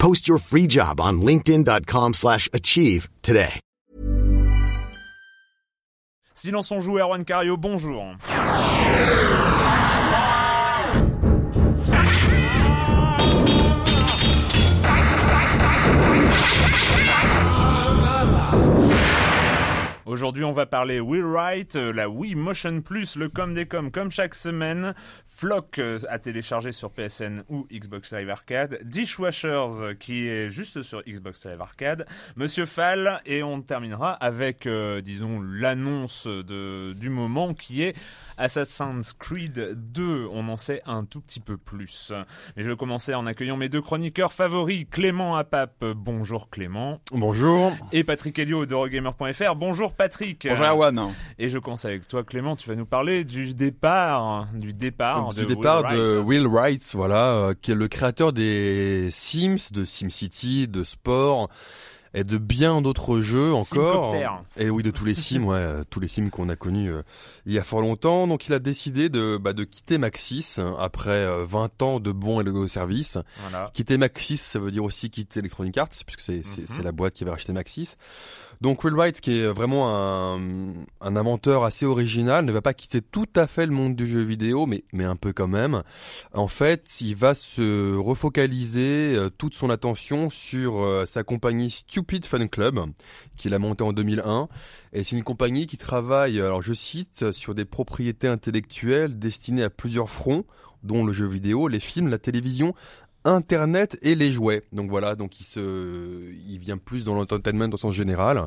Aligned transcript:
Post 0.00 0.26
your 0.26 0.38
free 0.38 0.66
job 0.66 1.00
on 1.00 1.20
linkedin.com/achieve 1.20 2.14
slash 2.14 2.48
achieve 2.52 3.08
today. 3.22 3.60
Silence 6.34 6.72
on 6.72 6.80
joue, 6.80 6.98
Erwan 6.98 7.24
Cario, 7.24 7.56
bonjour. 7.58 8.16
Aujourd'hui, 20.10 20.42
on 20.42 20.50
va 20.50 20.66
parler 20.66 20.98
Will 20.98 21.22
Wright, 21.22 21.76
euh, 21.76 21.92
la 21.92 22.08
Wii 22.08 22.34
Motion 22.34 22.80
Plus, 22.80 23.14
le 23.14 23.28
com 23.28 23.54
des 23.54 23.66
com 23.66 23.92
comme 23.92 24.10
chaque 24.10 24.34
semaine, 24.34 24.92
Flock 25.40 25.78
euh, 25.78 25.98
à 26.10 26.18
télécharger 26.18 26.70
sur 26.70 26.90
PSN 26.90 27.44
ou 27.48 27.66
Xbox 27.72 28.12
Live 28.12 28.28
Arcade, 28.28 28.78
Dishwashers 28.84 29.48
euh, 29.80 29.94
qui 29.94 30.28
est 30.28 30.50
juste 30.50 30.82
sur 30.82 31.02
Xbox 31.04 31.46
Live 31.46 31.62
Arcade, 31.62 32.06
Monsieur 32.36 32.66
Fall 32.66 33.22
et 33.24 33.42
on 33.42 33.62
terminera 33.62 34.12
avec, 34.12 34.66
euh, 34.66 35.00
disons, 35.00 35.40
l'annonce 35.40 36.26
de, 36.26 36.92
du 36.92 37.08
moment 37.08 37.54
qui 37.54 37.82
est 37.82 37.96
Assassin's 38.36 39.14
Creed 39.14 39.78
2. 39.94 40.28
On 40.30 40.46
en 40.50 40.58
sait 40.58 40.82
un 40.84 41.04
tout 41.04 41.22
petit 41.22 41.40
peu 41.40 41.56
plus. 41.56 42.12
Mais 42.54 42.62
je 42.62 42.70
vais 42.70 42.76
commencer 42.76 43.14
en 43.14 43.24
accueillant 43.24 43.56
mes 43.56 43.70
deux 43.70 43.80
chroniqueurs 43.80 44.34
favoris, 44.34 44.84
Clément 44.90 45.36
Apap. 45.36 45.86
Bonjour 45.96 46.50
Clément. 46.50 47.00
Bonjour. 47.12 47.74
Et 47.92 48.04
Patrick 48.04 48.38
Helio 48.38 48.66
d'Eurogamer.fr. 48.66 49.54
Bonjour 49.56 49.94
Patrick. 50.00 50.46
Bonjour 50.48 50.64
Erwan. 50.64 51.12
Et 51.38 51.50
je 51.50 51.58
commence 51.58 51.84
avec 51.84 52.08
toi 52.08 52.24
Clément, 52.24 52.56
tu 52.56 52.66
vas 52.70 52.74
nous 52.74 52.86
parler 52.86 53.22
du 53.22 53.54
départ, 53.54 54.46
du 54.54 54.72
départ 54.72 55.34
Du 55.34 55.42
de 55.42 55.44
départ 55.44 55.82
Will 55.82 55.94
de 55.98 56.16
Wright. 56.16 56.26
Will 56.26 56.46
Wright, 56.46 56.90
voilà, 56.94 57.32
euh, 57.34 57.54
qui 57.60 57.72
est 57.72 57.74
le 57.74 57.86
créateur 57.86 58.32
des 58.32 59.08
Sims, 59.10 59.58
de 59.72 59.84
SimCity, 59.84 60.68
de 60.68 60.84
sport 60.84 61.50
et 62.12 62.24
de 62.24 62.38
bien 62.38 62.80
d'autres 62.82 63.20
jeux 63.20 63.52
encore. 63.52 64.16
Et 64.56 64.68
oui, 64.70 64.82
de 64.82 64.90
tous 64.90 65.04
les 65.04 65.14
Sims, 65.14 65.44
ouais, 65.44 65.58
euh, 65.58 65.84
tous 65.88 66.00
les 66.00 66.08
Sims 66.08 66.30
qu'on 66.30 66.48
a 66.48 66.56
connus 66.56 66.90
euh, 66.90 67.02
il 67.46 67.52
y 67.52 67.58
a 67.58 67.62
fort 67.62 67.82
longtemps. 67.82 68.26
Donc 68.26 68.46
il 68.48 68.54
a 68.54 68.58
décidé 68.58 69.10
de, 69.10 69.36
bah, 69.36 69.52
de 69.52 69.64
quitter 69.64 69.98
Maxis 69.98 70.56
après 70.78 71.10
euh, 71.10 71.44
20 71.44 71.82
ans 71.82 72.00
de 72.00 72.10
bons 72.10 72.40
et 72.40 72.44
loyaux 72.44 72.68
services. 72.68 73.18
Voilà. 73.42 73.70
Quitter 73.74 73.98
Maxis, 73.98 74.38
ça 74.38 74.58
veut 74.58 74.70
dire 74.70 74.82
aussi 74.82 75.10
quitter 75.10 75.40
Electronic 75.40 75.76
Arts, 75.76 75.90
puisque 76.06 76.22
c'est 76.22 76.38
Mhm. 76.38 76.66
c'est 76.66 76.82
la 76.82 76.92
boîte 76.92 77.12
qui 77.12 77.22
avait 77.24 77.32
racheté 77.32 77.52
Maxis. 77.52 77.96
Donc 78.60 78.84
Will 78.84 78.94
Wright, 78.94 79.18
qui 79.22 79.38
est 79.38 79.46
vraiment 79.46 79.88
un, 79.88 80.38
un 81.00 81.16
inventeur 81.16 81.64
assez 81.64 81.86
original, 81.86 82.44
ne 82.44 82.52
va 82.52 82.60
pas 82.60 82.74
quitter 82.74 83.00
tout 83.00 83.28
à 83.34 83.46
fait 83.46 83.64
le 83.64 83.72
monde 83.72 83.96
du 83.96 84.06
jeu 84.06 84.20
vidéo, 84.20 84.66
mais, 84.66 84.84
mais 84.92 85.04
un 85.04 85.16
peu 85.16 85.32
quand 85.32 85.48
même. 85.48 85.82
En 86.34 86.46
fait, 86.46 87.00
il 87.00 87.16
va 87.16 87.34
se 87.34 87.96
refocaliser 87.96 89.16
euh, 89.16 89.30
toute 89.30 89.54
son 89.54 89.70
attention 89.70 90.28
sur 90.28 90.82
euh, 90.82 91.06
sa 91.06 91.24
compagnie 91.24 91.70
Stupid 91.70 92.26
Fun 92.26 92.48
Club, 92.48 92.80
qu'il 93.34 93.54
a 93.54 93.58
montée 93.58 93.82
en 93.82 93.94
2001. 93.94 94.48
Et 94.92 95.04
c'est 95.04 95.16
une 95.16 95.24
compagnie 95.24 95.66
qui 95.66 95.78
travaille, 95.78 96.38
alors 96.38 96.60
je 96.60 96.74
cite, 96.74 97.32
sur 97.32 97.54
des 97.54 97.64
propriétés 97.64 98.28
intellectuelles 98.28 99.18
destinées 99.18 99.64
à 99.64 99.70
plusieurs 99.70 100.10
fronts, 100.10 100.44
dont 100.82 101.04
le 101.04 101.12
jeu 101.12 101.26
vidéo, 101.26 101.68
les 101.68 101.80
films, 101.80 102.08
la 102.08 102.18
télévision, 102.18 102.74
Internet 103.24 103.98
et 104.02 104.14
les 104.14 104.32
jouets. 104.32 104.62
Donc 104.72 104.88
voilà, 104.88 105.14
donc 105.14 105.40
il 105.40 105.44
se, 105.44 106.30
il 106.48 106.58
vient 106.58 106.78
plus 106.78 107.04
dans 107.04 107.14
l'entertainment 107.14 107.68
dans 107.68 107.76
sens 107.76 107.94
général, 107.94 108.46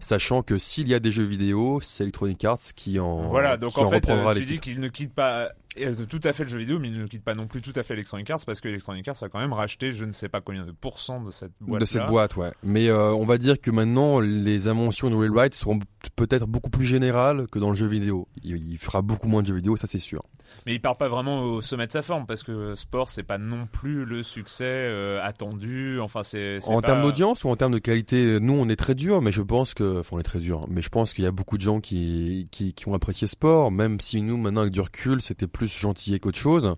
sachant 0.00 0.42
que 0.42 0.58
s'il 0.58 0.88
y 0.88 0.94
a 0.94 1.00
des 1.00 1.10
jeux 1.10 1.24
vidéo, 1.24 1.80
c'est 1.82 2.04
Electronic 2.04 2.44
Arts 2.44 2.58
qui 2.74 2.98
en, 2.98 3.28
Voilà, 3.28 3.56
donc 3.56 3.72
qui 3.72 3.80
en 3.80 3.90
fait, 3.90 3.96
reprendra 3.96 4.32
euh, 4.32 4.34
tu 4.34 4.44
dis 4.44 4.58
qu'il 4.58 4.80
ne 4.80 4.88
quitte 4.88 5.14
pas 5.14 5.50
euh, 5.80 6.06
tout 6.08 6.20
à 6.24 6.32
fait 6.32 6.44
le 6.44 6.48
jeu 6.48 6.58
vidéo, 6.58 6.78
mais 6.78 6.88
il 6.88 6.98
ne 6.98 7.06
quitte 7.06 7.24
pas 7.24 7.34
non 7.34 7.46
plus 7.46 7.60
tout 7.60 7.72
à 7.74 7.82
fait 7.82 7.94
Electronic 7.94 8.30
Arts 8.30 8.40
parce 8.46 8.60
que 8.60 8.68
Electronic 8.68 9.06
Arts 9.08 9.22
a 9.22 9.28
quand 9.28 9.40
même 9.40 9.52
racheté 9.52 9.92
je 9.92 10.04
ne 10.04 10.12
sais 10.12 10.28
pas 10.28 10.40
combien 10.40 10.64
de 10.64 10.72
pourcents 10.72 11.22
de 11.22 11.30
cette 11.30 11.52
boîte. 11.60 11.80
de 11.80 11.86
cette 11.86 12.06
boîte, 12.06 12.36
ouais. 12.36 12.52
Mais 12.62 12.88
euh, 12.88 13.12
on 13.12 13.24
va 13.24 13.38
dire 13.38 13.60
que 13.60 13.70
maintenant, 13.70 14.20
les 14.20 14.68
inventions 14.68 15.10
de 15.10 15.14
Will 15.14 15.30
Wright 15.30 15.54
seront 15.54 15.78
peut-être 16.14 16.46
beaucoup 16.46 16.70
plus 16.70 16.84
générales 16.84 17.46
que 17.48 17.58
dans 17.58 17.70
le 17.70 17.76
jeu 17.76 17.86
vidéo. 17.86 18.28
Il, 18.42 18.78
fera 18.78 19.02
beaucoup 19.02 19.28
moins 19.28 19.42
de 19.42 19.48
jeux 19.48 19.54
vidéo, 19.54 19.76
ça 19.76 19.86
c'est 19.86 19.98
sûr. 19.98 20.22
Mais 20.64 20.74
il 20.74 20.80
part 20.80 20.96
pas 20.96 21.08
vraiment 21.08 21.42
au 21.42 21.60
sommet 21.60 21.86
de 21.86 21.92
sa 21.92 22.02
forme 22.02 22.26
parce 22.26 22.42
que 22.42 22.74
sport 22.74 23.10
c'est 23.10 23.24
pas 23.24 23.38
non 23.38 23.66
plus 23.66 24.04
le 24.04 24.22
succès 24.22 24.64
euh, 24.64 25.20
attendu. 25.22 25.98
Enfin 26.00 26.22
c'est 26.22 26.60
c'est 26.60 26.70
En 26.70 26.80
pas- 26.80 26.88
termes 26.88 27.02
d'audience 27.02 27.44
ou 27.44 27.48
en 27.48 27.56
termes 27.56 27.72
de 27.72 27.78
qualité, 27.78 28.38
nous 28.40 28.52
on 28.54 28.68
est 28.68 28.76
très 28.76 28.94
dur, 28.94 29.22
mais 29.22 29.32
je 29.32 29.42
pense 29.42 29.74
que, 29.74 30.00
enfin 30.00 30.16
on 30.16 30.20
est 30.20 30.24
très 30.24 30.38
dur, 30.38 30.66
mais 30.68 30.82
je 30.82 30.88
pense 30.88 31.14
qu'il 31.14 31.24
y 31.24 31.26
a 31.26 31.32
beaucoup 31.32 31.56
de 31.56 31.62
gens 31.62 31.80
qui, 31.80 32.48
qui, 32.50 32.74
qui 32.74 32.88
ont 32.88 32.94
apprécié 32.94 33.26
sport, 33.26 33.70
même 33.70 34.00
si 34.00 34.22
nous 34.22 34.36
maintenant 34.36 34.62
avec 34.62 34.72
du 34.72 34.80
recul, 34.80 35.20
c'était 35.20 35.46
plus 35.46 35.65
gentil 35.66 36.18
qu'autre 36.20 36.38
chose. 36.38 36.74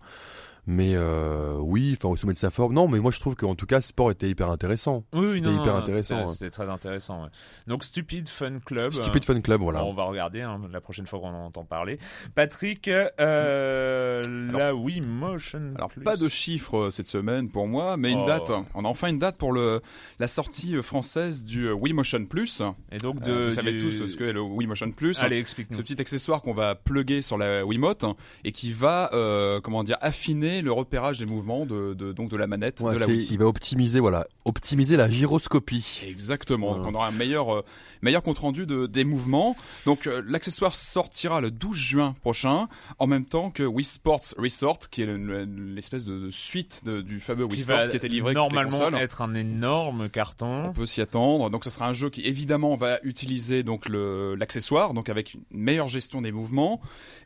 Mais 0.70 0.92
euh, 0.94 1.56
oui, 1.60 1.96
enfin 1.96 2.10
au 2.10 2.16
sommet 2.16 2.34
de 2.34 2.38
sa 2.38 2.50
forme, 2.50 2.74
non, 2.74 2.88
mais 2.88 2.98
moi 3.00 3.10
je 3.10 3.18
trouve 3.20 3.34
qu'en 3.36 3.54
tout 3.54 3.64
cas, 3.64 3.80
sport 3.80 4.10
était 4.10 4.28
hyper 4.28 4.50
intéressant. 4.50 5.02
Oui, 5.14 5.20
oui, 5.26 5.34
C'était 5.36 5.48
non, 5.48 5.62
hyper 5.62 5.72
non, 5.72 5.78
intéressant, 5.80 6.16
C'était 6.18 6.22
hein. 6.22 6.26
c'était 6.32 6.50
très 6.50 6.68
intéressant. 6.68 7.22
ouais. 7.22 7.28
Donc 7.66 7.84
Stupid 7.84 8.28
Fun 8.28 8.58
Club. 8.64 8.92
Stupid 8.92 9.24
Fun 9.24 9.40
Club, 9.40 9.62
voilà. 9.62 9.82
On 9.82 9.94
va 9.94 10.04
regarder 10.04 10.42
hein, 10.42 10.60
la 10.70 10.82
prochaine 10.82 11.06
fois 11.06 11.20
qu'on 11.20 11.28
en 11.30 11.46
entend 11.46 11.64
parler. 11.64 11.98
Patrick, 12.34 12.86
euh, 12.88 14.22
la 14.52 14.74
Wii 14.74 15.00
Motion. 15.00 15.72
Alors 15.76 15.88
Plus. 15.90 16.02
pas 16.02 16.16
de 16.16 16.28
chiffres 16.28 16.76
euh, 16.76 16.90
cette 16.90 17.08
semaine 17.08 17.48
pour 17.50 17.66
moi, 17.66 17.96
mais 17.96 18.10
une 18.12 18.19
Oh. 18.20 18.26
date. 18.26 18.50
On 18.75 18.84
a 18.84 18.88
enfin 18.88 19.08
une 19.08 19.19
date 19.19 19.37
pour 19.38 19.52
le 19.52 19.81
la 20.19 20.28
sortie 20.28 20.75
française 20.82 21.44
du 21.44 21.70
Wii 21.70 21.93
Motion 21.94 22.26
Plus. 22.26 22.62
Et 22.93 22.98
donc 22.98 23.20
de. 23.20 23.32
Euh, 23.32 23.44
vous 23.46 23.52
savez 23.52 23.72
du- 23.72 23.78
tous 23.78 24.06
ce 24.06 24.16
qu'est 24.16 24.32
le 24.32 24.40
Wii 24.43 24.66
Motion 24.66 24.90
Plus. 24.90 25.22
Allez, 25.22 25.37
Ce 25.37 25.40
explique-nous. 25.40 25.78
petit 25.78 26.00
accessoire 26.00 26.43
qu'on 26.43 26.52
va 26.54 26.75
plugger 26.75 27.22
sur 27.22 27.38
la 27.38 27.64
Wiimote 27.64 28.04
et 28.44 28.52
qui 28.52 28.72
va, 28.72 29.10
euh, 29.14 29.60
comment 29.60 29.84
dire, 29.84 29.96
affiner 30.00 30.57
le 30.62 30.72
repérage 30.72 31.19
des 31.19 31.26
mouvements 31.26 31.66
de, 31.66 31.94
de 31.94 32.12
donc 32.12 32.31
de 32.31 32.37
la 32.37 32.46
manette 32.46 32.81
Ouais, 32.81 32.94
de 32.94 33.00
la 33.00 33.06
Wii. 33.06 33.28
il 33.31 33.38
va 33.38 33.46
optimiser, 33.46 34.00
voilà, 34.00 34.26
optimiser 34.44 34.96
la 34.96 35.08
gyroscopie. 35.08 36.02
Exactement. 36.08 36.69
Voilà. 36.69 36.82
Donc 36.84 36.93
on 36.93 36.94
aura 36.96 37.08
un 37.08 37.12
meilleur 37.12 37.55
euh, 37.55 37.64
meilleur 38.02 38.22
compte 38.22 38.38
rendu 38.38 38.66
de, 38.66 38.87
des 38.87 39.05
mouvements. 39.05 39.56
Donc 39.87 40.06
euh, 40.06 40.22
l'accessoire 40.26 40.75
sortira 40.75 41.40
le 41.40 41.50
12 41.50 41.76
juin 41.76 42.14
prochain, 42.20 42.69
en 42.99 43.06
même 43.06 43.25
temps 43.25 43.50
que 43.50 43.62
Wii 43.62 43.84
Sports 43.84 44.34
Resort, 44.37 44.78
qui 44.90 45.02
est 45.02 45.06
le- 45.06 45.16
le- 45.16 45.44
l'espèce 45.75 46.05
de, 46.05 46.19
de 46.19 46.31
suite 46.31 46.82
de- 46.84 47.00
du 47.00 47.20
fameux 47.20 47.44
Wii 47.44 47.56
qui 47.56 47.60
Sports 47.62 47.76
va 47.76 47.88
qui 47.88 47.96
était 47.96 48.08
livré 48.08 48.34
normalement 48.34 48.88
être 48.99 49.22
un 49.22 49.34
énorme 49.34 50.02
On 50.02 50.08
carton. 50.08 50.72
peut 50.75 50.87
s'y 50.87 51.00
attendre. 51.00 51.50
Donc, 51.50 51.64
ce 51.64 51.70
sera 51.70 51.87
un 51.88 51.93
jeu 51.93 52.10
qui 52.10 52.22
évidemment 52.22 52.76
va 52.76 52.99
utiliser 53.02 53.62
donc 53.62 53.88
le 53.88 54.34
l'accessoire, 54.34 54.94
donc 54.94 55.08
avec 55.08 55.34
une 55.34 55.43
meilleure 55.50 55.88
gestion 55.88 56.22
des 56.22 56.32
mouvements. 56.32 56.81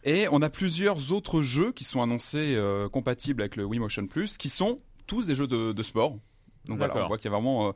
Et 0.04 0.26
on 0.32 0.42
a 0.42 0.50
plusieurs 0.50 1.12
autres 1.12 1.42
jeux 1.42 1.72
qui 1.72 1.84
sont 1.84 2.02
annoncés 2.02 2.54
euh, 2.56 2.88
compatibles 2.88 3.21
avec 3.30 3.56
le 3.56 3.64
Wii 3.64 3.80
Motion 3.80 4.06
Plus, 4.06 4.36
qui 4.38 4.48
sont 4.48 4.78
tous 5.06 5.26
des 5.26 5.34
jeux 5.34 5.46
de, 5.46 5.72
de 5.72 5.82
sport. 5.82 6.16
Donc 6.66 6.78
voilà, 6.78 6.94
on 7.04 7.08
voit 7.08 7.16
qu'il 7.18 7.24
y 7.24 7.34
a 7.34 7.36
vraiment, 7.36 7.66
euh, 7.68 7.72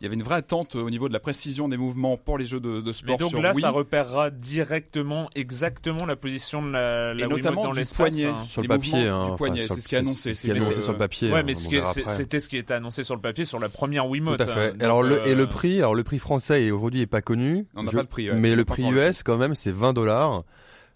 il 0.00 0.02
y 0.02 0.06
avait 0.06 0.16
une 0.16 0.24
vraie 0.24 0.34
attente 0.34 0.74
au 0.74 0.90
niveau 0.90 1.06
de 1.06 1.12
la 1.12 1.20
précision 1.20 1.68
des 1.68 1.76
mouvements 1.76 2.16
pour 2.16 2.36
les 2.36 2.44
jeux 2.44 2.58
de, 2.58 2.92
sport 2.92 3.16
donc 3.16 3.30
sur 3.30 3.40
là, 3.40 3.52
Wii. 3.52 3.60
ça 3.60 3.70
repérera 3.70 4.30
directement, 4.30 5.30
exactement 5.36 6.04
la 6.04 6.16
position 6.16 6.60
de 6.60 6.72
la, 6.72 7.14
la 7.14 7.24
et 7.26 7.28
notamment 7.28 7.62
dans 7.62 7.70
du 7.72 7.84
poignet, 7.84 8.24
hein. 8.24 8.42
Sur 8.42 8.62
le 8.62 8.64
les 8.64 8.68
papier, 8.68 9.06
hein, 9.06 9.30
du 9.30 9.36
poignet, 9.36 9.66
c'est 9.68 9.80
ce 9.80 9.86
qui 9.88 9.94
est 9.94 9.98
annoncé. 9.98 10.34
C'est 10.34 10.34
ce 10.34 10.40
qui 10.42 10.50
est 10.50 10.54
c'est 10.54 10.58
que- 10.58 10.64
annoncé 10.64 10.82
sur 10.82 10.92
le 10.92 10.98
papier. 10.98 11.30
Ouais, 11.32 11.44
mais 11.44 11.54
c'était 11.54 12.40
ce 12.40 12.48
qui 12.48 12.56
était 12.56 12.74
annoncé 12.74 13.04
sur 13.04 13.14
le 13.14 13.20
papier 13.20 13.44
sur 13.44 13.60
la 13.60 13.68
première 13.68 14.08
Wiimote. 14.08 14.38
Tout 14.38 14.42
à 14.42 14.46
fait. 14.46 14.70
hein. 14.70 14.76
alors 14.80 15.02
Donc, 15.02 15.10
le, 15.10 15.26
et 15.28 15.36
le 15.36 15.44
euh, 15.44 15.46
prix, 15.46 15.78
alors 15.78 15.94
le 15.94 16.02
prix 16.02 16.18
français 16.18 16.72
aujourd'hui 16.72 17.02
est 17.02 17.06
pas 17.06 17.22
connu. 17.22 17.68
On 17.76 17.84
n'a 17.84 17.92
pas 17.92 17.98
le 17.98 18.04
prix, 18.08 18.30
ouais. 18.30 18.36
Mais 18.36 18.56
le 18.56 18.64
prix 18.64 18.84
US 18.90 19.22
quand 19.22 19.36
même 19.38 19.54
c'est 19.54 19.70
20 19.72 19.92
dollars. 19.92 20.42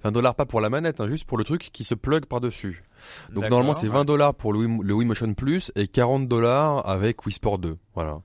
20 0.05 0.13
dollars 0.13 0.35
pas 0.35 0.47
pour 0.47 0.61
la 0.61 0.71
manette, 0.71 1.01
hein, 1.01 1.07
juste 1.09 1.25
pour 1.25 1.39
le 1.39 1.45
truc 1.45 1.71
qui 1.73 1.85
se 1.85 1.95
plug 1.95 2.27
par 2.27 2.41
dessus. 2.41 2.83
Donc 3.33 3.49
normalement 3.51 3.75
c'est 3.75 3.89
20 3.89 4.05
dollars 4.05 4.35
pour 4.35 4.53
le 4.53 4.61
Wii, 4.61 4.79
le 4.83 4.95
Wii 4.95 5.07
Motion 5.07 5.35
Plus 5.35 5.73
et 5.77 5.89
40 5.89 6.29
dollars 6.29 6.89
avec 6.89 7.25
Wii 7.27 7.33
Sport 7.35 7.59
2. 7.59 7.77
Voilà. 7.95 8.21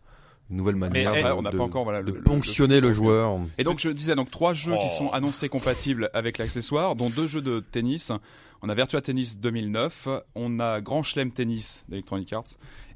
Une 0.49 0.57
nouvelle 0.57 0.75
manière 0.75 1.15
eh, 1.15 1.23
on 1.31 1.41
n'a 1.41 1.51
de- 1.51 1.57
pas 1.57 1.63
encore 1.63 1.83
voilà, 1.83 2.03
de 2.03 2.11
le- 2.11 2.17
le- 2.17 2.23
ponctionner 2.23 2.79
le, 2.81 2.89
le- 2.89 2.93
joueur. 2.93 3.39
Et 3.57 3.63
donc 3.63 3.79
je 3.79 3.89
disais 3.89 4.13
donc 4.15 4.29
trois 4.29 4.53
jeux 4.53 4.73
Oh. 4.77 4.81
qui 4.83 4.89
sont 4.89 5.09
annoncés 5.09 5.49
compatibles 5.49 6.09
avec 6.13 6.37
l'accessoire, 6.37 6.95
dont 6.95 7.09
deux 7.09 7.25
jeux 7.27 7.41
de 7.41 7.59
tennis. 7.59 8.11
On 8.61 8.69
a 8.69 8.75
Virtua 8.75 9.01
Tennis 9.01 9.39
2009, 9.39 10.07
on 10.35 10.59
a 10.59 10.79
Grand 10.79 11.01
Chelem 11.03 11.31
Tennis 11.31 11.85
d'Electronic 11.89 12.31
Arts 12.33 12.45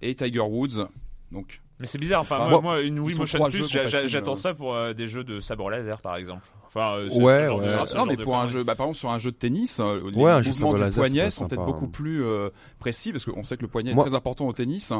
et 0.01 0.13
Tiger 0.15 0.39
Woods. 0.41 0.87
Donc 1.31 1.61
Mais 1.79 1.85
c'est 1.87 1.99
bizarre. 1.99 2.21
Enfin, 2.21 2.49
moi, 2.49 2.59
moi, 2.61 2.81
une 2.81 2.99
Wii 2.99 3.17
Motion 3.19 3.39
Plus, 3.49 3.67
j'attends 4.07 4.35
ça 4.35 4.53
pour 4.55 4.73
euh, 4.73 4.93
des 4.93 5.07
jeux 5.07 5.23
de 5.23 5.39
sabre 5.39 5.69
laser, 5.69 6.01
par 6.01 6.15
exemple. 6.15 6.47
Enfin, 6.65 6.95
euh, 6.97 7.09
Ouais, 7.11 7.47
de- 7.47 7.51
ouais. 7.61 7.77
non 7.95 8.05
mais 8.05 8.17
pour 8.17 8.35
un 8.37 8.45
jeu, 8.47 8.63
bah, 8.63 8.75
par 8.75 8.85
exemple 8.87 8.97
sur 8.99 9.09
un 9.09 9.19
jeu 9.19 9.31
de 9.31 9.37
tennis, 9.37 9.79
euh, 9.79 10.01
les 10.11 10.17
Ouais, 10.21 10.31
un 10.31 10.41
jeu 10.41 10.51
de 10.51 10.55
mouvements 10.55 10.71
sabre 10.71 10.77
du 10.77 10.83
laser, 10.85 11.03
poignet 11.03 11.23
c'est 11.25 11.31
sont 11.31 11.47
peut-être 11.47 11.65
beaucoup 11.65 11.85
hein. 11.85 11.89
plus 11.93 12.23
euh, 12.23 12.49
précis 12.79 13.11
parce 13.11 13.25
qu'on 13.25 13.43
sait 13.43 13.57
que 13.57 13.61
le 13.61 13.67
poignet 13.67 13.93
Moi- 13.93 14.03
est 14.05 14.09
très 14.09 14.15
important 14.17 14.47
au 14.47 14.53
tennis. 14.53 14.91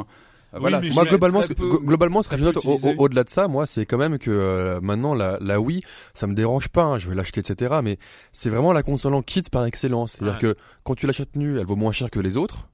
Oui, 0.54 0.60
voilà, 0.60 0.80
Moi 0.94 1.04
globalement, 1.04 1.42
ce 1.42 1.48
que, 1.48 1.52
peu- 1.52 1.78
globalement, 1.84 2.22
ce 2.22 2.30
que 2.30 2.36
je 2.38 2.44
note 2.44 2.56
au- 2.56 2.60
utilisé. 2.60 2.94
au- 2.96 3.02
au-delà 3.02 3.22
de 3.22 3.28
ça, 3.28 3.48
moi, 3.48 3.66
c'est 3.66 3.84
quand 3.84 3.98
même 3.98 4.16
que 4.18 4.30
euh, 4.30 4.80
maintenant 4.80 5.14
la, 5.14 5.36
la 5.42 5.60
Wii, 5.60 5.82
ça 6.14 6.26
me 6.26 6.34
dérange 6.34 6.68
pas. 6.68 6.84
hein, 6.84 6.98
je 6.98 7.06
vais 7.08 7.14
l'acheter, 7.14 7.40
etc. 7.40 7.80
Mais 7.82 7.98
c'est 8.32 8.48
vraiment 8.48 8.72
la 8.72 8.82
console 8.82 9.14
en 9.14 9.20
kit 9.22 9.42
par 9.52 9.66
excellence. 9.66 10.12
C'est-à-dire 10.12 10.34
Ouais. 10.34 10.54
que 10.54 10.56
quand 10.84 10.94
tu 10.94 11.06
l'achètes 11.06 11.36
nue, 11.36 11.58
elle 11.58 11.66
vaut 11.66 11.76
moins 11.76 11.92
cher 11.92 12.10
que 12.10 12.18
les 12.18 12.36
autres. 12.38 12.68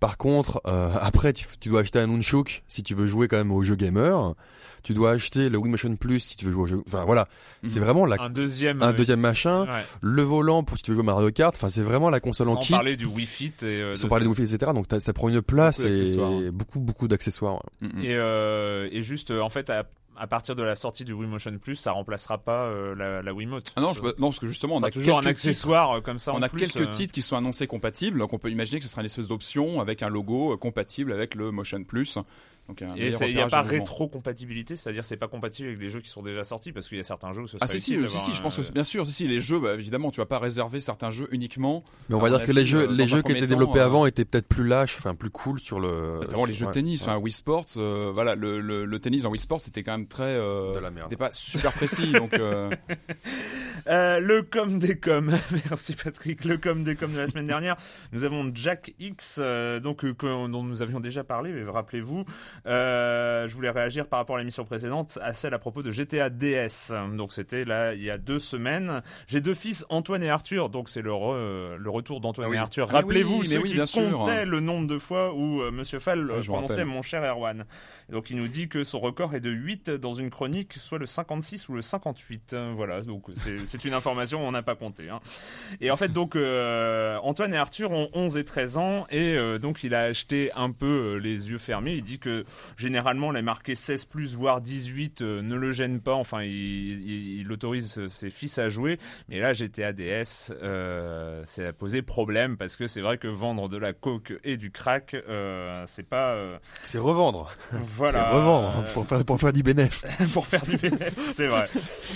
Par 0.00 0.16
contre, 0.16 0.62
euh, 0.66 0.88
après, 1.00 1.32
tu, 1.34 1.46
tu 1.60 1.68
dois 1.68 1.82
acheter 1.82 1.98
un 1.98 2.06
Nunchuk 2.06 2.62
si 2.68 2.82
tu 2.82 2.94
veux 2.94 3.06
jouer 3.06 3.28
quand 3.28 3.36
même 3.36 3.52
au 3.52 3.62
jeu 3.62 3.76
gamer. 3.76 4.34
Tu 4.82 4.94
dois 4.94 5.10
acheter 5.10 5.50
le 5.50 5.58
Wii 5.58 5.70
Motion 5.70 5.94
Plus 5.96 6.20
si 6.20 6.36
tu 6.36 6.46
veux 6.46 6.52
jouer 6.52 6.62
au 6.62 6.66
jeu. 6.66 6.82
Enfin 6.86 7.04
voilà, 7.04 7.28
c'est 7.62 7.78
Mhm. 7.78 7.84
vraiment 7.84 8.06
la, 8.06 8.16
Un 8.18 8.30
deuxième. 8.30 8.82
un 8.82 8.94
deuxième 8.94 9.20
machin. 9.20 9.64
ouais. 9.66 9.84
Le 10.00 10.22
volant 10.22 10.62
pour 10.62 10.78
si 10.78 10.82
tu 10.84 10.90
veux 10.90 10.94
jouer 10.94 11.02
au 11.02 11.04
Mario 11.04 11.30
Kart. 11.30 11.54
Enfin, 11.54 11.68
c'est 11.68 11.82
vraiment 11.82 12.08
la 12.08 12.18
console 12.18 12.48
en 12.48 12.54
Sans 12.54 12.60
kit. 12.60 12.72
parler 12.72 12.96
du 12.96 13.04
Wii 13.04 13.26
Fit 13.26 13.52
et 13.60 13.64
euh, 13.66 13.94
Sans 13.94 14.08
parler 14.08 14.24
ce- 14.24 14.30
de 14.30 14.40
Wi-Fi, 14.40 14.54
etc. 14.54 14.72
Donc 14.74 14.86
ça 14.98 15.12
prend 15.12 15.28
une 15.28 15.42
place 15.42 15.82
Beaucoup 15.82 16.42
et 16.42 16.50
beaucoup 16.50 16.80
beaucoup 16.80 17.08
d'accessoires. 17.08 17.56
ouais. 17.82 17.88
Et, 18.02 18.14
euh, 18.16 18.88
et 18.90 19.02
juste, 19.02 19.32
euh, 19.32 19.42
en 19.42 19.50
fait, 19.50 19.68
à, 19.68 19.84
à 20.20 20.26
partir 20.26 20.54
de 20.54 20.62
la 20.62 20.76
sortie 20.76 21.04
du 21.04 21.12
Wii 21.12 21.28
Motion 21.28 21.56
Plus, 21.58 21.74
ça 21.76 21.92
remplacera 21.92 22.38
pas 22.38 22.64
euh, 22.66 22.94
la, 22.94 23.22
la 23.22 23.32
Wiimote. 23.34 23.72
Ah 23.76 23.80
non, 23.80 23.92
je- 23.92 24.02
non, 24.02 24.28
parce 24.28 24.38
que 24.38 24.46
justement, 24.46 24.74
on 24.76 24.82
a 24.82 24.90
toujours 24.90 25.16
un 25.18 25.20
titres- 25.22 25.30
accessoire 25.30 25.92
euh, 25.96 26.00
comme 26.00 26.18
ça. 26.18 26.32
On 26.34 26.36
en 26.36 26.42
a 26.42 26.48
plus, 26.48 26.60
quelques 26.60 26.86
euh, 26.88 26.90
titres 26.90 27.12
qui 27.14 27.22
sont 27.22 27.36
annoncés 27.36 27.66
compatibles, 27.66 28.18
donc 28.18 28.32
on 28.32 28.38
peut 28.38 28.50
imaginer 28.50 28.78
que 28.78 28.84
ce 28.84 28.90
sera 28.90 29.00
une 29.02 29.06
espèce 29.06 29.28
d'option 29.28 29.80
avec 29.80 30.02
un 30.02 30.08
logo 30.08 30.56
compatible 30.58 31.12
avec 31.12 31.34
le 31.34 31.50
Motion 31.50 31.82
Plus. 31.84 32.18
Donc 32.70 32.82
un 32.82 32.94
Et 32.94 33.08
il 33.08 33.34
n'y 33.34 33.40
a 33.40 33.48
pas 33.48 33.62
rétro-compatibilité, 33.62 34.76
c'est-à-dire 34.76 35.04
c'est 35.04 35.16
pas 35.16 35.26
compatible 35.26 35.68
avec 35.68 35.80
les 35.80 35.90
jeux 35.90 36.00
qui 36.00 36.08
sont 36.08 36.22
déjà 36.22 36.44
sortis, 36.44 36.70
parce 36.70 36.88
qu'il 36.88 36.98
y 36.98 37.00
a 37.00 37.04
certains 37.04 37.32
jeux 37.32 37.42
où 37.42 37.46
ce 37.48 37.56
Ah 37.60 37.66
si 37.66 37.80
si, 37.80 37.96
euh, 37.96 38.06
si 38.06 38.16
si, 38.18 38.32
je 38.32 38.40
pense 38.40 38.56
que 38.56 38.72
bien 38.72 38.84
sûr, 38.84 39.06
si 39.06 39.12
si, 39.12 39.26
les 39.26 39.40
jeux, 39.40 39.58
bah, 39.58 39.74
évidemment, 39.74 40.12
tu 40.12 40.20
vas 40.20 40.26
pas 40.26 40.38
réserver 40.38 40.80
certains 40.80 41.10
jeux 41.10 41.26
uniquement. 41.32 41.82
Mais 42.08 42.14
on 42.14 42.20
va 42.20 42.30
dire 42.30 42.42
que 42.44 42.52
les 42.52 42.64
jeux, 42.64 42.88
euh, 42.88 42.92
les 42.92 43.08
jeux 43.08 43.22
qui 43.22 43.32
étaient 43.32 43.48
développés 43.48 43.80
euh, 43.80 43.86
avant 43.86 44.06
étaient 44.06 44.24
peut-être 44.24 44.46
plus 44.46 44.64
lâches, 44.64 44.96
enfin 44.98 45.16
plus 45.16 45.30
cool 45.30 45.58
sur 45.58 45.80
le. 45.80 46.20
Notamment 46.20 46.44
les 46.44 46.52
jeux 46.52 46.66
de 46.66 46.70
tennis, 46.70 47.02
ouais. 47.02 47.08
enfin 47.08 47.18
Wii 47.18 47.32
Sports, 47.32 47.64
euh, 47.76 48.12
voilà, 48.14 48.36
le, 48.36 48.60
le, 48.60 48.84
le 48.84 48.98
tennis 49.00 49.22
dans 49.22 49.30
Wii 49.30 49.40
Sports 49.40 49.60
c'était 49.60 49.82
quand 49.82 49.92
même 49.92 50.06
très, 50.06 50.34
euh, 50.34 50.74
De 50.74 50.78
la 50.78 50.92
merde. 50.92 51.12
pas 51.16 51.32
super 51.32 51.72
précis, 51.72 52.12
donc 52.12 52.34
euh, 52.34 52.70
Euh, 53.86 54.20
le 54.20 54.42
com 54.42 54.78
des 54.78 54.98
coms, 54.98 55.30
merci 55.52 55.94
Patrick. 55.94 56.44
Le 56.44 56.58
com 56.58 56.84
des 56.84 56.96
coms 56.96 57.12
de 57.12 57.18
la 57.18 57.26
semaine 57.26 57.46
dernière, 57.46 57.76
nous 58.12 58.24
avons 58.24 58.50
Jack 58.54 58.94
X, 58.98 59.38
euh, 59.40 59.80
donc 59.80 60.04
euh, 60.04 60.14
dont 60.20 60.62
nous 60.62 60.82
avions 60.82 61.00
déjà 61.00 61.24
parlé, 61.24 61.52
mais 61.52 61.68
rappelez-vous, 61.68 62.24
euh, 62.66 63.46
je 63.48 63.54
voulais 63.54 63.70
réagir 63.70 64.06
par 64.06 64.18
rapport 64.18 64.36
à 64.36 64.38
l'émission 64.38 64.64
précédente, 64.64 65.18
à 65.22 65.32
celle 65.34 65.54
à 65.54 65.58
propos 65.58 65.82
de 65.82 65.90
GTA 65.90 66.30
DS. 66.30 66.92
Donc 67.16 67.32
c'était 67.32 67.64
là 67.64 67.94
il 67.94 68.02
y 68.02 68.10
a 68.10 68.18
deux 68.18 68.38
semaines. 68.38 69.02
J'ai 69.26 69.40
deux 69.40 69.54
fils, 69.54 69.84
Antoine 69.88 70.22
et 70.22 70.30
Arthur, 70.30 70.68
donc 70.68 70.88
c'est 70.88 71.02
le, 71.02 71.10
re- 71.10 71.76
le 71.76 71.90
retour 71.90 72.20
d'Antoine 72.20 72.46
Ah 72.48 72.50
oui. 72.50 72.56
et 72.56 72.60
Arthur. 72.60 72.84
Ah 72.88 72.92
oui, 72.92 72.96
Rappelez-vous 72.96 73.40
mais 73.40 73.46
ceux 73.46 73.58
oui, 73.60 73.70
qui 73.78 73.86
sûr. 73.86 74.10
comptaient 74.10 74.44
le 74.44 74.60
nombre 74.60 74.86
de 74.86 74.98
fois 74.98 75.34
où 75.34 75.62
euh, 75.62 75.70
Monsieur 75.70 75.98
Fall 75.98 76.22
me 76.24 76.42
prononçait 76.42 76.84
mon 76.84 77.02
cher 77.02 77.22
Erwan. 77.24 77.64
Donc 78.10 78.30
il 78.30 78.36
nous 78.36 78.48
dit 78.48 78.68
que 78.68 78.84
son 78.84 79.00
record 79.00 79.34
est 79.34 79.40
de 79.40 79.50
8 79.50 79.90
dans 79.90 80.14
une 80.14 80.30
chronique, 80.30 80.74
soit 80.74 80.98
le 80.98 81.06
56 81.06 81.68
ou 81.68 81.74
le 81.74 81.82
58. 81.82 82.52
Euh, 82.54 82.72
Voilà, 82.76 83.00
donc 83.02 83.24
c'est 83.64 83.84
une 83.84 83.94
information, 83.94 84.46
on 84.46 84.52
n'a 84.52 84.62
pas 84.62 84.74
compté. 84.76 85.08
hein. 85.08 85.20
Et 85.80 85.90
en 85.90 85.96
fait, 85.96 86.08
donc 86.12 86.36
euh, 86.36 87.16
Antoine 87.22 87.54
et 87.54 87.56
Arthur 87.56 87.90
ont 87.92 88.08
11 88.12 88.36
et 88.36 88.44
13 88.44 88.76
ans, 88.76 89.06
et 89.10 89.34
euh, 89.36 89.58
donc 89.58 89.84
il 89.84 89.94
a 89.94 90.02
acheté 90.02 90.50
un 90.54 90.70
peu 90.70 91.16
les 91.22 91.50
yeux 91.50 91.58
fermés. 91.58 91.92
Il 91.94 92.02
dit 92.02 92.18
que 92.18 92.44
généralement 92.76 93.30
les 93.30 93.42
marqués 93.42 93.74
16 93.74 94.04
plus 94.06 94.34
voire 94.34 94.60
18 94.60 95.22
euh, 95.22 95.42
ne 95.42 95.54
le 95.56 95.72
gênent 95.72 96.00
pas. 96.00 96.14
Enfin, 96.14 96.42
il, 96.42 96.50
il- 96.50 97.40
il 97.40 97.52
autorise 97.52 98.06
ses 98.08 98.30
fils 98.30 98.58
à 98.58 98.68
jouer. 98.68 98.98
Mais 99.28 99.38
là, 99.38 99.52
GTA 99.52 99.92
DS, 99.92 100.52
euh, 100.62 101.42
ça 101.46 101.68
a 101.68 101.72
posé 101.72 102.02
problème 102.02 102.56
parce 102.56 102.76
que 102.76 102.86
c'est 102.86 103.00
vrai 103.00 103.18
que 103.18 103.28
vendre 103.28 103.68
de 103.68 103.76
la 103.76 103.92
coke 103.92 104.32
et 104.44 104.56
du 104.56 104.70
crack, 104.70 105.14
euh, 105.14 105.84
c'est 105.86 106.08
pas 106.08 106.34
euh, 106.34 106.58
C'est 106.84 106.98
revendre. 106.98 107.50
voilà 107.72 108.28
C'est 108.30 108.36
revendre 108.36 108.84
Euh, 108.86 108.92
pour 108.94 109.06
faire 109.06 109.24
pour 109.24 109.40
faire 109.40 109.52
du 109.52 109.62
bénéf. 109.62 110.02
pour 110.32 110.46
faire 110.46 110.62
du 110.64 110.76
bénéfice, 110.76 111.32
c'est 111.34 111.46
vrai. 111.46 111.64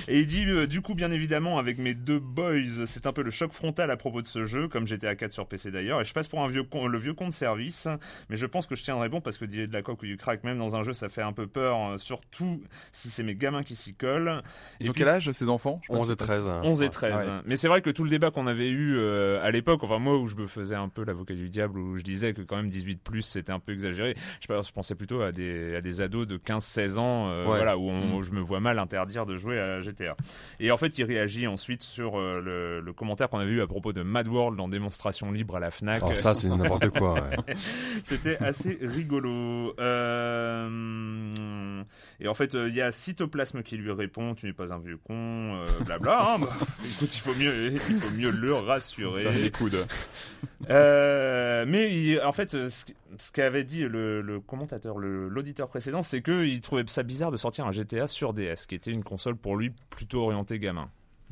Et 0.08 0.20
il 0.20 0.26
dit, 0.26 0.44
euh, 0.46 0.66
du 0.66 0.80
coup, 0.80 0.94
bien 0.94 1.10
évidemment, 1.10 1.58
avec 1.58 1.78
mes 1.78 1.94
deux 1.94 2.18
boys, 2.18 2.86
c'est 2.86 3.06
un 3.06 3.12
peu 3.12 3.22
le 3.22 3.30
choc 3.30 3.52
frontal 3.52 3.90
à 3.90 3.96
propos 3.96 4.22
de 4.22 4.26
ce 4.26 4.44
jeu, 4.44 4.68
comme 4.68 4.86
j'étais 4.86 5.06
à 5.06 5.14
4 5.16 5.32
sur 5.32 5.46
PC 5.46 5.70
d'ailleurs, 5.70 6.00
et 6.00 6.04
je 6.04 6.12
passe 6.12 6.28
pour 6.28 6.42
un 6.42 6.48
vieux 6.48 6.62
con, 6.64 6.86
le 6.86 6.98
vieux 6.98 7.14
con 7.14 7.28
de 7.28 7.32
service, 7.32 7.88
mais 8.28 8.36
je 8.36 8.46
pense 8.46 8.66
que 8.66 8.74
je 8.76 8.82
tiendrai 8.82 9.08
bon 9.08 9.20
parce 9.20 9.38
que 9.38 9.44
dire 9.44 9.68
de 9.68 9.72
la 9.72 9.82
coque 9.82 10.02
ou 10.02 10.06
du 10.14 10.18
crack, 10.18 10.44
même 10.44 10.58
dans 10.58 10.76
un 10.76 10.82
jeu, 10.84 10.92
ça 10.92 11.08
fait 11.08 11.22
un 11.22 11.32
peu 11.32 11.46
peur, 11.48 11.76
euh, 11.94 11.98
surtout 11.98 12.62
si 12.92 13.10
c'est 13.10 13.24
mes 13.24 13.34
gamins 13.34 13.62
qui 13.64 13.74
s'y 13.74 13.94
collent. 13.94 14.42
ils 14.78 14.86
Et 14.86 14.90
ont 14.90 14.92
puis- 14.92 15.00
quel 15.00 15.08
âge 15.08 15.30
ces 15.32 15.48
enfants? 15.48 15.80
Je 15.82 15.88
sais 15.88 15.92
pas 15.92 15.98
11 15.98 16.06
si 16.06 16.12
et 16.12 16.16
c'est 16.18 16.24
13. 16.24 16.48
hein, 16.48 16.60
je 16.62 16.68
11 16.70 16.82
et 16.82 16.88
crois. 16.88 17.08
13. 17.10 17.26
Ouais. 17.26 17.32
Mais 17.46 17.56
c'est 17.56 17.66
vrai 17.68 17.82
que 17.82 17.90
tout 17.90 18.04
le 18.04 18.10
débat 18.10 18.30
qu'on 18.30 18.46
avait 18.46 18.68
eu 18.68 18.96
euh, 18.96 19.42
à 19.42 19.50
l'époque, 19.50 19.82
enfin 19.82 19.98
moi 19.98 20.16
où 20.18 20.28
je 20.28 20.36
me 20.36 20.46
faisais 20.46 20.76
un 20.76 20.88
peu 20.88 21.04
l'avocat 21.04 21.34
du 21.34 21.48
diable, 21.50 21.78
où 21.78 21.96
je 21.96 22.02
disais 22.02 22.32
que 22.34 22.42
quand 22.42 22.56
même 22.56 22.70
18 22.70 23.02
plus 23.02 23.22
c'était 23.22 23.52
un 23.52 23.58
peu 23.58 23.72
exagéré, 23.72 24.14
je, 24.40 24.46
je 24.62 24.72
pensais 24.72 24.94
plutôt 24.94 25.20
à 25.22 25.32
des, 25.32 25.74
à 25.74 25.80
des 25.80 26.00
ados 26.00 26.26
de 26.28 26.36
15-16 26.36 26.98
ans, 26.98 27.28
euh, 27.28 27.40
Ouais. 27.44 27.56
voilà, 27.56 27.76
où, 27.76 27.88
on- 27.90 28.16
où 28.18 28.22
je 28.22 28.30
me 28.32 28.40
vois 28.40 28.60
mal 28.60 28.78
interdire 28.78 29.26
de 29.26 29.36
jouer 29.36 29.58
à 29.58 29.80
GTA. 29.80 30.16
Et 30.60 30.70
en 30.70 30.76
fait 30.76 30.96
il 30.98 31.04
réagit 31.04 31.46
ensuite 31.46 31.82
sur 31.82 32.18
euh, 32.18 32.40
le, 32.40 32.80
le 32.80 32.92
commentaire 32.92 33.28
qu'on 33.28 33.38
avait 33.38 33.50
eu 33.52 33.60
à 33.62 33.66
propos 33.66 33.92
de 33.92 34.02
Mad 34.02 34.28
World 34.28 34.60
en 34.60 34.68
démonstration 34.68 35.32
libre 35.32 35.56
à 35.56 35.60
la 35.60 35.70
FNAC. 35.70 36.02
Alors 36.02 36.16
ça, 36.16 36.34
c'est 36.34 36.48
n'importe 36.48 36.90
quoi. 36.90 37.14
ouais. 37.14 37.54
C'était 38.02 38.36
assez 38.42 38.78
rigolo. 38.82 39.74
Euh, 39.78 40.03
Et 42.20 42.28
en 42.28 42.34
fait, 42.34 42.54
euh, 42.54 42.68
il 42.68 42.74
y 42.74 42.80
a 42.80 42.92
Cytoplasme 42.92 43.62
qui 43.62 43.76
lui 43.76 43.90
répond 43.92 44.34
Tu 44.34 44.46
n'es 44.46 44.52
pas 44.52 44.72
un 44.72 44.78
vieux 44.78 44.96
con, 44.98 45.14
euh, 45.14 45.66
blabla. 45.84 46.34
hein. 46.34 46.36
Bah, 46.40 46.48
écoute, 46.96 47.14
il 47.16 47.20
faut 47.20 47.34
mieux, 47.34 47.72
il 47.72 47.78
faut 47.78 48.16
mieux 48.16 48.30
le 48.30 48.54
rassurer. 48.54 49.22
Ça 49.24 49.30
les 49.30 49.50
coudes. 49.50 49.84
Euh, 50.70 51.64
mais 51.66 51.94
il- 51.94 52.20
en 52.20 52.32
fait, 52.32 52.54
euh, 52.54 52.70
ce, 52.70 52.84
ce 53.18 53.32
qu'avait 53.32 53.64
dit 53.64 53.80
le, 53.82 54.20
le 54.22 54.40
commentateur, 54.40 54.98
l'auditeur 54.98 55.68
précédent, 55.68 56.02
c'est 56.02 56.22
qu'il 56.22 56.60
trouvait 56.60 56.84
ça 56.86 57.02
bizarre 57.02 57.30
de 57.30 57.36
sortir 57.36 57.66
un 57.66 57.72
GTA 57.72 58.06
sur 58.06 58.32
DS, 58.32 58.66
qui 58.68 58.74
était 58.74 58.90
une 58.90 59.04
console 59.04 59.36
pour 59.36 59.56
lui 59.56 59.72
plutôt 59.90 60.22
orientée 60.22 60.58
gamin. 60.58 60.88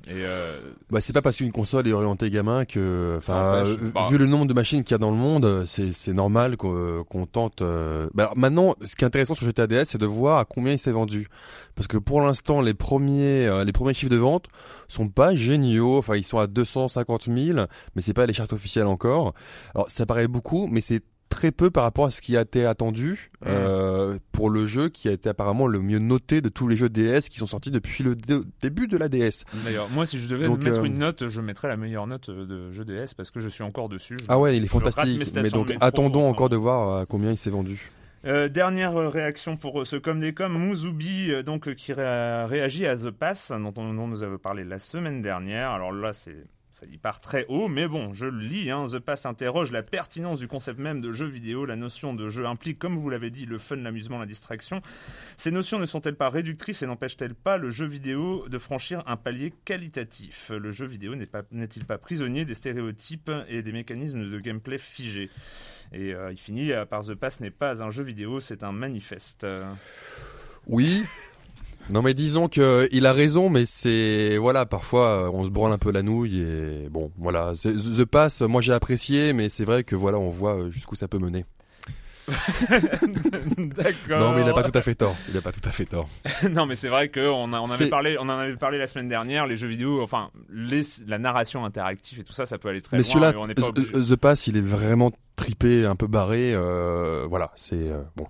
Et 0.09 0.15
euh, 0.25 0.51
Bah, 0.91 1.01
c'est 1.01 1.13
pas 1.13 1.23
parce 1.23 1.37
qu'une 1.37 1.53
console 1.53 1.87
est 1.87 1.93
orientée 1.93 2.29
gamin 2.31 2.65
que, 2.65 3.15
enfin, 3.19 3.65
euh, 3.65 3.77
Bah. 3.95 4.09
vu 4.11 4.19
le 4.19 4.27
nombre 4.27 4.47
de 4.47 4.53
machines 4.53 4.83
qu'il 4.83 4.95
y 4.95 4.97
a 4.97 4.99
dans 4.99 5.13
le 5.13 5.17
monde, 5.17 5.65
c'est 5.65 5.93
c'est 5.93 6.13
normal 6.13 6.57
qu'on 6.57 7.27
tente. 7.31 7.63
euh, 7.63 8.09
Bah, 8.13 8.25
alors, 8.25 8.37
maintenant, 8.37 8.75
ce 8.85 8.97
qui 8.97 9.05
est 9.05 9.07
intéressant 9.07 9.35
sur 9.37 9.47
GTA 9.47 9.69
DS, 9.69 9.85
c'est 9.85 9.99
de 9.99 10.07
voir 10.07 10.39
à 10.39 10.45
combien 10.45 10.73
il 10.73 10.79
s'est 10.79 10.91
vendu, 10.91 11.29
parce 11.77 11.87
que 11.87 11.99
pour 11.99 12.21
l'instant, 12.21 12.61
les 12.61 12.75
premiers, 12.75 13.47
euh, 13.47 13.65
les 13.65 13.73
premiers 13.73 13.95
chiffres 13.95 14.11
de 14.11 14.17
vente 14.17 14.47
sont 14.89 15.09
pas 15.09 15.37
géniaux. 15.37 15.99
Enfin, 15.99 16.17
ils 16.17 16.25
sont 16.25 16.39
à 16.39 16.49
250 16.49 17.29
000, 17.35 17.61
mais 17.95 18.03
c'est 18.03 18.13
pas 18.15 18.27
les 18.27 18.33
chartes 18.35 18.53
officielles 18.53 18.87
encore. 18.89 19.35
Alors, 19.75 19.89
ça 19.89 20.05
paraît 20.05 20.27
beaucoup, 20.29 20.67
mais 20.69 20.81
c'est 20.81 21.03
très 21.33 21.51
peu 21.51 21.71
par 21.71 21.85
rapport 21.85 22.05
à 22.05 22.11
ce 22.11 22.21
qui 22.21 22.37
a 22.37 22.43
été 22.43 22.67
attendu 22.67 23.31
euh, 23.47 24.19
pour 24.33 24.51
le 24.51 24.67
jeu 24.67 24.89
qui 24.91 25.09
a 25.09 25.13
été 25.13 25.29
apparemment 25.31 25.67
le 25.67 25.81
mieux 25.81 25.99
noté 25.99 26.41
de 26.43 26.49
tous 26.51 26.69
les 26.69 26.77
jeux 26.77 26.91
DS 26.91 27.29
qui 27.31 27.39
sont 27.39 27.47
sortis 27.47 27.71
depuis 27.71 28.05
le 28.05 28.15
dé- 28.15 28.41
début 28.61 28.87
de 28.87 28.97
la 28.99 29.09
DS. 29.09 29.45
d'ailleurs, 29.65 29.89
moi, 29.91 30.05
si 30.07 30.21
je 30.21 30.29
devais 30.29 30.45
Donc, 30.45 30.63
mettre 30.63 30.81
euh, 30.81 30.85
une 30.85 30.99
note, 30.99 31.29
je 31.29 31.41
mettrais 31.41 31.69
la 31.69 31.77
meilleure 31.79 32.07
note 32.07 32.29
de 32.31 32.71
jeu 32.71 32.85
DS 32.85 33.15
parce 33.17 33.31
que 33.31 33.41
je 33.41 33.49
suis 33.49 33.63
encore 33.65 33.89
dessus. 33.89 34.19
Je- 34.19 34.25
Ah 34.29 34.39
ouais, 34.39 34.57
il 34.57 34.65
est 34.65 34.69
fantastique. 34.69 35.19
Mais 35.37 35.51
donc 35.51 35.69
métro, 35.69 35.85
attendons 35.85 36.29
encore 36.29 36.49
de 36.51 36.57
voir 36.57 36.99
à 37.01 37.07
combien 37.07 37.31
il 37.33 37.39
s'est 37.39 37.51
vendu. 37.51 37.91
Euh, 38.25 38.49
dernière 38.49 38.97
euh, 38.97 39.09
réaction 39.09 39.57
pour 39.57 39.81
euh, 39.81 39.85
ce 39.85 39.97
comme 39.97 40.21
des 40.21 40.33
comme 40.33 40.53
Mouzoubi 40.53 41.33
euh, 41.33 41.43
donc 41.43 41.67
euh, 41.67 41.75
qui 41.75 41.93
ré- 41.93 42.45
réagit 42.45 42.87
à 42.87 42.97
The 42.97 43.11
Pass 43.11 43.51
dont, 43.51 43.73
on- 43.77 43.95
dont 43.95 44.07
nous 44.07 44.23
avons 44.23 44.39
parlé 44.39 44.63
la 44.65 44.79
semaine 44.79 45.23
dernière. 45.23 45.71
Alors 45.71 45.91
là 45.93 46.13
c'est 46.13 46.37
ça 46.73 46.87
y 46.87 46.97
part 46.97 47.21
très 47.21 47.45
haut, 47.49 47.69
mais 47.69 47.87
bon, 47.87 48.15
je 48.15 48.25
le 48.25 48.41
lis. 48.41 48.71
Hein, 48.71 48.87
The 48.91 48.99
Pass 48.99 49.27
interroge 49.27 49.71
la 49.73 49.83
pertinence 49.83 50.39
du 50.39 50.49
concept 50.49 50.81
même 50.81 51.03
de 51.03 51.13
jeu 51.13 51.27
vidéo. 51.27 51.67
La 51.67 51.77
notion 51.77 52.15
de 52.15 52.31
jeu 52.31 52.47
implique, 52.47 52.79
comme 52.79 52.97
vous 52.97 53.11
l'avez 53.11 53.29
dit, 53.29 53.45
le 53.45 53.59
fun, 53.59 53.77
l'amusement, 53.77 54.19
la 54.19 54.25
distraction. 54.25 54.81
Ces 55.37 55.51
notions 55.51 55.79
ne 55.79 55.85
sont-elles 55.85 56.17
pas 56.17 56.31
réductrices 56.31 56.81
et 56.81 56.87
n'empêchent-elles 56.87 57.35
pas 57.35 57.59
le 57.59 57.69
jeu 57.69 57.85
vidéo 57.85 58.49
de 58.49 58.59
franchir 58.59 59.03
un 59.07 59.19
palier 59.19 59.53
qualitatif? 59.67 60.51
Le 60.51 60.71
jeu 60.71 60.87
vidéo 60.87 61.15
n'est-il 61.15 61.85
pas, 61.85 61.99
prisonnier 61.99 62.47
des 62.47 62.55
stéréotypes 62.55 63.31
et 63.49 63.63
des 63.63 63.73
mécanismes 63.73 64.31
de 64.31 64.41
gameplay 64.41 64.79
figés? 64.79 65.29
Et 65.93 66.15
euh, 66.15 66.33
il 66.33 66.39
finit 66.39 66.73
euh, 66.73 66.87
par 66.87 67.03
The 67.03 67.15
Pass 67.15 67.41
n'est 67.41 67.51
pas 67.51 67.83
un 67.83 67.91
jeu 67.91 68.03
vidéo, 68.03 68.41
c'est 68.41 68.63
un 68.63 68.73
manifeste. 68.73 69.47
Oui, 70.67 71.05
non 71.91 72.03
mais 72.03 72.15
disons 72.15 72.49
que 72.49 72.89
il 72.93 73.07
a 73.07 73.13
raison, 73.13 73.49
mais 73.49 73.65
c'est 73.67 74.37
voilà 74.39 74.67
parfois 74.67 75.27
euh, 75.27 75.31
on 75.33 75.45
se 75.45 75.51
branle 75.51 75.73
un 75.73 75.79
peu 75.79 75.91
la 75.91 76.03
nouille 76.03 76.41
et 76.41 76.89
bon 76.91 77.11
voilà 77.19 77.53
The 77.55 78.05
Pass, 78.05 78.43
moi 78.43 78.61
j'ai 78.61 78.73
apprécié, 78.73 79.33
mais 79.33 79.49
c'est 79.49 79.65
vrai 79.65 79.85
que 79.85 79.97
voilà 79.97 80.19
on 80.19 80.29
voit 80.29 80.57
euh, 80.57 80.71
jusqu'où 80.71 80.95
ça 80.95 81.09
peut 81.09 81.19
mener. 81.19 81.45
D'accord. 82.29 84.21
Non 84.21 84.33
mais 84.33 84.43
il 84.43 84.49
a 84.49 84.53
pas 84.53 84.63
tout 84.63 84.79
à 84.79 84.83
fait 84.83 84.95
tort. 84.95 85.17
Il 85.29 85.37
a 85.37 85.41
pas 85.41 85.51
tout 85.51 85.69
à 85.69 85.73
fait 85.73 85.87
tort. 85.87 86.09
non 86.51 86.67
mais 86.67 86.77
c'est 86.77 86.89
vrai 86.89 87.09
qu'on 87.09 87.53
on 87.53 87.71
avait 87.71 87.89
parlé, 87.89 88.17
on 88.19 88.23
en 88.23 88.39
avait 88.39 88.57
parlé 88.57 88.79
la 88.79 88.87
semaine 88.87 89.09
dernière. 89.09 89.49
Les 89.49 89.57
jeux 89.57 89.67
vidéo, 89.69 90.03
enfin 90.03 90.31
les, 90.51 90.83
la 91.07 91.19
narration 91.19 91.65
interactive 91.65 92.21
et 92.21 92.25
tout 92.25 92.33
ça, 92.33 92.47
ça 92.47 92.59
peut 92.59 92.69
aller 92.69 92.81
très 92.81 92.97
mais 92.97 93.03
loin. 93.03 93.33
Mais 93.49 93.55
celui-là, 93.61 94.15
The 94.15 94.17
Pass, 94.17 94.47
il 94.47 94.57
est 94.57 94.65
vraiment 94.65 95.11
tripé, 95.35 95.85
un 95.85 95.97
peu 95.97 96.07
barré. 96.07 96.55
Euh, 96.55 97.27
voilà, 97.29 97.51
c'est 97.57 97.91
bon. 98.17 98.29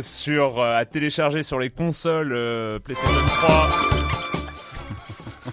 Sur 0.00 0.60
euh, 0.60 0.78
à 0.78 0.86
télécharger 0.86 1.42
sur 1.42 1.58
les 1.58 1.68
consoles 1.68 2.32
euh, 2.32 2.78
PlayStation 2.78 3.20
3. 3.42 3.68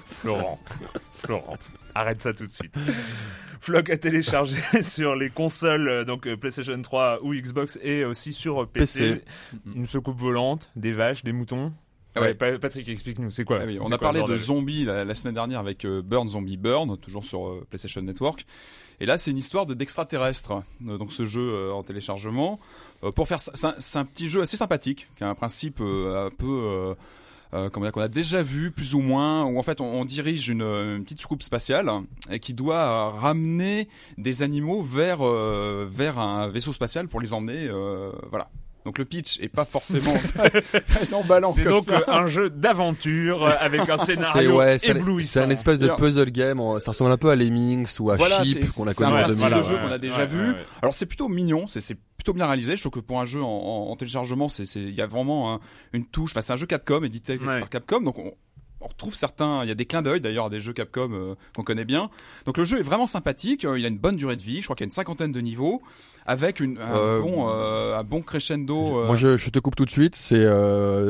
Florent, 0.05 0.59
Florent, 1.11 1.57
arrête 1.95 2.21
ça 2.21 2.33
tout 2.33 2.47
de 2.47 2.51
suite. 2.51 2.73
Flock 3.59 3.89
à 3.89 3.97
télécharger 3.97 4.55
sur 4.81 5.17
les 5.17 5.29
consoles 5.29 5.89
euh, 5.89 6.05
donc 6.05 6.33
PlayStation 6.35 6.81
3 6.81 7.19
ou 7.23 7.33
Xbox 7.33 7.77
et 7.83 8.05
aussi 8.05 8.31
sur 8.31 8.65
PC. 8.69 9.21
Une 9.75 9.85
soucoupe 9.85 10.17
volante, 10.17 10.71
des 10.77 10.93
vaches, 10.93 11.25
des 11.25 11.33
moutons. 11.33 11.73
Ah 12.15 12.21
ouais. 12.21 12.33
Patrick, 12.33 12.87
explique-nous, 12.87 13.31
c'est 13.31 13.43
quoi? 13.43 13.59
Ah 13.61 13.65
On 13.81 13.91
a 13.91 13.97
parlé 13.97 14.23
de 14.23 14.37
zombies 14.37 14.85
la, 14.85 15.13
semaine 15.13 15.33
dernière 15.33 15.59
avec 15.59 15.85
Burn 15.85 16.29
Zombie 16.29 16.57
Burn, 16.57 16.97
toujours 16.97 17.25
sur 17.25 17.65
PlayStation 17.69 18.01
Network. 18.01 18.45
Et 19.01 19.05
là, 19.05 19.17
c'est 19.17 19.31
une 19.31 19.37
histoire 19.37 19.65
d'extraterrestres. 19.65 20.61
donc 20.81 21.11
ce 21.11 21.25
jeu 21.25 21.71
en 21.71 21.83
téléchargement. 21.83 22.59
Euh, 23.03 23.11
pour 23.11 23.27
faire 23.27 23.39
c'est 23.39 23.97
un, 23.97 24.05
petit 24.05 24.27
jeu 24.27 24.41
assez 24.41 24.57
sympathique, 24.57 25.07
qui 25.17 25.23
a 25.23 25.29
un 25.29 25.35
principe 25.35 25.79
euh, 25.81 26.27
un 26.27 26.29
peu 26.29 26.45
euh, 26.45 26.95
euh, 27.53 27.69
qu'on 27.69 27.83
a 27.83 28.07
déjà 28.07 28.43
vu 28.43 28.71
plus 28.71 28.93
ou 28.93 28.99
moins, 28.99 29.43
où 29.45 29.57
en 29.57 29.63
fait 29.63 29.81
on, 29.81 30.05
dirige 30.05 30.49
une, 30.49 30.61
une, 30.61 31.03
petite 31.03 31.19
soucoupe 31.19 31.43
spatiale 31.43 31.89
et 32.29 32.39
qui 32.39 32.53
doit 32.53 33.11
ramener 33.11 33.87
des 34.17 34.43
animaux 34.43 34.81
vers 34.81 35.23
vers 35.87 36.19
un 36.19 36.49
vaisseau 36.49 36.73
spatial 36.73 37.07
pour 37.07 37.19
les 37.19 37.33
emmener, 37.33 37.69
voilà. 38.29 38.49
Donc 38.85 38.97
le 38.97 39.05
pitch 39.05 39.39
est 39.39 39.49
pas 39.49 39.65
forcément 39.65 40.13
très, 40.87 41.13
emballant 41.13 41.53
C'est 41.53 41.63
donc 41.63 41.83
un 42.07 42.27
jeu 42.27 42.49
d'aventure 42.49 43.47
avec 43.59 43.87
un 43.89 43.97
scénario 43.97 44.57
ouais, 44.57 44.77
éblouissant. 44.83 45.33
C'est 45.33 45.45
un 45.45 45.49
espèce 45.49 45.79
de 45.79 45.87
puzzle 45.89 46.31
game. 46.31 46.61
Ça 46.79 46.91
ressemble 46.91 47.11
un 47.11 47.17
peu 47.17 47.29
à 47.29 47.35
Lemmings 47.35 47.87
ou 47.99 48.11
à 48.11 48.15
voilà, 48.15 48.43
Sheep 48.43 48.71
qu'on 48.71 48.87
a 48.87 48.93
connu 48.93 49.13
en 49.13 49.27
2000. 49.27 49.35
C'est 49.35 49.45
un 49.45 49.61
jeu 49.61 49.77
qu'on 49.77 49.91
a 49.91 49.97
déjà 49.97 50.25
vu. 50.25 50.53
Alors 50.81 50.93
c'est 50.93 51.05
plutôt 51.05 51.27
mignon. 51.27 51.67
C'est 51.67 51.97
plutôt 52.17 52.33
bien 52.33 52.45
réalisé. 52.45 52.75
Je 52.75 52.81
trouve 52.81 52.93
que 52.93 53.05
pour 53.05 53.19
un 53.19 53.25
jeu 53.25 53.41
en, 53.41 53.47
en, 53.89 53.95
téléchargement, 53.95 54.49
c'est 54.49 54.65
il 54.75 54.95
y 54.95 55.01
a 55.01 55.07
vraiment 55.07 55.59
une 55.93 56.05
touche. 56.05 56.31
Enfin, 56.31 56.41
c'est 56.41 56.53
un 56.53 56.57
jeu 56.57 56.65
Capcom 56.65 57.03
édité 57.03 57.37
par 57.37 57.69
Capcom, 57.69 58.01
donc 58.01 58.17
on, 58.17 58.31
on 58.81 58.87
retrouve 58.87 59.15
certains, 59.15 59.63
il 59.63 59.69
y 59.69 59.71
a 59.71 59.75
des 59.75 59.85
clins 59.85 60.01
d'œil 60.01 60.19
d'ailleurs 60.19 60.45
à 60.45 60.49
des 60.49 60.59
jeux 60.59 60.73
Capcom 60.73 61.11
euh, 61.13 61.35
qu'on 61.55 61.63
connaît 61.63 61.85
bien. 61.85 62.09
Donc 62.45 62.57
le 62.57 62.63
jeu 62.63 62.79
est 62.79 62.83
vraiment 62.83 63.07
sympathique, 63.07 63.63
euh, 63.63 63.79
il 63.79 63.85
a 63.85 63.87
une 63.87 63.97
bonne 63.97 64.15
durée 64.15 64.35
de 64.35 64.41
vie, 64.41 64.57
je 64.57 64.63
crois 64.63 64.75
qu'il 64.75 64.83
y 64.83 64.85
a 64.85 64.89
une 64.89 64.91
cinquantaine 64.91 65.31
de 65.31 65.41
niveaux 65.41 65.81
avec 66.25 66.59
une, 66.59 66.77
un, 66.77 66.95
euh, 66.95 67.21
bon, 67.21 67.49
euh, 67.49 67.97
un 67.97 68.03
bon 68.03 68.21
crescendo. 68.21 68.99
Euh. 68.99 69.07
Moi, 69.07 69.17
je, 69.17 69.37
je, 69.37 69.49
te 69.49 69.59
coupe 69.59 69.75
tout 69.75 69.85
de 69.85 69.91
suite. 69.91 70.15
C'est 70.15 70.45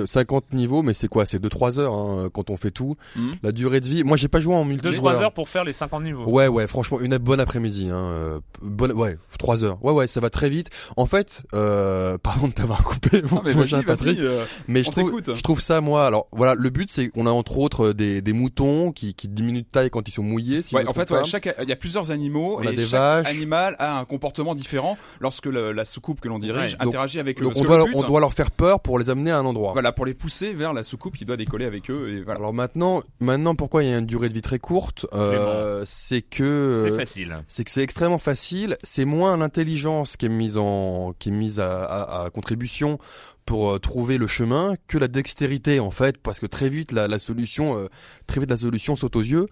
50 0.05 0.53
niveaux, 0.53 0.81
mais 0.81 0.93
c'est 0.93 1.07
quoi? 1.07 1.25
C'est 1.25 1.43
2-3 1.43 1.79
heures 1.79 1.93
hein, 1.93 2.29
quand 2.31 2.49
on 2.49 2.57
fait 2.57 2.71
tout. 2.71 2.95
Hmm. 3.15 3.31
La 3.43 3.51
durée 3.51 3.79
de 3.79 3.87
vie. 3.87 4.03
Moi, 4.03 4.17
j'ai 4.17 4.27
pas 4.27 4.39
joué 4.39 4.55
en 4.55 4.65
multi. 4.65 4.87
2-3 4.87 5.23
heures 5.23 5.33
pour 5.33 5.49
faire 5.49 5.63
les 5.63 5.73
50 5.73 6.03
niveaux. 6.03 6.25
Ouais, 6.25 6.47
ouais. 6.47 6.67
Franchement, 6.67 6.99
une 6.99 7.17
bonne 7.17 7.39
après-midi. 7.39 7.89
Hein. 7.91 8.41
Bonne, 8.61 8.93
ouais, 8.93 9.17
3 9.39 9.63
heures. 9.63 9.83
Ouais, 9.83 9.91
ouais, 9.91 10.07
ça 10.07 10.19
va 10.19 10.29
très 10.29 10.49
vite. 10.49 10.69
En 10.97 11.05
fait, 11.05 11.43
euh, 11.53 12.17
pardon 12.23 12.47
de 12.47 12.53
t'avoir 12.53 12.83
coupé, 12.83 13.21
non, 13.31 13.41
mais 13.43 13.51
vas 13.51 13.83
Patrick. 13.83 14.19
mais 14.67 14.83
je 14.83 14.91
trouve, 14.91 15.21
je 15.25 15.41
trouve 15.41 15.61
ça, 15.61 15.81
moi. 15.81 16.05
Alors, 16.05 16.27
voilà, 16.31 16.55
le 16.55 16.69
but, 16.69 16.89
c'est 16.91 17.09
qu'on 17.09 17.25
a 17.25 17.31
entre 17.31 17.57
autres 17.57 17.93
des, 17.93 18.21
des 18.21 18.33
moutons 18.33 18.91
qui, 18.91 19.13
qui 19.13 19.27
diminuent 19.27 19.61
de 19.61 19.67
taille 19.71 19.89
quand 19.89 20.07
ils 20.07 20.11
sont 20.11 20.23
mouillés. 20.23 20.61
Si 20.61 20.75
ouais, 20.75 20.87
en 20.87 20.93
fait, 20.93 21.09
ouais, 21.11 21.23
chaque, 21.23 21.53
il 21.61 21.69
y 21.69 21.73
a 21.73 21.75
plusieurs 21.75 22.11
animaux 22.11 22.57
on 22.59 22.63
et 22.63 22.67
a 22.67 22.71
des 22.71 22.83
chaque 22.83 23.23
vaches. 23.23 23.27
animal 23.27 23.75
a 23.79 23.99
un 23.99 24.05
comportement 24.05 24.55
différent 24.55 24.97
lorsque 25.19 25.45
le, 25.45 25.71
la 25.71 25.85
soucoupe 25.85 26.21
que 26.21 26.27
l'on 26.27 26.39
dirige 26.39 26.75
interagit 26.79 27.19
avec 27.19 27.39
eux. 27.41 27.43
Donc 27.43 27.53
on 27.57 27.63
doit, 27.63 27.85
on 27.93 28.03
doit 28.03 28.19
leur 28.19 28.33
faire 28.33 28.51
peur 28.51 28.79
pour 28.79 28.99
les 28.99 29.09
amener 29.09 29.31
à 29.31 29.37
un 29.37 29.45
endroit. 29.45 29.73
Voilà, 29.73 29.91
pour 29.91 30.05
les 30.05 30.13
pousser 30.13 30.53
vers 30.53 30.73
la 30.73 30.83
soucoupe 30.83 31.17
qui 31.17 31.25
doit 31.25 31.37
décoller 31.37 31.65
avec 31.65 31.89
eux. 31.89 32.09
Et 32.09 32.21
voilà. 32.21 32.39
Alors 32.39 32.53
maintenant, 32.53 33.01
maintenant 33.19 33.55
pourquoi 33.55 33.83
il 33.83 33.89
y 33.89 33.93
a 33.93 33.97
une 33.97 34.05
durée 34.05 34.29
de 34.29 34.33
vie 34.33 34.41
très 34.41 34.59
courte 34.59 35.05
euh, 35.13 35.83
C'est 35.85 36.21
que 36.21 36.83
c'est 36.85 36.97
facile. 36.97 37.43
C'est 37.47 37.63
que 37.63 37.71
c'est 37.71 37.83
extrêmement 37.83 38.17
facile. 38.17 38.77
C'est 38.83 39.05
moins 39.05 39.37
l'intelligence 39.37 40.17
qui 40.17 40.25
est 40.25 40.29
mise 40.29 40.57
en 40.57 41.13
qui 41.19 41.29
est 41.29 41.33
mise 41.33 41.59
à, 41.59 41.83
à, 41.83 42.25
à 42.25 42.29
contribution 42.29 42.99
pour 43.45 43.71
euh, 43.71 43.79
trouver 43.79 44.17
le 44.17 44.27
chemin 44.27 44.75
que 44.87 44.97
la 44.97 45.07
dextérité 45.07 45.79
en 45.79 45.91
fait 45.91 46.17
parce 46.17 46.39
que 46.39 46.45
très 46.45 46.69
vite 46.69 46.91
la, 46.91 47.07
la 47.07 47.19
solution 47.19 47.77
euh, 47.77 47.87
très 48.27 48.39
vite 48.39 48.49
la 48.49 48.57
solution 48.57 48.95
saute 48.95 49.15
aux 49.15 49.21
yeux. 49.21 49.47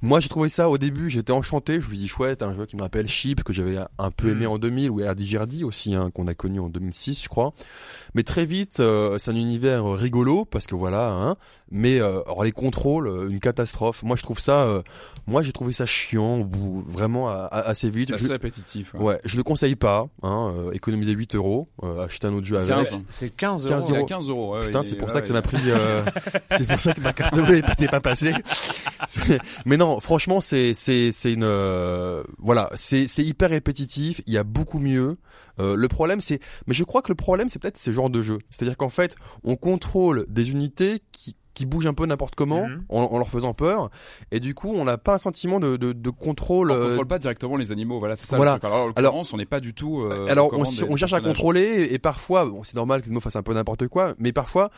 Moi 0.00 0.20
j'ai 0.20 0.28
trouvé 0.28 0.48
ça 0.48 0.70
au 0.70 0.78
début 0.78 1.10
j'étais 1.10 1.32
enchanté. 1.32 1.80
Je 1.80 1.88
me 1.88 1.94
dis 1.94 2.08
chouette 2.08 2.42
un 2.42 2.54
jeu 2.54 2.66
qui 2.66 2.76
me 2.76 2.82
rappelle 2.82 3.08
Sheep 3.08 3.42
que 3.42 3.52
j'avais 3.52 3.78
un 3.98 4.10
peu 4.10 4.30
aimé 4.30 4.46
mm. 4.46 4.50
en 4.50 4.58
2000 4.58 4.90
ou 4.90 5.00
Erdi 5.00 5.64
aussi 5.64 5.94
hein, 5.94 6.10
qu'on 6.12 6.26
a 6.26 6.34
connu 6.34 6.60
en 6.60 6.68
2006 6.68 7.22
je 7.24 7.28
crois. 7.28 7.52
Mais 8.14 8.22
très 8.22 8.46
vite 8.46 8.80
euh, 8.80 9.18
c'est 9.18 9.30
un 9.30 9.36
univers 9.36 9.86
rigolo 9.86 10.44
parce 10.44 10.66
que 10.66 10.74
voilà 10.74 11.10
hein, 11.10 11.36
mais 11.72 12.00
alors 12.00 12.44
les 12.44 12.52
contrôles 12.52 13.28
une 13.30 13.40
catastrophe 13.40 14.02
moi 14.02 14.16
je 14.16 14.22
trouve 14.22 14.40
ça 14.40 14.82
moi 15.26 15.42
j'ai 15.42 15.52
trouvé 15.52 15.72
ça 15.72 15.86
chiant 15.86 16.40
au 16.40 16.44
bout 16.44 16.84
vraiment 16.86 17.28
assez 17.28 17.90
vite 17.90 18.08
c'est 18.08 18.14
assez 18.14 18.28
répétitif 18.28 18.94
ouais. 18.94 19.18
je 19.24 19.36
le 19.36 19.42
conseille 19.42 19.76
pas 19.76 20.06
hein, 20.22 20.54
économiser 20.72 21.12
8 21.12 21.34
euros 21.34 21.68
acheter 22.00 22.26
un 22.26 22.34
autre 22.34 22.46
jeu 22.46 22.58
avec 22.58 22.72
c'est 23.08 23.30
15 23.30 23.66
euros. 23.66 23.74
15 23.74 23.90
euros. 23.90 24.06
15 24.06 24.28
euros 24.28 24.60
Putain, 24.60 24.82
c'est 24.82 24.96
pour 24.96 25.10
ça 25.10 25.20
que 25.20 25.26
ça 25.26 25.32
m'a 25.32 25.42
pris. 25.42 25.58
Euh, 25.66 26.04
c'est 26.50 26.66
pour 26.66 26.78
ça 26.78 26.92
que 26.92 27.00
ma 27.00 27.12
carte 27.12 27.34
bleue 27.34 27.56
n'était 27.56 27.88
pas 27.88 28.00
passée. 28.00 28.34
Mais 29.66 29.76
non, 29.76 30.00
franchement, 30.00 30.40
c'est 30.40 30.74
c'est 30.74 31.12
c'est 31.12 31.32
une 31.32 31.44
euh, 31.44 32.22
voilà, 32.38 32.70
c'est 32.74 33.06
c'est 33.06 33.22
hyper 33.22 33.50
répétitif. 33.50 34.22
Il 34.26 34.32
y 34.32 34.38
a 34.38 34.44
beaucoup 34.44 34.78
mieux. 34.78 35.16
Euh, 35.60 35.76
le 35.76 35.88
problème, 35.88 36.22
c'est, 36.22 36.40
mais 36.66 36.72
je 36.72 36.82
crois 36.82 37.02
que 37.02 37.10
le 37.10 37.14
problème, 37.14 37.50
c'est 37.50 37.58
peut-être 37.58 37.76
ce 37.76 37.92
genre 37.92 38.08
de 38.08 38.22
jeu. 38.22 38.38
C'est-à-dire 38.48 38.78
qu'en 38.78 38.88
fait, 38.88 39.16
on 39.44 39.54
contrôle 39.54 40.24
des 40.30 40.50
unités 40.50 41.02
qui 41.12 41.36
qui 41.54 41.66
bougent 41.66 41.86
un 41.86 41.94
peu 41.94 42.06
n'importe 42.06 42.34
comment 42.34 42.66
mhm. 42.66 42.84
en, 42.88 43.02
en, 43.04 43.18
leur 43.18 43.28
faisant 43.28 43.54
peur 43.54 43.90
et 44.30 44.40
du 44.40 44.54
coup 44.54 44.72
on 44.74 44.84
n'a 44.84 44.98
pas 44.98 45.14
un 45.14 45.18
sentiment 45.18 45.60
de, 45.60 45.76
de, 45.76 45.92
de 45.92 46.10
contrôle 46.10 46.70
on 46.70 46.88
contrôle 46.88 47.06
pas 47.06 47.18
directement 47.18 47.56
les 47.56 47.72
animaux 47.72 47.98
voilà 47.98 48.16
c'est 48.16 48.26
ça 48.26 48.36
voilà. 48.36 48.58
alors, 48.62 48.90
alors 48.96 49.22
on 49.32 49.36
n'est 49.36 49.46
pas 49.46 49.60
du 49.60 49.74
tout 49.74 50.00
euh, 50.00 50.26
alors 50.28 50.50
on, 50.52 50.64
on 50.88 50.96
cherche 50.96 51.12
à 51.12 51.20
contrôler 51.20 51.88
et, 51.90 51.98
parfois 51.98 52.46
bon, 52.46 52.64
c'est 52.64 52.76
normal 52.76 53.00
que 53.00 53.06
les 53.06 53.10
animaux 53.10 53.20
fassent 53.20 53.36
un 53.36 53.42
peu 53.42 53.54
n'importe 53.54 53.88
quoi 53.88 54.14
mais 54.18 54.32
parfois 54.32 54.70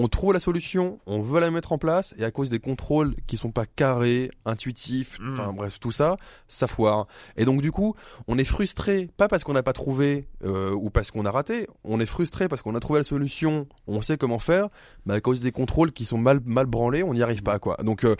on 0.00 0.06
trouve 0.06 0.32
la 0.32 0.38
solution, 0.38 1.00
on 1.06 1.20
veut 1.20 1.40
la 1.40 1.50
mettre 1.50 1.72
en 1.72 1.78
place, 1.78 2.14
et 2.18 2.24
à 2.24 2.30
cause 2.30 2.50
des 2.50 2.60
contrôles 2.60 3.16
qui 3.26 3.36
sont 3.36 3.50
pas 3.50 3.66
carrés, 3.66 4.30
intuitifs, 4.44 5.18
mm. 5.18 5.32
enfin 5.32 5.52
bref 5.52 5.80
tout 5.80 5.90
ça, 5.90 6.16
ça 6.46 6.68
foire. 6.68 7.08
Et 7.36 7.44
donc 7.44 7.62
du 7.62 7.72
coup, 7.72 7.96
on 8.28 8.38
est 8.38 8.44
frustré, 8.44 9.10
pas 9.16 9.26
parce 9.26 9.42
qu'on 9.42 9.54
n'a 9.54 9.64
pas 9.64 9.72
trouvé 9.72 10.28
euh, 10.44 10.70
ou 10.70 10.88
parce 10.90 11.10
qu'on 11.10 11.26
a 11.26 11.32
raté, 11.32 11.66
on 11.82 11.98
est 11.98 12.06
frustré 12.06 12.46
parce 12.46 12.62
qu'on 12.62 12.76
a 12.76 12.80
trouvé 12.80 13.00
la 13.00 13.04
solution, 13.04 13.66
on 13.88 14.00
sait 14.00 14.16
comment 14.16 14.38
faire, 14.38 14.68
mais 15.04 15.14
à 15.14 15.20
cause 15.20 15.40
des 15.40 15.50
contrôles 15.50 15.90
qui 15.90 16.04
sont 16.04 16.18
mal 16.18 16.38
mal 16.44 16.66
branlés, 16.66 17.02
on 17.02 17.12
n'y 17.12 17.22
arrive 17.22 17.42
pas 17.42 17.58
quoi. 17.58 17.76
Donc 17.82 18.04
euh, 18.04 18.14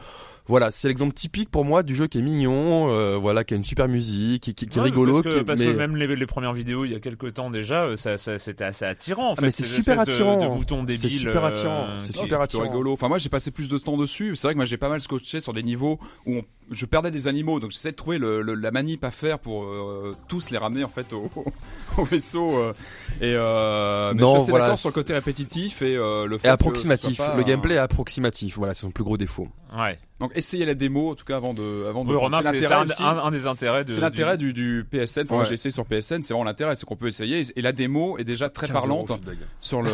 voilà, 0.49 0.73
c'est 0.73 0.89
l'exemple 0.89 1.15
typique 1.15 1.49
pour 1.49 1.65
moi 1.65 1.85
du 1.85 1.95
jeu 1.95 2.09
qui 2.09 2.19
est 2.19 2.23
mignon, 2.23 2.91
euh, 2.91 3.17
voilà, 3.17 3.45
qui 3.45 3.55
a 3.55 3.57
une 3.57 3.65
super 3.65 3.87
musique, 3.87 4.43
qui, 4.43 4.55
qui, 4.55 4.67
qui 4.67 4.81
est 4.81 4.83
rigolo. 4.83 5.23
Parce, 5.23 5.37
que, 5.37 5.41
parce 5.43 5.61
que 5.61 5.77
même 5.77 5.95
les, 5.95 6.09
les, 6.09 6.27
premières 6.27 6.55
vidéos 6.55 6.85
il 6.85 6.91
y 6.91 6.97
a 6.97 7.01
quelques 7.01 7.35
temps 7.35 7.51
déjà, 7.51 7.97
ça, 7.97 8.19
ça 8.19 8.37
c'était 8.41 8.65
assez 8.65 8.85
attirant. 8.85 9.29
En 9.29 9.33
ah, 9.35 9.37
fait, 9.37 9.43
mais 9.43 9.51
c'est 9.53 9.63
super 9.63 10.01
attirant. 10.01 10.59
De, 10.59 10.97
super 10.97 11.45
attirant. 11.45 11.68
C'est 11.99 12.17
super 12.17 12.41
attirant. 12.41 12.63
rigolo. 12.65 12.93
Enfin 12.93 13.09
moi 13.09 13.19
j'ai 13.19 13.29
passé 13.29 13.51
plus 13.51 13.69
de 13.69 13.79
temps 13.79 13.97
dessus. 13.97 14.37
C'est 14.37 14.47
vrai 14.49 14.55
que 14.55 14.59
moi 14.59 14.65
j'ai 14.67 14.77
pas 14.77 14.89
mal 14.89 15.01
scotché 15.01 15.41
sur 15.41 15.53
des 15.53 15.63
niveaux 15.63 15.99
où 16.27 16.37
on 16.37 16.45
je 16.71 16.87
perdais 16.87 17.11
des 17.11 17.29
animaux, 17.29 17.61
donc 17.61 17.71
j'essayais 17.71 17.93
de 17.93 17.97
trouver 17.97 18.19
le, 18.19 18.43
le- 18.43 18.55
la 18.55 18.71
manip 18.71 19.05
à 19.05 19.11
faire 19.11 19.39
pour 19.39 19.65
euh, 19.65 20.15
tous 20.29 20.51
les 20.51 20.59
ramener 20.59 20.85
en 20.85 20.89
fait 20.89 21.13
au, 21.13 21.31
au 21.99 22.05
vaisseau. 22.05 22.57
euh, 22.59 22.73
et 23.21 23.33
euh, 23.35 24.13
mais 24.15 24.21
Non, 24.21 24.37
je 24.37 24.41
suis 24.43 24.51
voilà, 24.51 24.67
d'accord 24.67 24.79
sur 24.79 24.89
le 24.91 24.95
côté 24.95 25.13
répétitif 25.15 25.83
et 25.83 25.97
euh, 25.97 26.27
le 26.27 26.39
fait 26.39 26.49
Et 26.49 26.51
approximatif. 26.51 27.21
Le 27.37 27.43
gameplay 27.43 27.75
est 27.75 27.79
approximatif. 27.79 28.57
Voilà, 28.59 28.75
c'est 28.75 28.83
son 28.83 28.91
plus 28.91 29.05
gros 29.05 29.17
défaut. 29.17 29.49
Ouais. 29.77 29.99
Donc 30.21 30.33
essayez 30.35 30.65
la 30.67 30.75
démo 30.75 31.11
en 31.11 31.15
tout 31.15 31.25
cas 31.25 31.37
avant 31.37 31.55
de 31.55 31.87
avant 31.89 32.05
de. 32.05 32.11
Oui, 32.11 32.17
remarque, 32.17 32.47
c'est 32.49 32.73
un, 32.73 32.85
aussi. 32.87 33.03
un- 33.03 33.19
un 33.19 33.31
des 33.31 33.47
intérêts 33.47 33.85
de. 33.85 33.93
C'est 33.93 34.01
l'intérêt 34.01 34.37
du, 34.39 34.53
du 34.53 34.85
PSN. 34.91 35.23
Enfin, 35.23 35.35
moi, 35.35 35.39
Ouais. 35.43 35.49
j'ai 35.49 35.55
essayé 35.55 35.71
sur 35.71 35.85
PSN, 35.87 36.23
c'est 36.23 36.33
vraiment 36.35 36.45
l'intérêt, 36.45 36.75
c'est 36.75 36.87
qu'on 36.87 36.97
peut 36.97 37.07
essayer. 37.09 37.43
Et 37.57 37.63
la 37.63 37.73
démo 37.73 38.19
est 38.19 38.25
déjà 38.25 38.49
très 38.51 38.67
15 38.67 38.73
parlante 38.75 39.11
euros, 39.11 39.21
sur 39.61 39.83
le. 39.83 39.91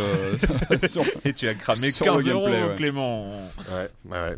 sur- 0.88 1.04
Et 1.24 1.32
tu 1.32 1.48
as 1.48 1.54
cramé 1.54 1.90
Sur 1.90 2.06
15 2.06 2.24
le 2.24 2.32
euros, 2.32 2.46
gameplay, 2.48 2.68
ouais. 2.68 2.74
Clément. 2.76 3.30
Ouais, 3.72 4.10
ouais, 4.10 4.36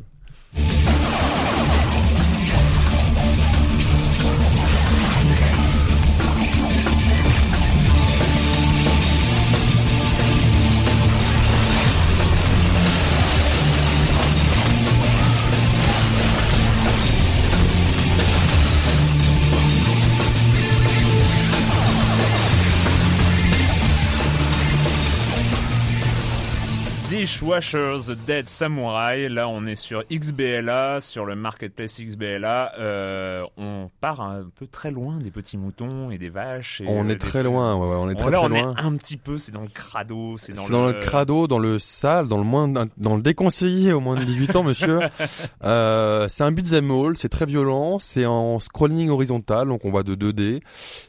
Dishwashers 27.09 28.17
Dead 28.27 28.49
Samurai. 28.49 29.29
Là, 29.29 29.49
on 29.49 29.65
est 29.67 29.77
sur 29.77 30.03
XBLA, 30.11 31.01
sur 31.01 31.25
le 31.25 31.37
marketplace 31.37 32.01
XBLA. 32.01 32.73
Euh, 32.81 33.45
on 33.57 33.89
part 34.01 34.21
un 34.21 34.47
peu 34.57 34.67
très 34.67 34.91
loin 34.91 35.19
des 35.19 35.31
petits 35.31 35.57
moutons 35.57 36.11
et 36.11 36.19
des 36.19 36.29
vaches. 36.29 36.81
Et, 36.81 36.87
On 36.89 37.05
euh, 37.05 37.09
est 37.11 37.15
des- 37.15 37.19
très 37.19 37.45
loin, 37.45 37.77
ouais, 37.77 37.89
ouais, 37.89 37.97
on 37.97 38.11
est 38.11 38.17
très 38.17 38.31
là, 38.33 38.39
très 38.39 38.47
on 38.47 38.49
loin. 38.49 38.75
est 38.75 38.81
un 38.81 38.97
petit 38.97 39.17
peu, 39.17 39.39
c'est 39.39 39.53
dans 39.53 39.61
le 39.61 39.69
crado, 39.69 40.37
c'est 40.37 40.53
dans, 40.53 40.63
C'est 40.63 40.73
dans 40.73 40.87
le 40.87 40.95
crado, 40.95 41.47
dans 41.47 41.61
le 41.61 41.79
sale, 41.79 42.27
dans 42.27 42.39
le 42.39 42.45
moins, 42.45 42.67
dans 42.97 43.17
le 43.17 43.23
déconseillé 43.23 43.93
au 43.93 44.01
moins 44.01 44.17
de 44.17 44.25
18 44.25 44.57
ans, 44.57 44.65
monsieur. 44.65 44.99
euh, 45.65 46.27
c'est 46.29 46.43
un 46.43 46.51
beat'em 46.51 46.91
all, 46.91 47.17
c'est 47.17 47.29
très 47.29 47.47
violent, 47.47 47.99
c'est 48.01 48.27
en 48.27 48.59
scrolling 48.59 49.11
horizontal, 49.11 49.69
donc 49.69 49.85
on 49.85 49.93
va 49.93 50.03
de 50.03 50.17
2D. 50.17 50.61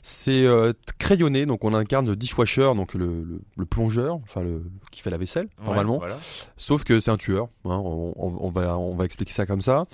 C'est 0.03 0.45
euh, 0.45 0.73
crayonné, 0.99 1.47
donc 1.47 1.63
on 1.65 1.73
incarne 1.73 2.05
le 2.07 2.15
dishwasher, 2.15 2.73
donc 2.75 2.93
le, 2.93 3.23
le, 3.23 3.41
le 3.57 3.65
plongeur, 3.65 4.19
enfin 4.23 4.41
le 4.41 4.61
qui 4.91 5.01
fait 5.01 5.09
la 5.09 5.17
vaisselle 5.17 5.47
Ouais, 5.59 5.65
normalement. 5.65 5.86
Voilà. 5.99 6.17
Sauf 6.57 6.83
que 6.83 6.99
c'est 6.99 7.11
un 7.11 7.17
tueur. 7.17 7.47
hein, 7.65 7.81
on, 7.83 8.49
va 8.49 8.77
on 8.77 8.95
va 8.95 9.05
expliquer 9.05 9.31
ça 9.33 9.45
comme 9.45 9.61
ça. 9.61 9.85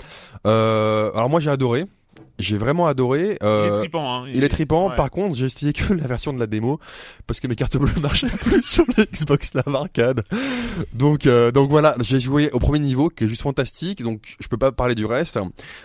Euh, 0.48 1.12
alors 1.14 1.30
moi 1.30 1.40
j'ai 1.40 1.50
adoré. 1.52 1.86
J'ai 2.40 2.58
vraiment 2.58 2.88
adoré. 2.88 3.38
Il 3.42 3.46
Euh, 3.46 3.76
est 3.76 3.78
tripant, 3.78 4.24
hein. 4.24 4.28
il 4.34 4.44
est 4.44 4.50
tripant. 4.50 4.90
ouais. 4.90 4.96
Par 4.96 5.12
contre, 5.12 5.36
j'ai 5.36 5.46
essayé 5.46 5.72
que 5.72 5.94
la 5.94 6.08
version 6.08 6.34
de 6.34 6.40
la 6.40 6.48
démo 6.48 6.80
parce 7.28 7.40
que 7.40 7.46
mes 7.48 7.56
cartes 7.56 7.78
bleues 7.78 7.92
marchaient 8.02 8.28
plus 8.28 8.64
sur 8.64 8.84
le 8.98 9.04
Xbox 9.06 9.54
Live 9.54 9.76
Arcade. 9.76 10.24
Donc, 10.94 11.28
euh, 11.28 11.52
donc 11.52 11.70
voilà, 11.70 11.96
j'ai 12.02 12.20
joué 12.20 12.50
au 12.50 12.58
premier 12.58 12.80
niveau 12.80 13.10
qui 13.10 13.26
est 13.26 13.28
juste 13.28 13.44
fantastique. 13.44 14.02
Donc, 14.02 14.36
je 14.40 14.48
peux 14.48 14.58
pas 14.58 14.72
parler 14.72 14.96
du 14.96 15.06
reste. 15.06 15.38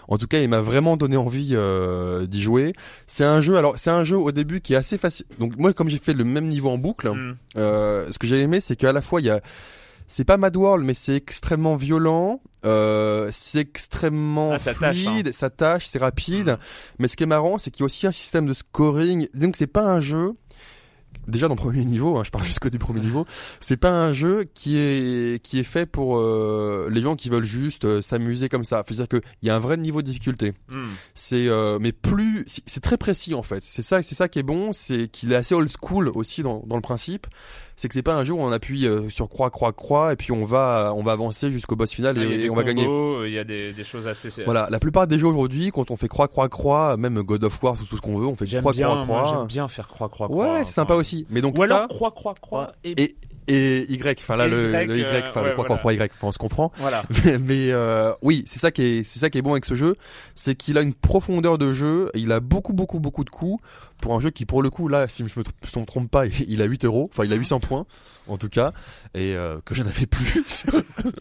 En 0.08 0.16
tout 0.16 0.26
cas, 0.26 0.40
il 0.40 0.48
m'a 0.48 0.62
vraiment 0.62 0.96
donné 0.96 1.18
envie 1.18 1.50
euh, 1.52 2.26
d'y 2.26 2.40
jouer. 2.40 2.72
C'est 3.06 3.24
un 3.24 3.42
jeu. 3.42 3.56
Alors, 3.58 3.74
c'est 3.78 3.90
un 3.90 4.04
jeu 4.04 4.16
au 4.16 4.32
début 4.32 4.62
qui 4.62 4.72
est 4.72 4.76
assez 4.76 4.96
facile. 4.96 5.26
Donc, 5.38 5.54
moi, 5.58 5.74
comme 5.74 5.90
j'ai 5.90 5.98
fait 5.98 6.14
le 6.14 6.24
même 6.24 6.48
niveau 6.48 6.70
en 6.70 6.78
boucle, 6.78 7.10
Mm. 7.10 7.36
euh, 7.58 8.08
ce 8.10 8.18
que 8.18 8.26
j'ai 8.26 8.40
aimé, 8.40 8.60
c'est 8.62 8.74
qu'à 8.74 8.94
la 8.94 9.02
fois 9.02 9.20
il 9.20 9.26
y 9.26 9.30
a 9.30 9.40
c'est 10.08 10.24
pas 10.24 10.38
Mad 10.38 10.56
World, 10.56 10.84
mais 10.84 10.94
c'est 10.94 11.14
extrêmement 11.14 11.76
violent, 11.76 12.40
euh, 12.64 13.28
c'est 13.32 13.60
extrêmement 13.60 14.52
Ah, 14.54 14.58
ça 14.58 14.74
tâche, 14.74 15.04
fluide, 15.04 15.32
ça 15.32 15.50
tâche, 15.50 15.86
c'est 15.86 15.98
rapide. 15.98 16.58
Mais 16.98 17.08
ce 17.08 17.16
qui 17.16 17.22
est 17.22 17.26
marrant, 17.26 17.58
c'est 17.58 17.70
qu'il 17.70 17.82
y 17.82 17.84
a 17.84 17.86
aussi 17.86 18.06
un 18.06 18.12
système 18.12 18.46
de 18.46 18.54
scoring. 18.54 19.28
Donc 19.34 19.54
c'est 19.56 19.66
pas 19.66 19.82
un 19.82 20.00
jeu. 20.00 20.32
Déjà 21.28 21.46
dans 21.46 21.54
le 21.54 21.60
premier 21.60 21.84
niveau, 21.84 22.16
hein, 22.16 22.22
je 22.24 22.30
parle 22.30 22.44
jusqu'au 22.46 22.70
du 22.70 22.78
premier 22.78 23.00
niveau, 23.00 23.26
c'est 23.60 23.76
pas 23.76 23.90
un 23.90 24.12
jeu 24.12 24.46
qui 24.54 24.78
est 24.78 25.42
qui 25.42 25.58
est 25.58 25.64
fait 25.64 25.84
pour 25.84 26.18
euh, 26.18 26.88
les 26.90 27.02
gens 27.02 27.16
qui 27.16 27.28
veulent 27.28 27.44
juste 27.44 27.84
euh, 27.84 28.00
s'amuser 28.00 28.48
comme 28.48 28.64
ça. 28.64 28.82
C'est-à-dire 28.86 29.08
que 29.08 29.20
il 29.42 29.48
y 29.48 29.50
a 29.50 29.54
un 29.54 29.58
vrai 29.58 29.76
niveau 29.76 30.00
de 30.00 30.06
difficulté. 30.06 30.54
Mm. 30.70 30.82
C'est 31.14 31.48
euh, 31.48 31.78
mais 31.80 31.92
plus 31.92 32.46
c'est 32.64 32.80
très 32.80 32.96
précis 32.96 33.34
en 33.34 33.42
fait. 33.42 33.62
C'est 33.62 33.82
ça 33.82 34.02
c'est 34.02 34.14
ça 34.14 34.28
qui 34.28 34.38
est 34.38 34.42
bon, 34.42 34.72
c'est 34.72 35.08
qu'il 35.08 35.32
est 35.32 35.36
assez 35.36 35.54
old 35.54 35.70
school 35.70 36.08
aussi 36.08 36.42
dans 36.42 36.62
dans 36.66 36.76
le 36.76 36.82
principe. 36.82 37.26
C'est 37.78 37.86
que 37.86 37.94
c'est 37.94 38.02
pas 38.02 38.16
un 38.16 38.24
jeu 38.24 38.32
où 38.32 38.40
on 38.40 38.50
appuie 38.50 38.88
euh, 38.88 39.08
sur 39.08 39.28
croix 39.28 39.50
croix 39.50 39.72
croix 39.72 40.12
et 40.12 40.16
puis 40.16 40.32
on 40.32 40.44
va 40.44 40.92
on 40.96 41.04
va 41.04 41.12
avancer 41.12 41.52
jusqu'au 41.52 41.76
boss 41.76 41.92
final 41.92 42.16
Ah, 42.18 42.24
et, 42.24 42.50
on 42.50 42.56
va 42.56 42.64
gagner. 42.64 42.84
combos, 42.84 43.24
Il 43.24 43.32
y 43.32 43.38
a 43.38 43.44
des, 43.44 43.72
des 43.72 43.84
choses 43.84 44.08
assez. 44.08 44.30
Voilà, 44.44 44.66
la 44.68 44.80
plupart 44.80 45.06
des 45.06 45.16
jeux 45.16 45.28
aujourd'hui 45.28 45.70
quand 45.70 45.92
on 45.92 45.96
fait 45.96 46.08
croix 46.08 46.26
croix 46.26 46.48
croix, 46.48 46.96
même 46.96 47.22
God 47.22 47.44
of 47.44 47.62
War 47.62 47.78
tout 47.78 47.84
ce 47.84 48.00
qu'on 48.00 48.18
veut, 48.18 48.26
on 48.26 48.34
fait 48.34 48.46
croix 48.46 48.72
bien, 48.72 48.88
croix 48.88 49.04
moi, 49.04 49.22
croix. 49.22 49.36
j'aime 49.38 49.46
bien 49.46 49.68
faire 49.68 49.86
croix 49.86 50.08
croix 50.08 50.26
croix. 50.26 50.54
Ouais, 50.54 50.64
c'est 50.64 50.72
sympa 50.72 50.96
aussi. 50.98 51.26
Mais 51.30 51.40
donc 51.40 51.56
Ou 51.58 51.66
ça 51.66 51.76
alors 51.76 51.88
croix 51.88 52.10
croix 52.10 52.34
croix 52.34 52.72
et, 52.84 53.00
et 53.02 53.16
et 53.48 53.86
Y, 53.90 54.18
enfin 54.20 54.36
là 54.36 54.46
le, 54.46 54.70
Y, 54.72 54.86
le 54.86 54.98
Y, 54.98 55.04
euh, 55.04 55.20
enfin 55.26 55.40
ouais, 55.40 55.48
le 55.48 55.52
croix 55.54 55.64
voilà. 55.64 55.64
croix 55.64 55.78
croix 55.78 55.92
Y, 55.94 56.12
enfin 56.14 56.26
on 56.28 56.32
se 56.32 56.38
comprend. 56.38 56.70
voilà. 56.76 57.02
mais, 57.24 57.38
mais, 57.38 57.72
euh, 57.72 58.12
oui, 58.22 58.44
c'est 58.46 58.58
ça 58.58 58.70
qui 58.70 58.82
est 58.82 59.04
c'est 59.04 59.18
ça 59.18 59.30
qui 59.30 59.38
est 59.38 59.42
bon 59.42 59.52
avec 59.52 59.64
ce 59.64 59.74
jeu, 59.74 59.96
c'est 60.34 60.54
qu'il 60.54 60.76
a 60.76 60.82
une 60.82 60.92
profondeur 60.92 61.56
de 61.56 61.72
jeu, 61.72 62.10
il 62.14 62.30
a 62.30 62.40
beaucoup 62.40 62.74
beaucoup 62.74 63.00
beaucoup 63.00 63.24
de 63.24 63.30
coups 63.30 63.62
pour 64.00 64.14
un 64.14 64.20
jeu 64.20 64.30
qui 64.30 64.46
pour 64.46 64.62
le 64.62 64.70
coup 64.70 64.88
là, 64.88 65.08
si 65.08 65.26
je 65.26 65.38
me, 65.38 65.44
me 65.80 65.84
trompe 65.86 66.10
pas, 66.10 66.26
il 66.48 66.62
a 66.62 66.64
8 66.64 66.84
euros, 66.84 67.08
enfin 67.12 67.24
il 67.24 67.32
a 67.32 67.36
800 67.36 67.60
points 67.60 67.86
en 68.26 68.36
tout 68.36 68.48
cas, 68.50 68.72
et 69.14 69.34
euh, 69.34 69.58
que 69.64 69.74
je 69.74 69.82
n'avais 69.82 70.06
plus 70.06 70.42
sur, 70.46 70.72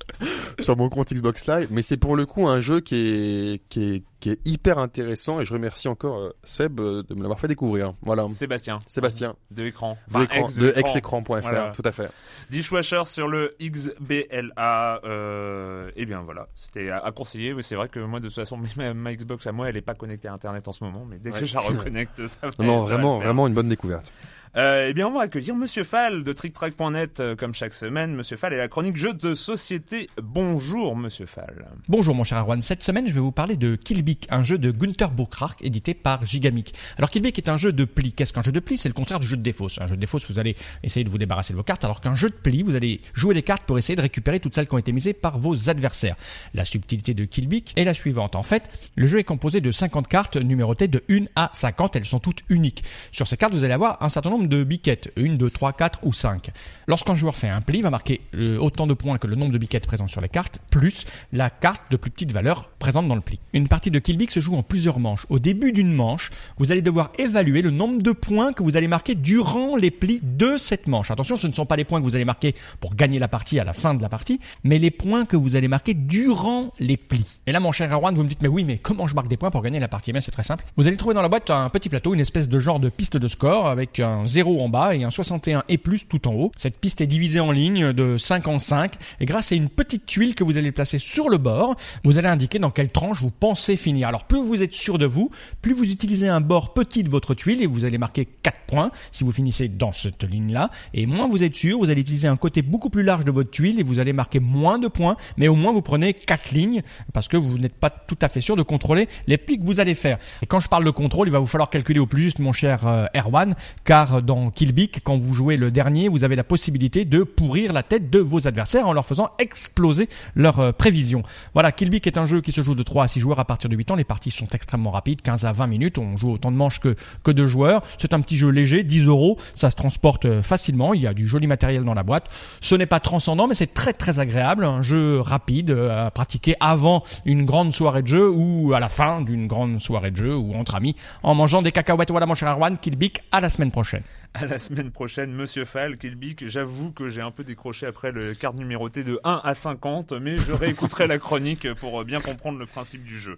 sur 0.60 0.76
mon 0.78 0.90
compte 0.90 1.14
Xbox 1.14 1.48
Live, 1.48 1.68
mais 1.72 1.82
c'est 1.82 1.98
pour 1.98 2.16
le 2.16 2.26
coup 2.26 2.48
un 2.48 2.60
jeu 2.62 2.80
qui 2.82 2.96
est 2.96 3.62
qui 3.70 3.96
est 3.96 4.04
qui 4.20 4.32
est 4.32 4.48
hyper 4.48 4.80
intéressant 4.80 5.40
et 5.40 5.46
je 5.46 5.54
remercie 5.54 5.88
encore 5.88 6.18
euh, 6.18 6.36
Seb 6.44 6.80
euh, 6.80 7.04
de 7.04 7.14
me 7.14 7.22
l'avoir 7.22 7.40
fait 7.40 7.48
découvrir. 7.48 7.94
Voilà, 8.02 8.28
Sébastien. 8.34 8.80
Sébastien 8.88 9.36
De 9.52 9.66
écran. 9.68 9.96
de 10.12 10.74
exécran.fr, 10.76 11.40
Voilà. 11.42 11.72
tout 11.76 11.84
à 11.86 11.92
fait. 11.92 12.10
Dishwasher 12.50 13.04
sur 13.06 13.28
le 13.28 13.52
XBLA. 13.62 15.02
Euh, 15.06 15.92
et 15.96 16.06
bien 16.08 16.22
voilà, 16.22 16.48
c'était 16.56 16.90
à, 16.90 16.98
à 16.98 17.12
conseiller. 17.12 17.54
Mais 17.54 17.62
c'est 17.62 17.76
vrai 17.76 17.90
que 17.90 18.00
moi, 18.00 18.20
de 18.20 18.26
toute 18.28 18.36
façon, 18.36 18.60
ma, 18.78 18.94
ma 18.96 19.14
Xbox 19.14 19.46
à 19.48 19.52
moi, 19.52 19.70
elle 19.70 19.78
est 19.78 19.82
pas 19.82 19.94
connectée 19.94 20.28
à 20.28 20.34
Internet 20.34 20.68
en 20.68 20.72
ce 20.72 20.84
moment. 20.84 21.06
Mais 21.08 21.20
dès 21.20 21.30
que 21.32 21.36
Ouais. 21.38 21.46
je 21.46 21.54
la 21.54 21.62
reconnecte, 21.62 22.26
ça 22.28 22.38
va. 22.42 22.50
Non, 22.68 22.82
vraiment, 22.82 23.18
vraiment 23.20 23.48
une 23.48 23.54
bonne 23.54 23.70
découverte. 23.70 24.12
Euh, 24.58 24.88
eh 24.90 24.94
bien, 24.96 25.08
on 25.08 25.12
va 25.12 25.22
accueillir 25.22 25.56
Monsieur 25.56 25.84
Fall 25.84 26.24
de 26.24 26.34
TrickTrack.net 26.34 27.20
euh, 27.20 27.36
comme 27.36 27.54
chaque 27.54 27.76
semaine. 27.76 28.16
Monsieur 28.16 28.38
Fall 28.38 28.54
et 28.54 28.58
la 28.58 28.68
chronique 28.68 28.98
jeux 28.98 29.14
de 29.14 29.36
société. 29.36 30.10
Bonjour, 30.20 30.96
Monsieur 30.96 31.28
Fall. 31.28 31.68
Bonjour 31.88 32.16
mon 32.16 32.24
cher 32.24 32.40
Arwan, 32.40 32.60
cette 32.60 32.82
semaine 32.82 33.08
je 33.08 33.14
vais 33.14 33.20
vous 33.20 33.32
parler 33.32 33.56
de 33.56 33.76
Killbeak, 33.76 34.26
un 34.32 34.44
jeu 34.44 34.58
de 34.58 34.72
Gunther 34.72 35.12
Burkhardt 35.12 35.58
édité 35.62 35.94
par 35.94 36.26
Gigamic. 36.26 36.74
Alors 36.98 37.12
Killbeak 37.12 37.38
est 37.38 37.50
un 37.50 37.58
jeu 37.58 37.72
de 37.72 37.86
pli. 37.86 38.14
Qu'est-ce 38.14 38.34
qu'un 38.34 38.42
jeu 38.42 38.52
de 38.52 38.60
pli? 38.60 38.80
C'est 38.80 38.90
le 38.90 38.96
contraire 38.96 39.20
du 39.20 39.28
jeu 39.28 39.38
de 39.38 39.44
défausse. 39.44 39.78
Un 39.80 39.86
jeu 39.86 39.96
de 39.96 40.02
défausse, 40.02 40.28
vous 40.28 40.40
allez 40.40 40.56
essayer 40.82 41.04
de 41.04 41.10
vous 41.12 41.20
débarrasser 41.20 41.54
de 41.54 41.58
vos 41.58 41.64
cartes, 41.64 41.86
alors 41.86 42.02
qu'un 42.02 42.16
jeu 42.16 42.32
de 42.32 42.36
pli, 42.36 42.64
vous 42.64 42.74
allez 42.74 43.02
jouer 43.14 43.36
les 43.36 43.44
cartes 43.44 43.62
pour 43.64 43.78
essayer 43.78 43.96
de 43.96 44.02
récupérer 44.02 44.40
toutes 44.40 44.56
celles 44.56 44.68
qui 44.68 44.74
ont 44.74 44.80
été 44.80 44.92
misées 44.92 45.14
par 45.14 45.38
vos 45.38 45.70
adversaires. 45.70 46.16
La 46.56 46.66
subtilité 46.66 47.14
de 47.14 47.26
Killbeak 47.26 47.74
est 47.76 47.84
la 47.84 47.94
suivante. 47.94 48.36
En 48.36 48.42
fait, 48.42 48.64
le 48.96 49.06
jeu 49.06 49.20
est 49.20 49.24
composé 49.24 49.62
de 49.62 49.72
50 49.72 50.08
cartes 50.08 50.36
numérotées 50.36 50.88
de 50.88 51.04
1 51.12 51.26
à 51.36 51.52
50, 51.54 51.96
elles 51.96 52.06
sont 52.06 52.20
toutes 52.20 52.42
uniques. 52.50 52.84
Sur 53.12 53.28
ces 53.28 53.38
cartes, 53.38 53.54
vous 53.54 53.64
allez 53.64 53.76
avoir 53.76 54.02
un 54.02 54.10
certain 54.10 54.32
nombre 54.32 54.47
de 54.48 54.64
biquettes, 54.64 55.12
1, 55.18 55.36
2, 55.36 55.50
3, 55.50 55.74
4 55.74 56.00
ou 56.04 56.14
5. 56.14 56.50
Lorsqu'un 56.88 57.16
joueur 57.16 57.36
fait 57.36 57.50
un 57.50 57.62
pli, 57.62 57.80
il 57.80 57.82
va 57.82 57.90
marquer 57.90 58.22
euh, 58.36 58.58
autant 58.58 58.88
de 58.88 58.94
points 58.94 59.18
que 59.18 59.28
le 59.28 59.36
nombre 59.36 59.52
de 59.52 59.58
biquettes 59.58 59.88
présents 59.88 60.08
sur 60.08 60.22
les 60.22 60.30
cartes, 60.30 60.60
plus 60.72 61.06
la 61.34 61.50
carte 61.50 61.92
de 61.92 61.98
plus 61.98 62.12
petite 62.12 62.32
valeur 62.32 62.70
présente 62.80 63.08
dans 63.08 63.16
le 63.16 63.22
pli. 63.22 63.40
Une 63.54 63.68
partie 63.68 63.92
de 63.92 64.00
Killbeak 64.00 64.32
se 64.32 64.40
joue 64.40 64.56
en 64.56 64.64
plusieurs 64.64 65.00
manches. 65.00 65.26
Au 65.30 65.40
début 65.40 65.72
d'une 65.72 65.94
manche, 65.94 66.32
vous 66.58 66.72
allez 66.72 66.82
devoir 66.82 67.12
évaluer 67.18 67.62
le 67.62 67.72
nombre 67.72 68.02
de 68.02 68.12
points 68.12 68.54
que 68.54 68.64
vous 68.64 68.78
allez 68.78 68.88
marquer 68.88 69.16
durant 69.16 69.76
les 69.76 69.92
plis 69.92 70.20
de 70.24 70.58
cette 70.58 70.88
manche. 70.88 71.12
Attention, 71.12 71.36
ce 71.36 71.48
ne 71.48 71.54
sont 71.54 71.66
pas 71.66 71.76
les 71.76 71.84
points 71.84 72.00
que 72.00 72.06
vous 72.06 72.16
allez 72.16 72.26
marquer 72.26 72.56
pour 72.80 72.96
gagner 72.96 73.20
la 73.20 73.28
partie 73.28 73.60
à 73.60 73.64
la 73.64 73.74
fin 73.74 73.94
de 73.94 74.02
la 74.02 74.10
partie, 74.10 74.40
mais 74.64 74.80
les 74.80 74.92
points 74.92 75.26
que 75.26 75.36
vous 75.36 75.56
allez 75.56 75.68
marquer 75.68 75.94
durant 75.94 76.72
les 76.80 76.98
plis. 76.98 77.40
Et 77.48 77.52
là, 77.52 77.60
mon 77.60 77.72
cher 77.72 77.92
Erwan, 77.92 78.16
vous 78.16 78.24
me 78.24 78.30
dites, 78.30 78.42
mais 78.42 78.48
oui, 78.48 78.64
mais 78.64 78.78
comment 78.78 79.08
je 79.08 79.16
marque 79.16 79.28
des 79.28 79.38
points 79.38 79.52
pour 79.52 79.62
gagner 79.62 79.80
la 79.80 79.88
partie? 79.88 80.12
Eh 80.12 80.14
bien, 80.14 80.22
c'est 80.22 80.32
très 80.32 80.44
simple. 80.44 80.66
Vous 80.78 80.88
allez 80.88 80.98
trouver 80.98 81.16
dans 81.16 81.22
la 81.22 81.30
boîte 81.30 81.50
un 81.50 81.70
petit 81.70 81.90
plateau, 81.90 82.14
une 82.14 82.20
espèce 82.20 82.48
de 82.48 82.60
genre 82.60 82.80
de 82.80 82.90
piste 82.90 83.18
de 83.18 83.28
score 83.28 83.68
avec 83.68 84.00
un 84.00 84.26
0 84.38 84.62
en 84.62 84.70
bas 84.70 84.94
et 84.96 85.04
un 85.04 85.10
61 85.10 85.64
et 85.68 85.80
plus 85.80 86.08
tout 86.08 86.28
en 86.28 86.34
haut. 86.34 86.52
Cette 86.58 86.78
piste 86.78 87.02
est 87.02 87.08
divisée 87.08 87.40
en 87.40 87.52
lignes 87.52 87.92
de 87.92 88.20
5 88.20 88.48
en 88.48 88.60
5 88.60 88.94
et 89.20 89.26
grâce 89.26 89.52
à 89.52 89.56
une 89.56 89.68
petite 89.68 90.06
tuile 90.06 90.36
que 90.36 90.44
vous 90.44 90.60
allez 90.60 90.72
placer 90.72 91.00
sur 91.00 91.28
le 91.28 91.40
bord, 91.40 91.76
vous 92.04 92.20
allez 92.20 92.28
indiquer 92.28 92.60
dans 92.60 92.70
quelle 92.70 92.90
tranche 92.90 93.20
vous 93.20 93.32
pensez 93.32 93.76
finir. 93.76 94.08
Alors 94.08 94.26
plus 94.26 94.40
vous 94.40 94.62
êtes 94.62 94.76
sûr 94.76 95.00
de 95.00 95.08
vous, 95.08 95.32
plus 95.64 95.74
vous 95.74 95.90
utilisez 95.90 96.28
un 96.28 96.40
bord 96.40 96.76
petit 96.76 97.02
de 97.02 97.10
votre 97.10 97.34
tuile 97.34 97.64
et 97.64 97.66
vous 97.66 97.84
allez 97.84 97.98
marquer 97.98 98.28
4 98.44 98.60
points 98.68 98.92
si 99.12 99.24
vous 99.24 99.32
finissez 99.32 99.70
dans 99.70 99.92
cette 99.92 100.24
ligne-là. 100.24 100.70
Et 100.94 101.08
moins 101.08 101.28
vous 101.28 101.42
êtes 101.42 101.56
sûr, 101.56 101.80
vous 101.80 101.90
allez 101.90 102.02
utiliser 102.02 102.28
un 102.28 102.38
côté 102.38 102.62
beaucoup 102.62 102.92
plus 102.92 103.02
large 103.02 103.26
de 103.26 103.32
votre 103.32 103.50
tuile 103.50 103.80
et 103.80 103.84
vous 103.84 103.98
allez 103.98 104.14
marquer 104.14 104.40
moins 104.40 104.78
de 104.78 104.88
points, 104.88 105.18
mais 105.38 105.48
au 105.48 105.56
moins 105.56 105.72
vous 105.72 105.82
prenez 105.82 106.14
4 106.14 106.52
lignes 106.52 106.84
parce 107.12 107.28
que 107.28 107.38
vous 107.38 107.58
n'êtes 107.58 107.74
pas 107.74 107.90
tout 107.90 108.20
à 108.22 108.28
fait 108.28 108.42
sûr 108.42 108.56
de 108.56 108.62
contrôler 108.62 109.10
les 109.26 109.40
plis 109.40 109.58
que 109.58 109.66
vous 109.66 109.80
allez 109.80 109.96
faire. 109.96 110.20
Et 110.44 110.46
quand 110.46 110.60
je 110.60 110.70
parle 110.70 110.86
de 110.86 110.92
contrôle, 110.92 111.28
il 111.28 111.32
va 111.32 111.40
vous 111.40 111.48
falloir 111.48 111.72
calculer 111.72 112.00
au 112.00 112.06
plus 112.06 112.22
juste, 112.22 112.38
mon 112.38 112.52
cher 112.52 112.86
euh, 112.86 113.08
Erwan, 113.16 113.56
car 113.84 114.17
dans 114.22 114.50
Kill 114.50 114.74
quand 115.04 115.18
vous 115.18 115.34
jouez 115.34 115.58
le 115.58 115.72
dernier, 115.72 116.10
vous 116.10 116.24
avez 116.24 116.36
la 116.36 116.44
possibilité 116.44 117.06
de 117.06 117.24
pourrir 117.24 117.74
la 117.74 117.84
tête 117.84 118.10
de 118.10 118.20
vos 118.20 118.48
adversaires 118.48 118.88
en 118.88 118.94
leur 118.94 119.06
faisant 119.06 119.30
exploser 119.40 120.10
leurs 120.36 120.60
euh, 120.60 120.72
prévisions. 120.72 121.24
Voilà, 121.54 121.72
Kill 121.72 121.94
est 121.94 122.18
un 122.18 122.26
jeu 122.26 122.42
qui 122.42 122.52
se 122.52 122.62
joue 122.62 122.76
de 122.76 122.84
3 122.84 123.06
à 123.06 123.08
6 123.08 123.20
joueurs 123.20 123.40
à 123.40 123.46
partir 123.46 123.70
de 123.70 123.76
8 123.76 123.92
ans. 123.92 123.96
Les 123.96 124.04
parties 124.04 124.32
sont 124.32 124.48
extrêmement 124.54 124.92
rapides, 124.92 125.22
15 125.22 125.46
à 125.46 125.52
20 125.52 125.68
minutes. 125.68 125.98
On 125.98 126.18
joue 126.18 126.32
autant 126.32 126.52
de 126.52 126.58
manches 126.58 126.80
que, 126.80 126.96
que 127.24 127.32
de 127.32 127.46
joueurs. 127.48 127.82
C'est 127.98 128.14
un 128.14 128.22
petit 128.22 128.38
jeu 128.38 128.50
léger, 128.50 128.84
10 128.84 129.06
euros. 129.06 129.38
Ça 129.56 129.70
se 129.70 129.76
transporte 129.76 130.26
euh, 130.26 130.42
facilement. 130.42 130.94
Il 130.94 131.02
y 131.02 131.08
a 131.08 131.14
du 131.14 131.28
joli 131.28 131.48
matériel 131.48 131.84
dans 131.84 131.94
la 131.94 132.04
boîte. 132.04 132.30
Ce 132.62 132.76
n'est 132.76 132.86
pas 132.86 133.00
transcendant, 133.00 133.48
mais 133.48 133.56
c'est 133.56 133.74
très 133.74 133.94
très 133.94 134.20
agréable. 134.20 134.64
Un 134.64 134.82
jeu 134.82 135.22
rapide 135.22 135.72
euh, 135.72 136.08
à 136.08 136.12
pratiquer 136.12 136.56
avant 136.60 137.04
une 137.26 137.46
grande 137.46 137.74
soirée 137.74 138.02
de 138.02 138.08
jeu 138.08 138.30
ou 138.30 138.74
à 138.74 138.80
la 138.80 138.90
fin 138.90 139.22
d'une 139.22 139.48
grande 139.48 139.80
soirée 139.82 140.12
de 140.12 140.18
jeu 140.18 140.36
ou 140.36 140.54
entre 140.54 140.76
amis 140.76 140.96
en 141.24 141.34
mangeant 141.36 141.62
des 141.62 141.72
cacahuètes. 141.72 142.12
Voilà 142.12 142.26
mon 142.26 142.36
cher 142.36 142.50
Arwan, 142.50 142.78
Kill 142.78 142.98
à 143.32 143.42
la 143.42 143.50
semaine 143.50 143.72
prochaine. 143.72 144.04
À 144.34 144.46
la 144.46 144.60
semaine 144.60 144.92
prochaine, 144.92 145.32
Monsieur 145.34 145.66
Fall, 145.66 145.98
Kilbic. 145.98 146.48
J'avoue 146.48 146.92
que 146.92 147.10
j'ai 147.10 147.22
un 147.22 147.32
peu 147.32 147.44
décroché 147.44 147.88
après 147.88 148.12
le 148.12 148.36
carte 148.36 148.56
numéroté 148.56 149.04
de 149.04 149.20
1 149.24 149.42
à 149.44 149.56
50, 149.56 150.12
mais 150.14 150.38
je 150.38 150.52
réécouterai 150.52 151.08
la 151.08 151.18
chronique 151.18 151.74
pour 151.74 152.04
bien 152.06 152.20
comprendre 152.20 152.60
le 152.60 152.66
principe 152.66 153.04
du 153.04 153.18
jeu. 153.20 153.38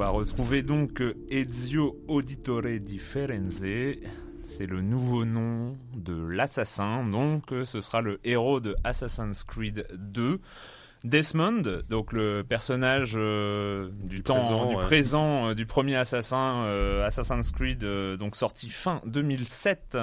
Va 0.00 0.08
retrouver 0.08 0.62
donc 0.62 1.02
Ezio 1.28 1.94
Auditore 2.08 2.80
di 2.80 2.98
Firenze. 2.98 3.98
C'est 4.42 4.66
le 4.66 4.80
nouveau 4.80 5.26
nom 5.26 5.76
de 5.94 6.14
l'assassin, 6.14 7.04
donc 7.04 7.52
ce 7.66 7.82
sera 7.82 8.00
le 8.00 8.18
héros 8.24 8.60
de 8.60 8.74
Assassin's 8.82 9.44
Creed 9.44 9.86
2. 9.92 10.40
Desmond, 11.04 11.62
donc 11.88 12.12
le 12.12 12.44
personnage 12.46 13.12
euh, 13.16 13.88
du, 14.02 14.22
temps 14.22 14.34
présent, 14.34 14.68
du 14.68 14.76
ouais. 14.76 14.82
présent 14.82 15.48
euh, 15.48 15.54
du 15.54 15.64
premier 15.64 15.96
assassin 15.96 16.64
euh, 16.64 17.06
Assassin's 17.06 17.50
Creed 17.52 17.82
donc 18.18 18.36
sorti 18.36 18.68
fin 18.68 19.00
2007 19.06 19.96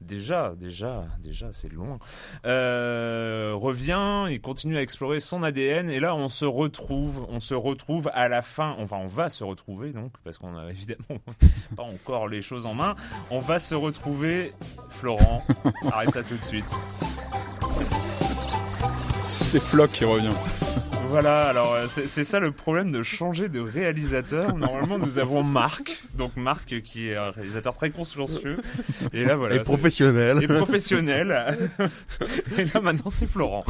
déjà 0.00 0.54
déjà 0.56 1.04
déjà 1.20 1.48
c'est 1.52 1.70
loin. 1.70 1.98
Revient 2.44 4.26
et 4.30 4.38
continue 4.38 4.78
à 4.78 4.82
explorer 4.82 5.20
son 5.20 5.42
ADN 5.42 5.90
et 5.90 6.00
là 6.00 6.14
on 6.14 6.30
se 6.30 6.46
retrouve 6.46 7.26
on 7.28 7.40
se 7.40 7.54
retrouve 7.54 8.10
à 8.14 8.28
la 8.28 8.40
fin. 8.40 8.74
Enfin 8.78 8.96
on 8.96 9.06
va 9.06 9.28
se 9.28 9.44
retrouver 9.44 9.92
donc 9.92 10.12
parce 10.24 10.38
qu'on 10.38 10.56
a 10.56 10.64
évidemment 10.70 11.20
pas 11.76 11.82
encore 11.82 12.26
les 12.26 12.40
choses 12.40 12.64
en 12.64 12.72
main. 12.72 12.96
On 13.30 13.38
va 13.38 13.58
se 13.58 13.74
retrouver 13.74 14.52
Florent 14.88 15.44
arrête 15.92 16.12
ça 16.14 16.22
tout 16.22 16.36
de 16.36 16.44
suite 16.44 16.74
C'est 19.48 19.62
Flock 19.62 19.92
qui 19.92 20.04
revient. 20.04 20.28
Voilà, 21.06 21.44
alors 21.48 21.72
euh, 21.72 21.86
c'est 21.88 22.06
c'est 22.06 22.22
ça 22.22 22.38
le 22.38 22.52
problème 22.52 22.92
de 22.92 23.02
changer 23.02 23.48
de 23.48 23.60
réalisateur. 23.60 24.54
Normalement, 24.54 24.98
nous 24.98 25.18
avons 25.18 25.42
Marc, 25.42 26.02
donc 26.12 26.36
Marc 26.36 26.82
qui 26.82 27.08
est 27.08 27.16
un 27.16 27.30
réalisateur 27.30 27.74
très 27.74 27.88
consciencieux. 27.88 28.58
Et 29.14 29.24
là, 29.24 29.36
voilà. 29.36 29.54
et 29.54 29.60
professionnel. 29.60 30.42
Et 30.42 30.46
professionnel. 30.46 31.56
et 32.58 32.64
là, 32.66 32.80
maintenant, 32.82 33.08
c'est 33.08 33.26
Florent. 33.26 33.64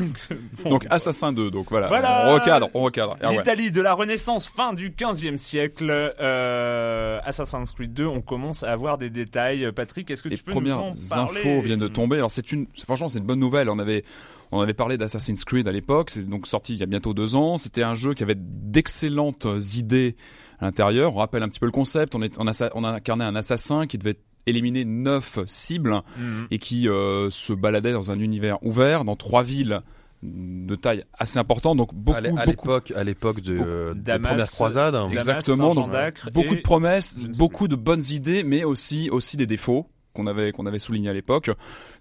Donc, 0.00 0.38
bon. 0.64 0.70
Donc 0.70 0.86
Assassin 0.88 1.30
2, 1.30 1.50
donc 1.50 1.66
voilà. 1.68 1.88
Voilà. 1.88 2.30
On 2.30 2.32
recadre, 2.32 2.70
on 2.72 2.80
recadre. 2.80 3.18
Ah 3.20 3.28
ouais. 3.28 3.36
L'Italie 3.36 3.70
de 3.70 3.82
la 3.82 3.92
Renaissance, 3.92 4.46
fin 4.46 4.72
du 4.72 4.92
15e 4.92 5.36
siècle, 5.36 5.90
euh, 5.90 7.20
Assassin's 7.22 7.70
Creed 7.72 7.92
2, 7.92 8.06
on 8.06 8.22
commence 8.22 8.62
à 8.62 8.72
avoir 8.72 8.96
des 8.96 9.10
détails. 9.10 9.70
Patrick, 9.72 10.10
est-ce 10.10 10.22
que 10.22 10.30
Les 10.30 10.38
tu 10.38 10.42
peux 10.44 10.52
premières 10.52 10.78
nous 10.78 11.12
en 11.12 11.26
parler? 11.26 11.40
infos 11.40 11.60
viennent 11.60 11.78
de 11.80 11.88
tomber. 11.88 12.16
Alors 12.16 12.30
c'est 12.30 12.50
une, 12.50 12.66
franchement, 12.82 13.10
c'est 13.10 13.18
une 13.18 13.26
bonne 13.26 13.40
nouvelle. 13.40 13.68
On 13.68 13.78
avait, 13.78 14.04
on 14.52 14.60
avait 14.60 14.74
parlé 14.74 14.96
d'Assassin's 14.96 15.44
Creed 15.44 15.68
à 15.68 15.72
l'époque. 15.72 16.10
C'est 16.10 16.28
donc 16.28 16.46
sorti 16.46 16.74
il 16.74 16.80
y 16.80 16.82
a 16.82 16.86
bientôt 16.86 17.14
deux 17.14 17.34
ans. 17.36 17.56
C'était 17.58 17.82
un 17.82 17.94
jeu 17.94 18.14
qui 18.14 18.22
avait 18.22 18.36
d'excellentes 18.38 19.46
idées 19.74 20.16
à 20.60 20.64
l'intérieur. 20.66 21.14
On 21.14 21.18
rappelle 21.18 21.42
un 21.42 21.48
petit 21.48 21.60
peu 21.60 21.66
le 21.66 21.72
concept. 21.72 22.14
On 22.14 22.22
est, 22.22 22.36
on 22.38 22.46
a, 22.46 22.70
on 22.74 22.84
a 22.84 22.90
incarné 22.90 23.24
un 23.24 23.36
assassin 23.36 23.86
qui 23.86 23.98
devait 23.98 24.18
éliminer 24.46 24.84
neuf 24.84 25.38
cibles 25.46 26.00
Mhm. 26.18 26.46
et 26.50 26.58
qui 26.58 26.88
euh, 26.88 27.28
se 27.30 27.52
baladait 27.52 27.92
dans 27.92 28.10
un 28.10 28.18
univers 28.18 28.56
ouvert 28.64 29.04
dans 29.04 29.16
trois 29.16 29.42
villes 29.42 29.80
de 30.22 30.74
taille 30.74 31.04
assez 31.18 31.38
importante. 31.38 31.76
Donc 31.76 31.94
beaucoup, 31.94 32.16
à 32.16 32.44
l'époque, 32.46 32.92
à 32.96 33.04
l'époque 33.04 33.40
de, 33.40 33.56
euh, 33.60 33.94
des 33.94 34.00
Damas, 34.00 34.28
premières 34.30 34.46
croisades. 34.50 34.94
Damas, 34.94 35.12
Exactement, 35.12 35.74
donc, 35.74 35.90
beaucoup 36.32 36.54
et- 36.54 36.56
de 36.56 36.60
promesses, 36.62 37.16
ne 37.18 37.32
sais 37.32 37.38
beaucoup 37.38 37.68
de 37.68 37.76
bonnes 37.76 38.02
idées, 38.10 38.42
mais 38.42 38.64
aussi 38.64 39.10
aussi 39.10 39.36
des 39.36 39.46
défauts 39.46 39.86
qu'on 40.18 40.26
avait 40.26 40.52
avait 40.66 40.78
souligné 40.78 41.08
à 41.08 41.12
l'époque, 41.12 41.50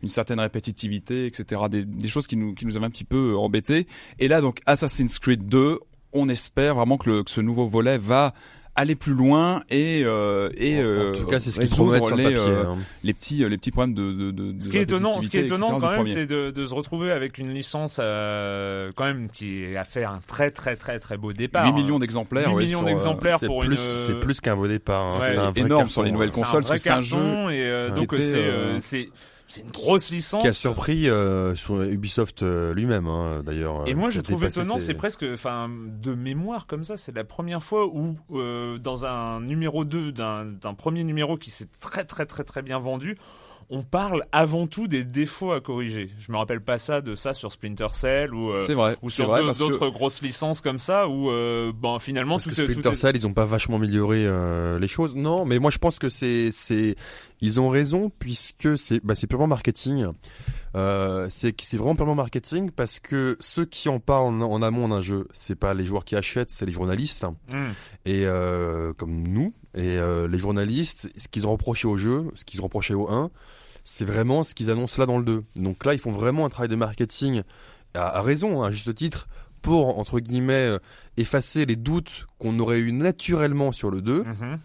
une 0.04 0.10
certaine 0.10 0.40
répétitivité, 0.40 1.26
etc. 1.26 1.62
Des, 1.70 2.08
choses 2.08 2.28
qui 2.28 2.36
nous 2.36 2.54
qui 2.54 2.66
nous 2.66 2.76
avaient 2.76 2.86
un 2.86 2.92
petit 2.92 3.04
peu 3.04 3.38
embêtés. 3.38 3.88
Et 4.20 4.28
là 4.28 4.42
donc 4.42 4.60
Assassin's 4.66 5.20
Creed 5.20 5.46
2, 5.46 5.80
on 6.14 6.30
espère 6.30 6.76
vraiment 6.76 6.98
que 6.98 7.24
ce 7.28 7.42
nouveau 7.42 7.68
volet 7.68 7.98
va 7.98 8.34
aller 8.78 8.96
plus 8.96 9.14
loin 9.14 9.64
et 9.70 10.04
euh, 10.06 10.50
et 10.56 10.78
En 10.78 10.82
euh, 10.84 11.12
tout 11.14 11.26
cas, 11.26 11.40
c'est 11.40 11.50
ce 11.52 11.60
qu'ils 11.60 11.70
résoudre 11.70 11.98
promettent 11.98 12.18
les, 12.18 12.24
papier. 12.24 12.38
euh, 12.40 12.64
hein. 12.68 12.78
les 13.04 13.14
petits 13.14 13.44
euh, 13.44 13.50
les 13.50 13.58
petits 13.58 13.72
problèmes 13.72 13.94
de 13.96 14.14
de, 14.14 14.32
de, 14.32 14.52
de 14.54 14.64
Ce 14.64 14.70
qui 14.70 14.78
est 14.78 14.84
étonnant, 14.84 15.20
ce 15.20 15.30
qui 15.30 15.38
est 15.40 15.46
étonnant 15.46 15.80
quand 15.80 15.90
même, 15.92 16.06
c'est 16.06 16.28
de, 16.28 16.52
de 16.52 16.66
se 16.66 16.74
retrouver 16.74 17.12
avec 17.12 17.38
une 17.40 17.52
licence 17.54 18.00
euh, 18.00 18.92
quand 18.96 19.06
même 19.06 19.30
qui 19.34 19.76
a 19.76 19.84
fait 19.84 20.04
un 20.06 20.20
très 20.28 20.52
très 20.52 20.76
très 20.76 21.00
très 21.00 21.18
beau 21.18 21.34
départ. 21.34 21.66
8 21.66 21.74
millions 21.74 22.00
d'exemplaires, 22.00 22.50
8 22.50 22.56
ouais, 22.56 22.66
millions 22.66 22.84
d'exemplaires 22.84 23.38
C'est 23.40 23.48
pour 23.48 23.60
plus, 23.60 23.84
une. 23.84 23.90
c'est 23.90 24.20
plus 24.20 24.40
qu'un 24.40 24.56
beau 24.56 24.68
départ. 24.68 25.08
hein. 25.08 25.10
Ouais, 25.20 25.32
c'est 25.32 25.60
énorme 25.60 25.70
carton, 25.82 25.90
sur 25.90 26.04
les 26.04 26.12
nouvelles 26.12 26.30
hein. 26.30 26.32
c'est 26.36 26.42
un 26.42 26.44
consoles, 26.46 26.64
parce 26.68 26.84
que 26.84 26.90
un 26.90 27.02
jeu 27.02 27.18
et 27.52 27.66
euh, 27.66 27.90
donc 27.92 28.14
c'est 28.80 29.10
c'est 29.48 29.62
une 29.62 29.72
grosse 29.72 30.12
licence. 30.12 30.42
Qui 30.42 30.48
a 30.48 30.54
surpris 30.54 31.10
euh, 31.10 31.56
sur 31.56 31.82
Ubisoft 31.82 32.44
euh, 32.44 32.74
lui-même, 32.74 33.08
hein, 33.08 33.42
d'ailleurs. 33.46 33.88
Et 33.88 33.94
moi, 33.94 34.10
je 34.10 34.20
a 34.20 34.22
trouve 34.24 34.44
étonnant, 34.44 34.80
ses- 34.80 34.88
c'est 34.88 34.94
presque, 34.94 35.26
enfin, 35.34 35.70
de 35.70 36.14
mémoire 36.14 36.68
comme 36.68 36.84
ça, 36.84 36.98
c'est 36.98 37.16
la 37.16 37.24
première 37.24 37.64
fois 37.64 37.88
où, 37.88 38.18
euh, 38.34 38.78
dans 38.78 39.06
un 39.06 39.40
numéro 39.42 39.86
2 39.86 40.12
d'un 40.12 40.46
d'un 40.46 40.74
premier 40.74 41.04
numéro 41.04 41.38
qui 41.38 41.50
s'est 41.52 41.68
très 41.80 42.04
très 42.04 42.26
très 42.26 42.44
très 42.44 42.62
bien 42.62 42.80
vendu, 42.80 43.18
on 43.70 43.84
parle 43.84 44.24
avant 44.32 44.66
tout 44.66 44.88
des 44.88 45.04
défauts 45.04 45.52
à 45.52 45.60
corriger. 45.60 46.10
Je 46.20 46.32
me 46.32 46.38
rappelle 46.38 46.62
pas 46.62 46.78
ça 46.78 47.02
de 47.02 47.16
ça 47.16 47.34
sur 47.34 47.52
Splinter 47.52 47.88
Cell 47.92 48.34
ou 48.34 48.52
euh, 48.52 48.60
C'est 48.60 48.74
vrai, 48.74 48.96
ou 49.02 49.10
sur 49.10 49.28
d'autres 49.54 49.90
grosses 49.90 50.22
licences 50.22 50.62
comme 50.62 50.80
ça 50.80 51.10
où 51.10 51.30
euh, 51.30 51.74
ben 51.76 52.00
finalement 52.00 52.36
Parce 52.36 52.46
tout 52.46 52.50
que 52.52 52.62
est- 52.62 52.66
tout 52.66 52.72
Splinter 52.72 52.92
est- 52.92 52.96
Cell, 52.96 53.18
ils 53.18 53.28
ont 53.28 53.34
pas 53.34 53.44
vachement 53.44 53.76
amélioré 53.76 54.24
euh, 54.26 54.80
les 54.80 54.88
choses. 54.88 55.16
Non, 55.16 55.44
mais 55.44 55.60
moi 55.60 55.70
je 55.70 55.80
pense 55.80 56.00
que 56.00 56.08
c'est 56.08 56.50
c'est 56.54 56.96
ils 57.42 57.60
ont 57.60 57.70
raison 57.70 58.12
puisque 58.20 58.78
c'est 58.78 59.04
bah, 59.06 59.14
purement 59.30 59.48
marketing. 59.48 60.08
Euh, 60.76 61.28
c'est 61.30 61.54
vraiment 61.76 61.96
purement 61.96 62.16
marketing 62.16 62.72
parce 62.72 63.00
que 63.00 63.38
ceux 63.40 63.66
qui 63.66 63.90
en 63.90 64.00
parlent 64.00 64.28
en, 64.28 64.42
en 64.42 64.62
amont 64.62 64.88
d'un 64.88 65.02
jeu, 65.02 65.28
c'est 65.34 65.56
pas 65.56 65.74
les 65.74 65.86
joueurs 65.86 66.06
qui 66.06 66.16
achètent, 66.16 66.52
c'est 66.52 66.66
les 66.66 66.72
journalistes 66.72 67.26
Hmm. 67.52 67.72
et 68.06 68.26
euh, 68.26 68.94
comme 68.94 69.28
nous 69.28 69.54
et 69.76 69.98
euh, 69.98 70.28
les 70.28 70.40
journalistes, 70.40 71.10
ce 71.18 71.28
qu'ils 71.28 71.46
ont 71.48 71.52
reproché 71.52 71.88
au 71.88 71.98
jeu, 71.98 72.26
ce 72.36 72.44
qu'ils 72.46 72.62
ont 72.62 72.66
reproché 72.66 72.94
au 72.94 73.10
1, 73.10 73.30
c'est 73.84 74.06
vraiment 74.06 74.44
ce 74.44 74.54
qu'ils 74.56 74.70
annoncent 74.72 75.00
là 75.00 75.06
dans 75.06 75.18
le 75.18 75.24
2. 75.24 75.44
Donc 75.58 75.86
là, 75.86 75.94
ils 75.94 76.00
font 76.00 76.12
vraiment 76.12 76.46
un 76.46 76.50
travail 76.50 76.70
de 76.70 76.76
marketing 76.76 77.44
à, 77.94 78.18
à 78.18 78.22
raison, 78.22 78.64
à 78.64 78.72
juste 78.72 78.94
titre, 78.96 79.28
pour 79.62 79.98
entre 80.00 80.20
guillemets 80.20 80.78
effacer 81.18 81.66
les 81.66 81.76
doutes 81.76 82.28
qu'on 82.40 82.58
aurait 82.60 82.80
eu 82.80 82.92
naturellement 82.92 83.72
sur 83.72 83.90
le 83.92 84.02
2. 84.02 84.24
Mhm. 84.24 84.60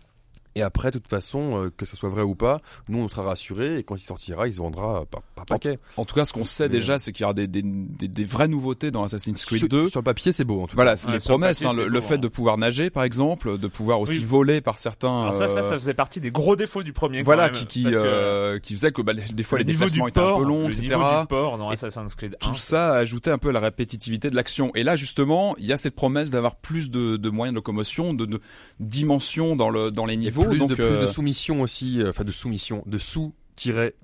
Et 0.54 0.62
après, 0.62 0.90
de 0.90 0.98
toute 0.98 1.08
façon, 1.08 1.64
euh, 1.64 1.70
que 1.76 1.86
ce 1.86 1.96
soit 1.96 2.08
vrai 2.10 2.22
ou 2.22 2.34
pas, 2.34 2.60
nous 2.88 2.98
on 2.98 3.08
sera 3.08 3.22
rassurés 3.22 3.78
et 3.78 3.82
quand 3.84 3.96
il 3.96 4.00
sortira, 4.04 4.46
il 4.48 4.52
se 4.54 4.58
vendra 4.58 5.04
par, 5.10 5.22
par 5.34 5.46
paquet. 5.46 5.78
en 5.96 6.04
tout 6.04 6.14
cas 6.14 6.24
ce 6.24 6.32
qu'on 6.32 6.44
sait 6.44 6.64
Mais, 6.64 6.68
déjà 6.68 6.98
c'est 6.98 7.12
qu'il 7.12 7.22
y 7.22 7.24
aura 7.24 7.32
des, 7.34 7.46
des, 7.46 7.62
des, 7.62 8.08
des 8.08 8.24
vraies 8.24 8.48
nouveautés 8.48 8.90
dans 8.90 9.04
Assassin's 9.04 9.44
Creed 9.44 9.60
Sur- 9.60 9.68
2. 9.68 9.86
Sur 9.88 10.00
le 10.00 10.04
papier, 10.04 10.32
c'est 10.32 10.44
beau 10.44 10.62
en 10.62 10.66
tout 10.66 10.76
Voilà, 10.76 10.96
c'est 10.96 11.06
Ouais, 11.08 11.14
les 11.14 11.18
promesses, 11.20 11.62
papier, 11.62 11.80
hein, 11.80 11.82
le, 11.84 11.88
le 11.88 12.00
fait 12.00 12.14
hein. 12.14 12.18
de 12.18 12.28
pouvoir 12.28 12.58
nager, 12.58 12.90
par 12.90 13.02
exemple, 13.04 13.56
de 13.58 13.66
pouvoir 13.66 14.00
aussi 14.00 14.18
Oui. 14.18 14.24
voler 14.24 14.60
par 14.60 14.76
certains. 14.78 15.22
Alors 15.22 15.34
ça, 15.34 15.48
ça, 15.48 15.60
euh, 15.60 15.62
ça 15.62 15.74
faisait 15.78 15.94
partie 15.94 16.20
des 16.20 16.30
gros 16.30 16.54
défauts 16.56 16.82
du 16.82 16.92
premier. 16.92 17.18
quand 17.20 17.24
voilà, 17.24 17.44
même, 17.44 17.52
qui 17.52 17.66
qui, 17.66 17.82
parce 17.84 17.96
que 17.96 18.00
euh, 18.02 18.58
qui 18.58 18.74
faisait 18.74 18.92
que 18.92 19.00
bah, 19.02 19.14
des 19.14 19.42
fois 19.42 19.58
les 19.58 19.64
le 19.64 19.72
déplacements 19.72 20.04
du 20.04 20.10
étaient 20.10 20.20
port, 20.20 20.36
un 20.36 20.42
peu 20.42 20.46
longs, 20.48 20.68
le 20.68 20.74
etc. 20.74 20.82
niveau 20.96 21.20
du 21.22 21.26
port 21.28 21.58
dans 21.58 21.70
Assassin's 21.70 22.14
Creed 22.14 22.36
1. 22.42 22.46
Tout 22.46 22.54
ça 22.58 22.92
ajoutait 22.94 23.30
un 23.30 23.38
peu 23.38 23.48
à 23.48 23.52
la 23.52 23.60
répétitivité 23.60 24.28
de 24.28 24.36
l'action. 24.36 24.70
Et 24.74 24.82
là, 24.82 24.96
justement, 24.96 25.56
il 25.58 25.64
y 25.66 25.72
a 25.72 25.76
cette 25.78 25.94
promesse 25.94 26.30
d'avoir 26.30 26.56
plus 26.56 26.90
de, 26.90 27.16
de 27.16 27.30
moyens 27.30 27.52
de 27.54 27.56
locomotion, 27.56 28.12
de, 28.14 28.26
de 28.26 28.40
dimension 28.80 29.56
dans 29.56 29.70
le 29.70 29.90
dans 29.90 30.06
les 30.06 30.16
niveaux. 30.16 30.41
Plus 30.48 30.59
donc, 30.59 30.70
de 30.70 30.74
plus 30.74 30.85
euh, 30.85 31.02
de 31.02 31.07
soumission 31.07 31.62
aussi, 31.62 32.00
euh, 32.00 32.11
enfin 32.11 32.24
de 32.24 32.33
soumission, 32.33 32.83
de 32.87 32.98
sous 32.98 33.33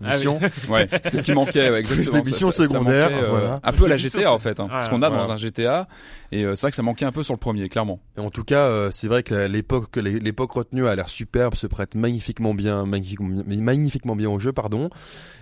mission. 0.01 0.39
Ouais, 0.69 0.87
c'est 1.05 1.17
ce 1.19 1.23
qui 1.25 1.33
manquait, 1.33 1.71
ouais, 1.71 1.79
exactement. 1.81 2.11
Plus 2.13 2.23
des 2.23 2.31
missions 2.31 2.51
Ça- 2.51 2.59
ça- 2.59 2.63
ça 2.65 2.69
secondaires, 2.75 3.11
manquait, 3.11 3.25
euh, 3.25 3.31
voilà. 3.31 3.61
Un 3.63 3.73
peu 3.73 3.85
à 3.87 3.89
la 3.89 3.97
GTA 3.97 4.33
en 4.33 4.39
fait, 4.39 4.61
hein, 4.61 4.69
Ouais, 4.73 4.81
ce 4.81 4.91
qu'on 4.91 5.03
a 5.03 5.09
voilà. 5.09 5.25
dans 5.25 5.33
un 5.33 5.37
GTA. 5.37 5.89
Et 6.31 6.45
euh, 6.45 6.55
c'est 6.57 6.63
vrai 6.63 6.71
que 6.71 6.77
ça 6.77 6.83
manquait 6.83 7.07
un 7.07 7.13
peu 7.13 7.23
sur 7.23 7.33
le 7.35 7.39
premier, 7.39 7.69
clairement. 7.69 8.01
Et 8.17 8.21
en 8.21 8.31
tout 8.31 8.45
cas, 8.45 8.67
euh, 8.67 8.91
c'est 8.93 9.09
vrai 9.09 9.23
que 9.23 9.35
l'époque, 9.47 9.91
que 9.91 10.01
l'é- 10.01 10.21
l'époque 10.21 10.53
retenue 10.53 10.87
a 10.87 10.95
l'air 10.95 11.09
superbe, 11.09 11.55
se 11.55 11.67
prête 11.67 11.95
magnifiquement 11.95 12.55
bien, 12.55 12.85
magnifiquement, 12.85 13.29
bien- 13.43 13.63
magnifiquement 13.63 14.15
bien 14.17 14.29
au 14.29 14.39
jeu, 14.39 14.53
pardon. 14.53 14.91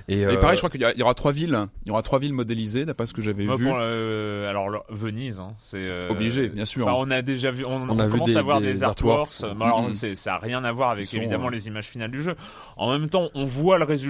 Et, 0.09 0.21
Et 0.21 0.25
euh, 0.25 0.37
pareil, 0.41 0.57
je 0.57 0.61
crois 0.61 0.71
qu'il 0.71 0.81
y, 0.97 1.03
aura 1.03 1.15
trois 1.15 1.33
villes. 1.33 1.59
Il 1.85 1.89
y 1.89 1.91
aura 1.91 2.03
trois 2.03 2.21
villes 2.21 2.33
modélisées, 2.33 2.85
d'après 2.85 3.07
ce 3.07 3.13
que 3.13 3.21
j'avais 3.23 3.43
vu. 3.45 3.65
pour, 3.65 3.77
euh, 3.81 4.49
alors 4.49 4.69
le- 4.69 4.79
Venise, 4.89 5.41
hein, 5.41 5.55
c'est 5.59 5.79
euh, 5.81 6.09
Obligé, 6.11 6.49
bien 6.49 6.65
sûr. 6.65 6.87
Enfin, 6.87 6.95
on 6.97 7.11
a 7.11 7.23
déjà 7.23 7.51
vu, 7.51 7.65
on, 7.67 7.73
On 7.91 7.99
a 7.99 8.05
on 8.05 8.07
vu 8.07 8.13
commence 8.13 8.29
des- 8.31 8.37
à 8.37 8.43
voir 8.43 8.61
des 8.61 8.73
des, 8.73 8.83
artworks. 8.85 9.23
artworks. 9.43 9.61
alors, 9.61 9.89
Mhm. 9.89 9.95
c'est- 9.95 10.15
ça 10.15 10.35
a 10.35 10.39
rien 10.39 10.63
à 10.63 10.71
voir 10.71 10.91
avec 10.91 11.13
évidemment 11.13 11.49
euh, 11.49 11.51
les 11.51 11.67
images 11.67 11.87
finales 11.87 12.13
du 12.13 12.23
jeu. 12.23 12.37
En 12.77 12.93
même 12.97 13.11
temps, 13.11 13.31
on 13.35 13.45
voit 13.47 13.79
le 13.79 13.85
résultat 13.85 14.06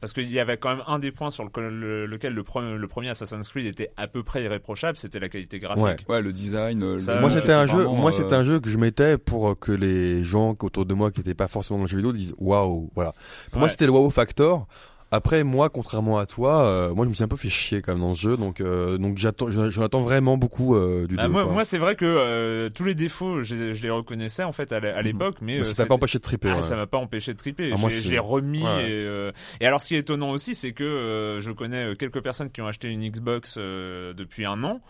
parce 0.00 0.12
qu'il 0.12 0.30
y 0.30 0.38
avait 0.38 0.56
quand 0.56 0.70
même 0.76 0.84
un 0.86 0.98
des 0.98 1.12
points 1.12 1.30
sur 1.30 1.44
le- 1.44 1.70
le- 1.70 2.06
lequel 2.06 2.34
le, 2.34 2.42
pre- 2.42 2.74
le 2.76 2.88
premier 2.88 3.08
Assassin's 3.10 3.48
Creed 3.48 3.66
était 3.66 3.90
à 3.96 4.06
peu 4.06 4.22
près 4.22 4.42
irréprochable, 4.42 4.96
c'était 4.98 5.20
la 5.20 5.28
qualité 5.28 5.58
graphique. 5.60 5.82
Ouais. 5.82 5.96
Ouais, 6.08 6.22
le 6.22 6.32
design. 6.32 6.98
Ça, 6.98 7.14
le 7.16 7.20
moi 7.20 7.30
c'était 7.30 7.52
un 7.52 7.66
jeu, 7.66 7.84
moi 7.84 8.10
euh, 8.10 8.12
c'était 8.12 8.34
un 8.34 8.44
jeu 8.44 8.60
que 8.60 8.70
je 8.70 8.78
mettais 8.78 9.18
pour 9.18 9.58
que 9.58 9.72
les 9.72 10.22
gens 10.24 10.56
autour 10.60 10.86
de 10.86 10.94
moi 10.94 11.10
qui 11.10 11.20
n'étaient 11.20 11.34
pas 11.34 11.48
forcément 11.48 11.78
dans 11.78 11.84
le 11.84 11.88
jeu 11.90 11.96
vidéo 11.96 12.12
disent 12.12 12.34
waouh, 12.38 12.90
voilà. 12.94 13.12
Pour 13.50 13.60
moi 13.60 13.68
c'était 13.68 13.86
le 13.86 13.92
wow 13.92 14.10
factor. 14.10 14.66
Après 15.12 15.42
moi, 15.42 15.70
contrairement 15.70 16.18
à 16.18 16.26
toi, 16.26 16.64
euh, 16.64 16.94
moi 16.94 17.04
je 17.04 17.10
me 17.10 17.14
suis 17.14 17.24
un 17.24 17.28
peu 17.28 17.36
fait 17.36 17.48
chier 17.48 17.82
quand 17.82 17.92
même 17.92 18.02
dans 18.02 18.14
ce 18.14 18.22
jeu, 18.22 18.36
donc 18.36 18.60
euh, 18.60 18.96
donc 18.96 19.18
j'attends, 19.18 19.50
j'en 19.50 19.82
attends 19.82 20.00
vraiment 20.02 20.36
beaucoup 20.36 20.76
euh, 20.76 21.06
du 21.08 21.16
Bah, 21.16 21.24
2, 21.24 21.28
moi, 21.30 21.44
quoi. 21.44 21.52
moi 21.52 21.64
c'est 21.64 21.78
vrai 21.78 21.96
que 21.96 22.04
euh, 22.04 22.68
tous 22.72 22.84
les 22.84 22.94
défauts, 22.94 23.42
je, 23.42 23.54
les- 23.56 23.74
je 23.74 23.82
les 23.82 23.90
reconnaissais 23.90 24.44
en 24.44 24.52
fait 24.52 24.70
à 24.72 24.76
à 24.76 25.02
l'époque, 25.02 25.38
mais 25.42 25.58
euh, 25.60 25.64
ça 25.64 25.74
c'était- 25.74 25.88
pas 25.88 25.94
empêché 25.96 26.18
de 26.18 26.22
triper. 26.22 26.50
Ah, 26.52 26.56
ouais. 26.56 26.62
ça 26.62 26.76
m'a 26.76 26.86
pas 26.86 26.98
empêché 26.98 27.32
de 27.32 27.38
triper. 27.38 27.70
Ah, 27.74 27.76
moi, 27.76 27.90
je 27.90 28.08
l'ai- 28.08 28.18
remis. 28.20 28.62
Ouais. 28.62 28.84
Et, 28.84 28.92
euh, 28.92 29.32
et 29.60 29.66
alors, 29.66 29.80
ce 29.80 29.88
qui 29.88 29.96
est 29.96 29.98
étonnant 29.98 30.30
aussi, 30.30 30.54
c'est 30.54 30.72
que 30.72 30.84
euh, 30.84 31.40
je 31.40 31.50
connais 31.50 31.96
quelques 31.96 32.20
personnes 32.22 32.50
qui 32.50 32.60
ont 32.60 32.66
acheté 32.66 32.88
une 32.88 33.08
Xbox 33.08 33.56
euh, 33.58 34.12
depuis 34.14 34.44
un 34.44 34.62
an. 34.62 34.80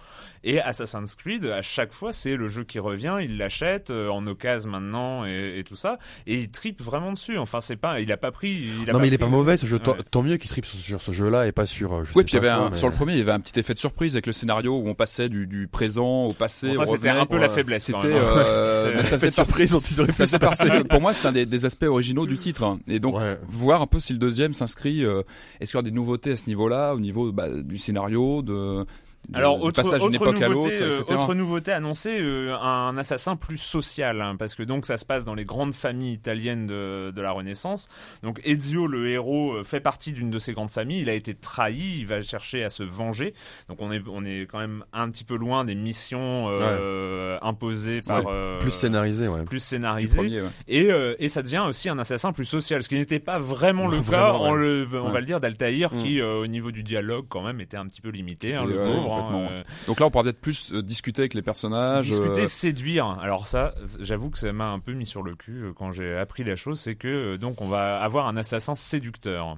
Et 0.43 0.59
Assassin's 0.61 1.15
Creed, 1.17 1.45
à 1.47 1.61
chaque 1.63 1.93
fois, 1.93 2.13
c'est 2.13 2.37
le 2.37 2.49
jeu 2.49 2.65
qui 2.65 2.79
revient, 2.79 3.17
ils 3.21 3.37
l'achètent 3.37 3.91
euh, 3.91 4.09
en 4.09 4.27
occasion 4.27 4.71
maintenant 4.71 5.27
et, 5.27 5.57
et 5.59 5.65
tout 5.65 5.77
ça, 5.77 5.99
et 6.27 6.37
il 6.37 6.51
tripe 6.51 6.81
vraiment 6.81 7.13
dessus. 7.13 7.37
Enfin, 7.37 7.61
c'est 7.61 7.77
pas, 7.77 8.01
il 8.01 8.11
a 8.11 8.17
pas 8.17 8.31
pris. 8.33 8.53
Il 8.83 8.89
a 8.89 8.95
Non 8.95 9.01
mais 9.01 9.09
il 9.09 9.13
est 9.15 9.19
pris- 9.19 9.27
pas 9.27 9.31
mauvais 9.31 9.57
ce 9.59 9.67
jeu. 9.67 9.79
Tant- 9.79 9.93
Ouais. 9.93 9.99
Tant 10.11 10.23
mieux 10.23 10.37
qu'il 10.39 10.49
tripe 10.51 10.65
sur, 10.65 10.79
sur 10.79 11.03
ce 11.03 11.13
jeu-là 11.13 11.47
et 11.47 11.53
pas 11.53 11.67
sur. 11.67 11.93
euh, 11.93 12.05
Je 12.05 12.11
Oui, 12.11 12.15
sais 12.21 12.25
puis 12.25 12.33
il 12.33 12.37
y 12.37 12.39
avait 12.39 12.49
quoi, 12.57 12.67
un, 12.67 12.71
mais- 12.71 12.77
sur 12.77 12.89
le 12.89 12.95
premier, 12.95 13.13
il 13.13 13.19
y 13.19 13.23
avait 13.23 13.33
un 13.33 13.41
petit 13.41 13.59
effet 13.61 13.75
de 13.75 13.79
surprise 13.79 14.15
avec 14.15 14.27
le 14.27 14.33
scénario 14.33 14.79
où 14.79 14.89
on 14.89 14.95
passait 14.95 15.29
du, 15.29 15.47
du 15.47 15.69
présent 15.69 16.25
au 16.25 16.33
passé. 16.33 16.69
Bon, 16.69 16.75
ça, 16.75 16.87
c'était 16.87 17.09
un 17.11 17.27
peu 17.27 17.39
la 17.39 17.49
faiblesse. 17.51 17.85
C'était, 17.85 17.99
hein. 17.99 18.23
euh, 18.37 19.03
ça 19.05 19.19
partie. 19.19 19.33
surprise 19.35 19.71
dont 19.73 19.79
ils 19.79 20.01
auraient 20.01 20.11
Ça 20.13 20.25
pu 20.25 20.31
fait 20.31 20.37
se 20.37 20.39
passer. 20.39 20.85
Pour 20.89 21.01
moi, 21.03 21.13
c'est 21.13 21.27
un 21.27 21.33
des, 21.33 21.45
des 21.45 21.65
aspects 21.67 21.85
originaux 21.85 22.27
du 22.27 22.39
titre. 22.39 22.65
hein. 22.65 22.79
Et 22.89 22.99
donc, 22.99 23.17
Ouais. 23.19 23.37
voir 23.49 23.83
un 23.83 23.87
peu 23.87 24.01
si 24.01 24.13
le 24.15 24.19
deuxième 24.19 24.55
s'inscrit. 24.55 25.05
euh, 25.05 25.23
Est-ce 25.61 25.73
qu'il 25.73 25.77
y 25.77 25.81
aura 25.81 25.83
des 25.83 25.91
nouveautés 25.95 26.33
à 26.33 26.37
ce 26.37 26.47
niveau-là, 26.47 26.95
au 26.95 27.01
niveau 27.01 27.31
bah, 27.33 27.49
du 27.51 27.77
scénario, 27.77 28.41
de, 28.43 28.87
de- 29.31 29.37
Alors, 29.39 29.63
autre, 29.63 29.83
passage 29.83 30.01
d'une 30.03 30.17
autre 30.17 30.29
époque 30.29 30.43
à 30.43 30.49
l'autre, 30.49 30.67
nouveauté, 30.69 30.83
euh, 30.83 30.93
etc. 31.01 31.05
autre 31.15 31.35
nouveauté 31.35 31.73
annoncée, 31.73 32.19
euh, 32.21 32.57
un 32.61 32.97
assassin 32.99 33.37
plus 33.37 33.57
social, 33.59 34.21
hein, 34.21 34.37
parce 34.39 34.55
que 34.55 34.63
donc 34.63 34.87
ça 34.87 34.97
se 34.97 35.05
passe 35.05 35.25
dans 35.25 35.35
les 35.35 35.45
grandes 35.45 35.73
familles 35.75 36.13
italiennes 36.15 36.67
de, 36.67 37.11
de 37.15 37.21
la 37.23 37.31
Renaissance. 37.33 37.89
Donc 38.23 38.41
Ezio, 38.45 38.87
le 38.87 39.09
héros, 39.11 39.53
euh, 39.55 39.65
fait 39.65 39.81
partie 39.81 40.13
d'une 40.13 40.31
de 40.31 40.39
ces 40.39 40.53
grandes 40.53 40.71
familles. 40.71 41.01
Il 41.03 41.09
a 41.11 41.15
été 41.15 41.35
trahi, 41.35 41.99
il 42.01 42.07
va 42.07 42.23
chercher 42.23 42.65
à 42.65 42.71
se 42.71 42.83
venger. 42.83 43.35
Donc 43.69 43.79
on 43.81 43.91
est, 43.93 44.03
on 44.09 44.25
est 44.25 44.47
quand 44.51 44.59
même 44.59 44.85
un 44.93 45.09
petit 45.11 45.25
peu 45.25 45.37
loin 45.37 45.65
des 45.65 45.75
missions 45.75 46.49
euh, 46.49 47.39
imposées 47.43 48.01
par 48.07 48.25
Ouais, 48.25 48.33
euh, 48.33 48.59
Plus 48.59 48.73
scénarisé, 48.73 49.29
ouais. 49.29 49.45
plus 49.45 49.59
Du 49.59 49.65
scénarisées. 49.65 50.17
premier, 50.17 50.41
ouais. 50.43 50.49
Et, 50.69 50.91
euh, 50.91 51.15
et 51.19 51.29
ça 51.29 51.43
devient 51.43 51.65
aussi 51.69 51.89
un 51.89 51.99
assassin 51.99 52.33
plus 52.33 52.45
social, 52.45 52.83
ce 52.83 52.89
qui 52.89 52.97
n'était 52.97 53.19
pas 53.21 53.39
vraiment 53.39 53.87
le 53.89 53.97
Vraiment, 54.11 54.33
cas, 54.33 54.39
on, 54.41 54.55
le, 54.55 54.87
on 54.95 55.11
va 55.11 55.21
le 55.21 55.27
dire, 55.27 55.41
d'Altaïr, 55.41 55.93
Mm. 55.93 55.99
qui 56.03 56.21
euh, 56.21 56.41
au 56.43 56.47
niveau 56.47 56.71
du 56.71 56.83
dialogue 56.83 57.27
quand 57.29 57.43
même 57.43 57.61
était 57.61 57.77
un 57.77 57.87
petit 57.87 58.01
peu 58.01 58.11
limité, 58.11 58.55
hein, 58.55 58.65
le 58.67 58.75
pauvre. 58.77 59.13
Complètement. 59.23 59.49
euh, 59.51 59.63
Donc 59.87 60.01
là, 60.01 60.07
on 60.07 60.11
pourra 60.11 60.25
peut-être 60.25 60.41
plus 60.41 60.73
euh, 60.73 60.83
discuter 60.83 61.23
avec 61.23 61.35
les 61.35 61.43
personnages. 61.43 62.07
discuter, 62.07 62.43
euh, 62.43 62.47
séduire. 62.49 63.07
Alors 63.21 63.47
ça, 63.47 63.75
j'avoue 63.99 64.31
que 64.31 64.39
ça 64.39 64.53
m'a 64.53 64.69
un 64.71 64.79
peu 64.79 64.93
mis 64.93 65.07
sur 65.07 65.23
le 65.23 65.35
cul 65.35 65.73
quand 65.77 65.93
j'ai 65.93 66.17
appris 66.17 66.45
la 66.45 66.57
chose, 66.57 66.81
c'est 66.81 66.95
que 66.95 67.37
donc 67.37 67.61
on 67.61 67.69
va 67.69 68.01
avoir 68.01 68.27
un 68.27 68.37
assassin 68.37 68.75
séducteur. 68.75 69.57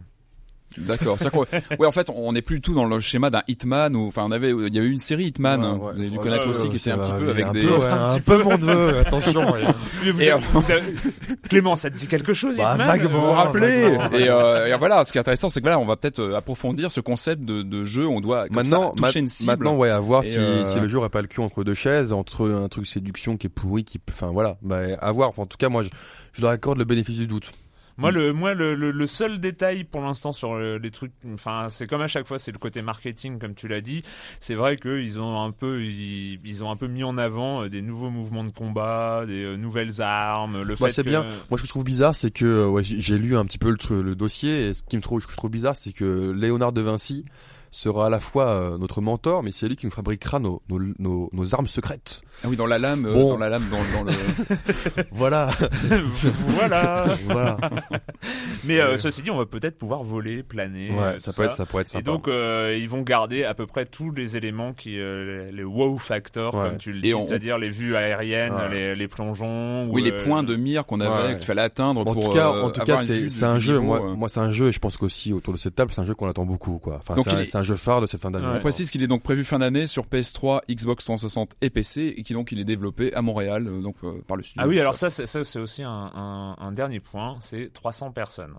D'accord. 0.79 1.17
Ouais, 1.79 1.87
en 1.87 1.93
fait, 1.93 2.09
on 2.15 2.33
n'est 2.33 2.43
plus 2.43 2.57
du 2.57 2.61
tout 2.63 2.75
dans 2.75 2.85
le 2.85 3.01
schéma 3.01 3.31
d'un 3.31 3.43
Hitman 3.49 3.95
ou, 3.97 4.09
enfin, 4.09 4.23
on 4.27 4.31
avait, 4.33 4.51
il 4.51 4.75
y 4.75 4.79
avait 4.79 4.87
eu 4.89 4.93
une 4.93 4.99
série 4.99 5.25
Hitman, 5.27 5.61
Ouais, 5.61 5.67
hein, 5.67 5.73
ouais. 5.73 5.79
vous 5.95 6.01
avez 6.01 6.09
dû 6.11 6.17
Ouais, 6.19 6.23
connaître 6.25 6.45
ouais, 6.47 6.51
aussi, 6.51 6.63
ouais, 6.63 6.69
qui 6.71 6.77
était 6.77 6.91
un 6.91 6.99
petit 6.99 7.13
peu 7.19 7.31
avec 7.31 7.45
un 7.47 7.53
des. 7.53 7.61
peu, 7.63 7.77
ouais, 7.77 7.87
un 7.91 8.19
peu 8.21 8.43
mon 8.43 8.59
neveu, 8.59 8.99
attention. 8.99 9.53
ouais. 9.53 9.61
Vous 10.13 10.21
Et 10.21 10.31
avez- 10.31 10.43
vous 10.53 10.71
avez- 10.73 10.83
Clément, 11.49 11.77
ça 11.77 11.91
te 11.91 11.97
dit 11.97 12.07
quelque 12.07 12.33
chose, 12.35 12.57
Bah, 12.57 12.73
Hitman 12.73 12.87
vaguement. 12.87 13.09
Vous 13.19 13.27
vous 13.27 13.33
rappelez 13.33 13.97
vaguement. 13.97 14.19
Et, 14.19 14.29
euh, 14.29 14.75
et 14.75 14.79
voilà, 14.79 15.05
ce 15.05 15.13
qui 15.13 15.19
est 15.19 15.21
intéressant, 15.21 15.49
c'est 15.49 15.61
que 15.61 15.67
là, 15.67 15.79
on 15.79 15.85
va 15.85 15.97
peut-être 15.97 16.21
euh, 16.21 16.37
approfondir 16.37 16.91
ce 16.91 17.01
concept 17.01 17.43
de, 17.45 17.63
de 17.63 17.85
jeu. 17.85 18.07
On 18.07 18.21
doit 18.21 18.47
comme 18.49 18.57
Maintenant, 18.57 18.93
ça, 18.95 19.01
toucher 19.07 19.19
ma- 19.19 19.21
une 19.23 19.29
cible. 19.29 19.51
maintenant, 19.51 19.77
ouais, 19.77 19.91
à 19.91 20.01
voir 20.01 20.25
si, 20.25 20.37
euh, 20.39 20.65
si 20.65 20.79
le 20.81 20.89
jeu 20.89 20.99
aurait 20.99 21.09
pas 21.11 21.23
le 21.23 21.29
cul 21.29 21.41
entre 21.41 21.65
deux 21.65 21.75
chaises, 21.75 22.13
entre 22.13 22.51
un 22.51 22.69
truc 22.69 22.87
séduction 22.87 23.37
qui 23.37 23.47
est 23.47 23.51
pourri, 23.51 23.85
qui, 23.85 24.01
enfin 24.11 24.29
voilà, 24.33 24.55
bah, 24.63 24.81
à 25.01 25.13
voir. 25.13 25.29
Enfin, 25.29 25.43
en 25.43 25.47
tout 25.47 25.57
cas, 25.59 25.69
moi, 25.69 25.83
je, 25.83 25.89
je 26.33 26.43
leur 26.43 26.51
accorde 26.51 26.79
le 26.79 26.85
bénéfice 26.85 27.19
du 27.19 27.27
doute. 27.27 27.51
Moi, 27.99 28.11
le, 28.11 28.33
moi, 28.33 28.55
le, 28.55 28.75
le, 28.75 28.91
le 28.91 29.07
seul 29.07 29.39
détail 29.39 29.85
pour 29.85 30.01
l'instant 30.01 30.33
sur 30.33 30.55
euh, 30.55 30.79
les 30.83 30.91
trucs, 30.91 31.13
enfin, 31.35 31.67
c'est 31.71 31.87
comme 31.87 32.01
à 32.01 32.09
chaque 32.09 32.27
fois, 32.27 32.39
c'est 32.39 32.51
le 32.53 32.59
côté 32.59 32.81
marketing, 32.83 33.39
comme 33.39 33.55
tu 33.55 33.69
l'as 33.69 33.81
dit. 33.81 34.03
C'est 34.41 34.55
vrai 34.55 34.77
qu'ils 34.77 35.21
ont 35.21 35.41
un 35.43 35.51
peu, 35.51 35.83
ils, 35.85 36.41
ils 36.45 36.65
ont 36.65 36.71
un 36.71 36.77
peu 36.77 36.87
mis 36.87 37.05
en 37.05 37.19
avant 37.19 37.65
euh, 37.65 37.69
des 37.69 37.83
nouveaux 37.83 38.11
mouvements 38.11 38.45
de 38.45 38.51
combat, 38.51 39.25
des 39.27 39.45
euh, 39.45 39.57
nouvelles 39.57 40.01
armes, 40.01 40.63
le 40.63 40.75
Bah, 40.77 40.87
fait 40.87 40.93
c'est 40.93 41.05
que- 41.05 41.09
bien. 41.11 41.23
Moi, 41.51 41.59
ce 41.59 41.63
que 41.63 41.67
je 41.67 41.69
trouve 41.73 41.85
bizarre, 41.85 42.17
c'est 42.17 42.31
que 42.31 42.67
ouais, 42.67 42.83
j'ai 42.85 43.19
lu 43.19 43.37
un 43.37 43.45
petit 43.45 43.59
peu 43.59 43.71
le, 43.91 44.03
le 44.03 44.15
dossier, 44.15 44.69
et 44.69 44.75
ce 44.75 44.83
qui 44.83 44.97
me 44.97 45.03
trouve, 45.03 45.21
ce 45.21 45.27
que 45.27 45.33
je 45.33 45.37
trouve 45.37 45.51
bizarre, 45.51 45.77
c'est 45.77 45.93
que 45.93 46.31
Léonard 46.33 46.73
de 46.73 46.81
Vinci 46.81 47.25
sera 47.73 48.07
à 48.07 48.11
la 48.11 48.21
fois 48.21 48.47
euh, 48.49 48.79
notre 48.79 49.01
mentor, 49.01 49.43
mais 49.43 49.51
c'est 49.51 49.67
lui 49.67 49.75
qui 49.77 49.87
nous 49.87 49.93
fabriquera 49.93 50.39
nos, 50.39 50.63
nos, 50.69 50.79
nos, 51.01 51.29
nos 51.33 51.55
armes 51.55 51.67
secrètes. 51.67 52.23
Ah 52.45 52.47
oui, 52.49 52.57
dans 52.57 52.67
la 52.67 52.79
lame, 52.79 53.07
euh, 53.07 53.13
Bon. 53.15 53.31
dans 53.31 53.39
la 53.39 53.49
lame, 53.49 53.65
dans, 53.71 53.99
dans 53.99 54.11
le. 54.11 54.13
Voilà. 55.11 55.49
voilà. 56.57 57.05
voilà. 57.27 57.57
Mais 58.65 58.81
euh, 58.81 58.99
ceci 58.99 59.23
dit, 59.23 59.31
on 59.31 59.39
va 59.39 59.47
peut-être 59.47 59.79
pouvoir 59.79 60.03
voler, 60.03 60.43
planer. 60.43 60.91
Ouais, 60.91 61.19
ça 61.19 61.33
peut 61.33 61.45
être, 61.45 61.53
ça 61.53 61.67
pourrait 61.67 61.83
être 61.83 61.89
sympa. 61.89 62.01
Et 62.01 62.05
donc, 62.05 62.29
euh, 62.29 62.77
ils 62.79 62.89
vont 62.89 63.03
garder 63.03 63.45
à 63.45 63.55
peu 63.55 63.67
près 63.67 63.85
tous 63.87 64.11
les 64.13 64.37
éléments 64.37 64.73
qui, 64.73 64.99
euh, 65.01 65.51
les, 65.53 65.65
wow 65.65 65.99
factors, 65.99 66.55
Ouais. 66.55 66.69
comme 66.69 66.79
tu 66.79 66.93
le 66.93 67.01
dis, 67.01 67.15
on- 67.15 67.27
c'est-à-dire 67.27 67.59
les 67.59 67.71
vues 67.71 67.97
aériennes, 67.97 68.53
Ouais. 68.55 68.71
les, 68.71 68.95
les 68.95 69.09
plongeons. 69.09 69.87
Oui, 69.91 70.03
ou, 70.03 70.05
les 70.05 70.13
euh, 70.13 70.25
points 70.25 70.43
de 70.43 70.55
mire 70.57 70.85
qu'on 70.87 71.01
avait, 71.01 71.29
Ouais. 71.31 71.37
qu'il 71.37 71.47
fallait 71.47 71.63
atteindre 71.63 72.01
en 72.03 72.05
pour. 72.05 72.23
tout 72.25 72.31
cas, 72.31 72.53
euh, 72.53 72.63
en 72.65 72.71
tout 72.71 72.81
cas, 72.83 72.99
c'est 72.99 73.45
un 73.45 73.59
jeu. 73.59 73.79
niveau, 73.79 73.87
Moi, 73.99 74.15
moi, 74.15 74.29
c'est 74.29 74.41
un 74.41 74.53
jeu, 74.53 74.69
et 74.69 74.73
je 74.73 74.79
pense 74.79 74.97
qu'aussi 74.97 75.33
autour 75.33 75.55
de 75.55 75.59
cette 75.59 75.75
table, 75.75 75.91
c'est 75.95 76.01
un 76.01 76.05
jeu 76.05 76.15
qu'on 76.15 76.29
attend 76.29 76.45
beaucoup, 76.45 76.79
quoi. 76.79 76.97
Enfin, 77.01 77.15
Donc, 77.15 77.27
c'est 77.45 77.57
un, 77.57 77.62
un 77.63 77.65
jeu 77.65 77.77
phare 77.77 78.01
de 78.01 78.07
cette 78.07 78.21
fin 78.21 78.31
d'année. 78.31 78.47
Ouais. 78.47 78.57
On 78.57 78.61
précise 78.61 78.91
qu'il 78.91 79.03
est 79.03 79.07
donc 79.07 79.23
prévu 79.23 79.45
fin 79.45 79.59
d'année 79.61 79.87
sur 79.87 80.07
PS3, 80.07 80.61
Xbox 80.71 81.05
360 81.05 81.55
et 81.61 81.71
PC 81.71 82.15
et 82.17 82.23
qui 82.23 82.33
donc 82.35 82.53
il 82.53 82.59
est 82.61 82.65
développé 82.65 83.15
à 83.15 83.23
Montréal 83.23 83.67
euh, 83.69 83.81
donc 83.81 83.97
euh, 84.05 84.21
par 84.27 84.37
le 84.37 84.43
studio. 84.43 84.63
Ah 84.65 84.69
oui, 84.69 84.81
alors 84.81 84.97
ça, 84.97 85.11
c'est, 85.11 85.27
ça, 85.27 85.45
c'est 85.45 85.59
aussi 85.61 85.83
un, 85.83 85.91
un, 86.15 86.57
un 86.59 86.73
dernier 86.73 87.01
point, 87.01 87.37
c'est 87.41 87.73
300 87.73 88.11
personnes. 88.13 88.55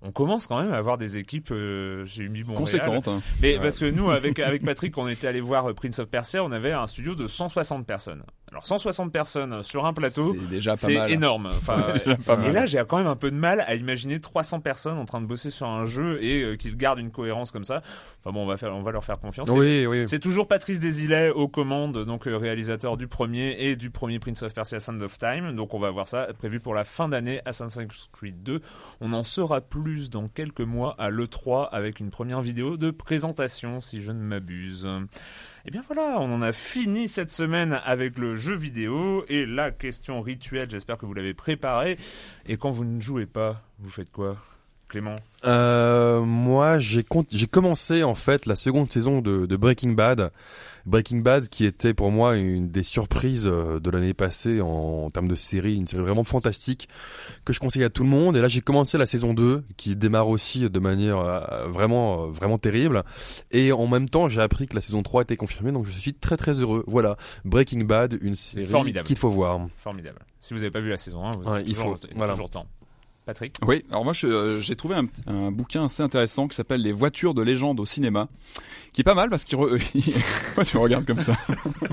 On 0.00 0.12
commence 0.12 0.46
quand 0.46 0.62
même 0.62 0.72
à 0.72 0.76
avoir 0.76 0.96
des 0.96 1.16
équipes, 1.16 1.50
euh, 1.50 2.04
j'ai 2.06 2.28
mis 2.28 2.40
Montréal. 2.42 2.58
conséquente. 2.58 3.08
hein. 3.08 3.20
Mais 3.42 3.56
Ouais. 3.56 3.62
parce 3.62 3.78
que 3.80 3.90
nous, 3.90 4.10
avec, 4.10 4.38
avec 4.40 4.64
Patrick, 4.64 4.96
on 4.96 5.08
était 5.08 5.26
allé 5.26 5.40
voir 5.40 5.74
Prince 5.74 5.98
of 5.98 6.08
Persia, 6.08 6.44
on 6.44 6.52
avait 6.52 6.70
un 6.72 6.86
studio 6.86 7.16
de 7.16 7.26
160 7.26 7.84
personnes. 7.84 8.22
Alors 8.50 8.66
160 8.66 9.12
personnes 9.12 9.62
sur 9.62 9.84
un 9.84 9.92
plateau, 9.92 10.34
C'est 10.38 10.48
déjà 10.48 10.76
pas 10.76 10.88
mal. 10.88 11.10
énorme. 11.10 11.46
Enfin, 11.58 11.92
déjà 11.92 12.16
pas 12.16 12.34
et 12.34 12.36
mal. 12.38 12.52
là, 12.52 12.66
j'ai 12.66 12.82
quand 12.88 12.96
même 12.98 13.06
un 13.06 13.16
peu 13.16 13.30
de 13.30 13.36
mal 13.36 13.60
à 13.66 13.74
imaginer 13.74 14.20
300 14.20 14.60
personnes 14.60 14.96
en 14.98 15.04
train 15.04 15.20
de 15.20 15.26
bosser 15.26 15.50
sur 15.50 15.66
un 15.66 15.84
jeu 15.86 16.22
et 16.22 16.42
euh, 16.42 16.56
qu'ils 16.56 16.76
gardent 16.76 16.98
une 16.98 17.10
cohérence 17.10 17.52
comme 17.52 17.64
ça. 17.64 17.82
Enfin 18.20 18.32
bon, 18.32 18.44
on 18.44 18.46
va 18.46 18.56
faire, 18.56 18.74
on 18.74 18.82
va 18.82 18.90
leur 18.92 19.04
faire 19.04 19.18
confiance. 19.18 19.50
Oui, 19.50 19.86
oui. 19.86 20.04
C'est 20.06 20.18
toujours 20.18 20.48
Patrice 20.48 20.80
Desilets 20.80 21.30
aux 21.30 21.48
commandes, 21.48 22.04
donc 22.04 22.26
euh, 22.26 22.36
réalisateur 22.36 22.96
du 22.96 23.06
premier 23.06 23.56
et 23.58 23.76
du 23.76 23.90
premier 23.90 24.18
Prince 24.18 24.42
of 24.42 24.54
Persia 24.54 24.80
Sand 24.80 25.02
of 25.02 25.18
Time. 25.18 25.54
Donc 25.54 25.74
on 25.74 25.78
va 25.78 25.90
voir 25.90 26.08
ça 26.08 26.28
prévu 26.38 26.58
pour 26.60 26.74
la 26.74 26.84
fin 26.84 27.08
d'année 27.08 27.42
Assassin's 27.44 28.08
Creed 28.12 28.42
2. 28.42 28.60
On 29.00 29.12
en 29.12 29.24
saura 29.24 29.60
plus 29.60 30.08
dans 30.10 30.28
quelques 30.28 30.60
mois 30.62 30.94
à 30.98 31.10
l'E3 31.10 31.68
avec 31.70 32.00
une 32.00 32.10
première 32.10 32.40
vidéo 32.40 32.76
de 32.76 32.90
présentation 32.90 33.80
si 33.80 34.00
je 34.00 34.12
ne 34.12 34.20
m'abuse. 34.20 34.88
Et 35.68 35.70
bien 35.70 35.82
voilà, 35.86 36.16
on 36.18 36.32
en 36.32 36.40
a 36.40 36.54
fini 36.54 37.08
cette 37.08 37.30
semaine 37.30 37.78
avec 37.84 38.16
le 38.16 38.36
jeu 38.36 38.56
vidéo 38.56 39.26
et 39.28 39.44
la 39.44 39.70
question 39.70 40.22
rituelle, 40.22 40.70
j'espère 40.70 40.96
que 40.96 41.04
vous 41.04 41.12
l'avez 41.12 41.34
préparée. 41.34 41.98
Et 42.46 42.56
quand 42.56 42.70
vous 42.70 42.86
ne 42.86 42.98
jouez 43.02 43.26
pas, 43.26 43.60
vous 43.78 43.90
faites 43.90 44.10
quoi? 44.10 44.38
Clément 44.88 45.14
Euh, 45.44 46.20
moi, 46.22 46.78
j'ai 46.78 47.02
commencé 47.50 48.02
en 48.02 48.14
fait 48.14 48.46
la 48.46 48.56
seconde 48.56 48.90
saison 48.90 49.20
de, 49.20 49.46
de 49.46 49.56
Breaking 49.56 49.90
Bad. 49.92 50.30
Breaking 50.86 51.18
Bad, 51.18 51.48
qui 51.50 51.66
était 51.66 51.92
pour 51.92 52.10
moi 52.10 52.36
une 52.36 52.70
des 52.70 52.82
surprises 52.82 53.46
euh, 53.46 53.78
de 53.78 53.90
l'année 53.90 54.14
passée 54.14 54.62
en, 54.62 54.66
en 55.04 55.10
termes 55.10 55.28
de 55.28 55.34
série, 55.34 55.76
une 55.76 55.86
série 55.86 56.02
vraiment 56.02 56.24
fantastique 56.24 56.88
que 57.44 57.52
je 57.52 57.60
conseille 57.60 57.84
à 57.84 57.90
tout 57.90 58.02
le 58.02 58.08
monde. 58.08 58.36
Et 58.38 58.40
là, 58.40 58.48
j'ai 58.48 58.62
commencé 58.62 58.96
la 58.96 59.04
saison 59.04 59.34
2, 59.34 59.62
qui 59.76 59.94
démarre 59.96 60.28
aussi 60.28 60.68
de 60.70 60.78
manière 60.80 61.18
euh, 61.18 61.68
vraiment, 61.68 62.22
euh, 62.24 62.26
vraiment 62.30 62.56
terrible. 62.56 63.02
Et 63.50 63.70
en 63.72 63.86
même 63.86 64.08
temps, 64.08 64.30
j'ai 64.30 64.40
appris 64.40 64.66
que 64.66 64.74
la 64.74 64.80
saison 64.80 65.02
3 65.02 65.22
était 65.22 65.36
confirmée, 65.36 65.72
donc 65.72 65.84
je 65.84 65.90
suis 65.90 66.14
très 66.14 66.38
très 66.38 66.54
heureux. 66.60 66.84
Voilà, 66.86 67.16
Breaking 67.44 67.84
Bad, 67.84 68.18
une 68.22 68.36
série 68.36 68.64
Formidable. 68.66 69.06
qu'il 69.06 69.16
faut 69.18 69.30
voir. 69.30 69.60
Formidable. 69.76 70.20
Si 70.40 70.54
vous 70.54 70.60
n'avez 70.60 70.70
pas 70.70 70.80
vu 70.80 70.88
la 70.88 70.96
saison 70.96 71.24
1, 71.26 71.30
vous 71.32 71.42
Ouais, 71.50 71.58
c'est 71.58 71.68
il 71.68 71.74
toujours, 71.74 71.98
faut, 71.98 72.08
voilà. 72.16 72.32
toujours 72.32 72.48
temps. 72.48 72.66
Patrick 73.28 73.52
Oui, 73.66 73.84
alors 73.90 74.04
moi 74.04 74.14
je- 74.14 74.26
euh, 74.26 74.58
j'ai 74.62 74.74
trouvé 74.74 74.94
un, 74.94 75.06
un 75.26 75.50
bouquin 75.52 75.84
assez 75.84 76.02
intéressant 76.02 76.48
qui 76.48 76.56
s'appelle 76.56 76.80
Les 76.80 76.92
voitures 76.92 77.34
de 77.34 77.42
légende 77.42 77.78
au 77.78 77.84
cinéma, 77.84 78.26
qui 78.94 79.02
est 79.02 79.04
pas 79.04 79.12
mal 79.12 79.28
parce 79.28 79.44
qu'il 79.44 79.58
re... 79.58 79.76
Tu 80.64 80.76
me 80.76 80.80
regardes 80.80 81.04
comme 81.04 81.20
ça 81.20 81.36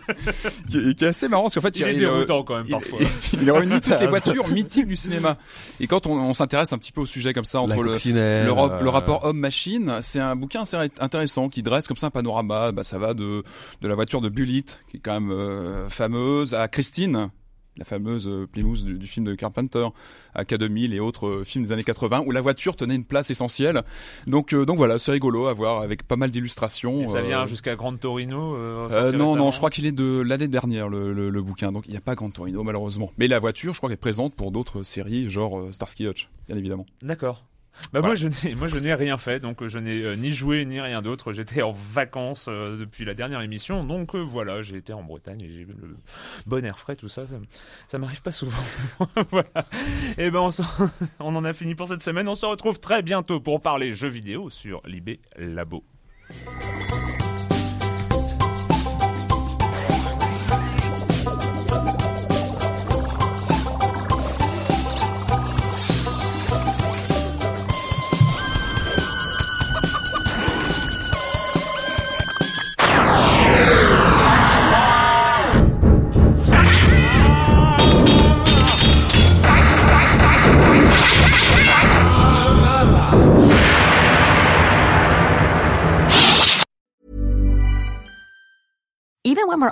qui, 0.69 0.77
est, 0.77 0.93
qui 0.97 1.03
est 1.03 1.09
assez 1.09 1.27
marrant 1.27 1.43
parce 1.43 1.55
qu'en 1.55 1.61
fait 1.61 1.75
Il 1.77 1.83
est 1.83 1.95
euh, 1.95 1.99
déroutant 1.99 2.43
quand 2.43 2.55
même 2.55 2.65
il, 2.67 2.71
parfois. 2.71 2.99
il, 3.33 3.43
il 3.43 3.51
réunit 3.51 3.81
toutes 3.81 3.99
les 3.99 4.07
voitures 4.15 4.47
mythiques 4.47 4.87
du 4.87 4.95
cinéma. 4.95 5.37
Et 5.81 5.87
quand 5.87 6.07
on, 6.07 6.13
on 6.13 6.33
s'intéresse 6.33 6.71
un 6.71 6.77
petit 6.77 6.93
peu 6.93 7.01
au 7.01 7.05
sujet 7.05 7.33
comme 7.33 7.43
ça 7.43 7.59
entre 7.59 7.83
le, 7.83 7.91
le, 7.91 8.17
euh, 8.17 8.81
le 8.81 8.89
rapport 8.89 9.25
homme-machine, 9.25 9.97
c'est 10.01 10.21
un 10.21 10.37
bouquin 10.37 10.61
assez 10.61 10.77
intéressant 11.01 11.49
qui 11.49 11.63
dresse 11.63 11.87
comme 11.89 11.97
ça 11.97 12.07
un 12.07 12.11
panorama. 12.11 12.71
Bah, 12.71 12.85
ça 12.85 12.97
va 12.97 13.13
de, 13.13 13.43
de 13.81 13.87
la 13.89 13.95
voiture 13.95 14.21
de 14.21 14.29
Bullitt, 14.29 14.79
qui 14.89 14.97
est 14.97 14.99
quand 15.01 15.19
même 15.19 15.31
euh, 15.31 15.89
fameuse, 15.89 16.53
à 16.53 16.69
Christine, 16.69 17.29
la 17.77 17.85
fameuse 17.85 18.27
euh, 18.27 18.47
Plymouth 18.51 18.83
du, 18.83 18.97
du 18.97 19.07
film 19.07 19.25
de 19.25 19.35
Carpenter, 19.35 19.87
à 20.33 20.43
K2000 20.43 20.93
et 20.93 20.99
autres 20.99 21.27
euh, 21.27 21.43
films 21.43 21.65
des 21.65 21.71
années 21.71 21.83
80, 21.83 22.23
où 22.25 22.31
la 22.31 22.41
voiture 22.41 22.75
tenait 22.75 22.95
une 22.95 23.05
place 23.05 23.29
essentielle. 23.29 23.83
Donc, 24.27 24.53
euh, 24.53 24.65
donc 24.65 24.77
voilà, 24.77 24.97
c'est 24.99 25.11
rigolo 25.11 25.47
à 25.47 25.53
voir 25.53 25.81
avec 25.81 26.03
pas 26.03 26.15
mal 26.15 26.31
d'illustrations. 26.31 27.01
Et 27.01 27.07
ça 27.07 27.19
euh, 27.19 27.21
vient 27.23 27.45
jusqu'à 27.45 27.75
Grande 27.75 27.99
Torino 27.99 28.55
euh, 28.55 28.87
euh, 28.91 29.11
non, 29.11 29.35
non, 29.35 29.51
je 29.51 29.57
crois 29.57 29.69
qu'il 29.69 29.85
est 29.85 29.91
de 29.91 30.21
l'année 30.25 30.47
dernière 30.47 30.89
le, 30.89 31.13
le, 31.13 31.29
le 31.29 31.41
bouquin, 31.41 31.71
donc 31.71 31.85
il 31.87 31.91
n'y 31.91 31.97
a 31.97 32.01
pas 32.01 32.15
Grand 32.15 32.29
Torino 32.29 32.63
malheureusement. 32.63 33.11
Mais 33.17 33.27
la 33.27 33.39
voiture, 33.39 33.73
je 33.73 33.79
crois 33.79 33.89
qu'elle 33.89 33.95
est 33.95 33.97
présente 33.97 34.35
pour 34.35 34.51
d'autres 34.51 34.83
séries, 34.83 35.29
genre 35.29 35.59
euh, 35.59 35.71
Starsky 35.71 36.07
Hutch, 36.07 36.29
bien 36.47 36.57
évidemment. 36.57 36.85
D'accord. 37.01 37.43
Bah 37.93 38.01
moi 38.01 38.15
je 38.15 38.27
n'ai 38.27 38.55
moi 38.55 38.67
je 38.67 38.77
n'ai 38.77 38.93
rien 38.93 39.17
fait 39.17 39.39
donc 39.39 39.61
euh, 39.61 39.67
je 39.67 39.79
n'ai 39.79 40.03
euh, 40.03 40.15
ni 40.15 40.31
joué 40.31 40.65
ni 40.65 40.79
rien 40.81 41.01
d'autre. 41.01 41.33
J'étais 41.33 41.61
en 41.61 41.71
vacances 41.71 42.47
euh, 42.49 42.77
depuis 42.77 43.05
la 43.05 43.13
dernière 43.13 43.41
émission 43.41 43.83
donc 43.83 44.15
euh, 44.15 44.19
voilà 44.19 44.61
j'ai 44.63 44.77
été 44.77 44.93
en 44.93 45.03
Bretagne 45.03 45.41
et 45.41 45.49
j'ai 45.49 45.59
eu 45.61 45.65
le 45.81 45.95
bon 46.45 46.63
air 46.65 46.77
frais 46.79 46.95
tout 46.95 47.07
ça 47.07 47.27
ça, 47.27 47.35
ça 47.87 47.97
m'arrive 47.97 48.21
pas 48.21 48.31
souvent. 48.31 48.57
Voilà. 49.31 49.49
Et 50.17 50.31
ben 50.31 50.39
on, 50.39 50.51
s'en- 50.51 50.63
on 51.19 51.35
en 51.35 51.43
a 51.43 51.53
fini 51.53 51.75
pour 51.75 51.87
cette 51.87 52.01
semaine. 52.01 52.27
On 52.27 52.35
se 52.35 52.45
retrouve 52.45 52.79
très 52.79 53.01
bientôt 53.01 53.39
pour 53.39 53.61
parler 53.61 53.93
jeux 53.93 54.07
vidéo 54.09 54.49
sur 54.49 54.81
Libé 54.85 55.19
Labo 55.37 55.83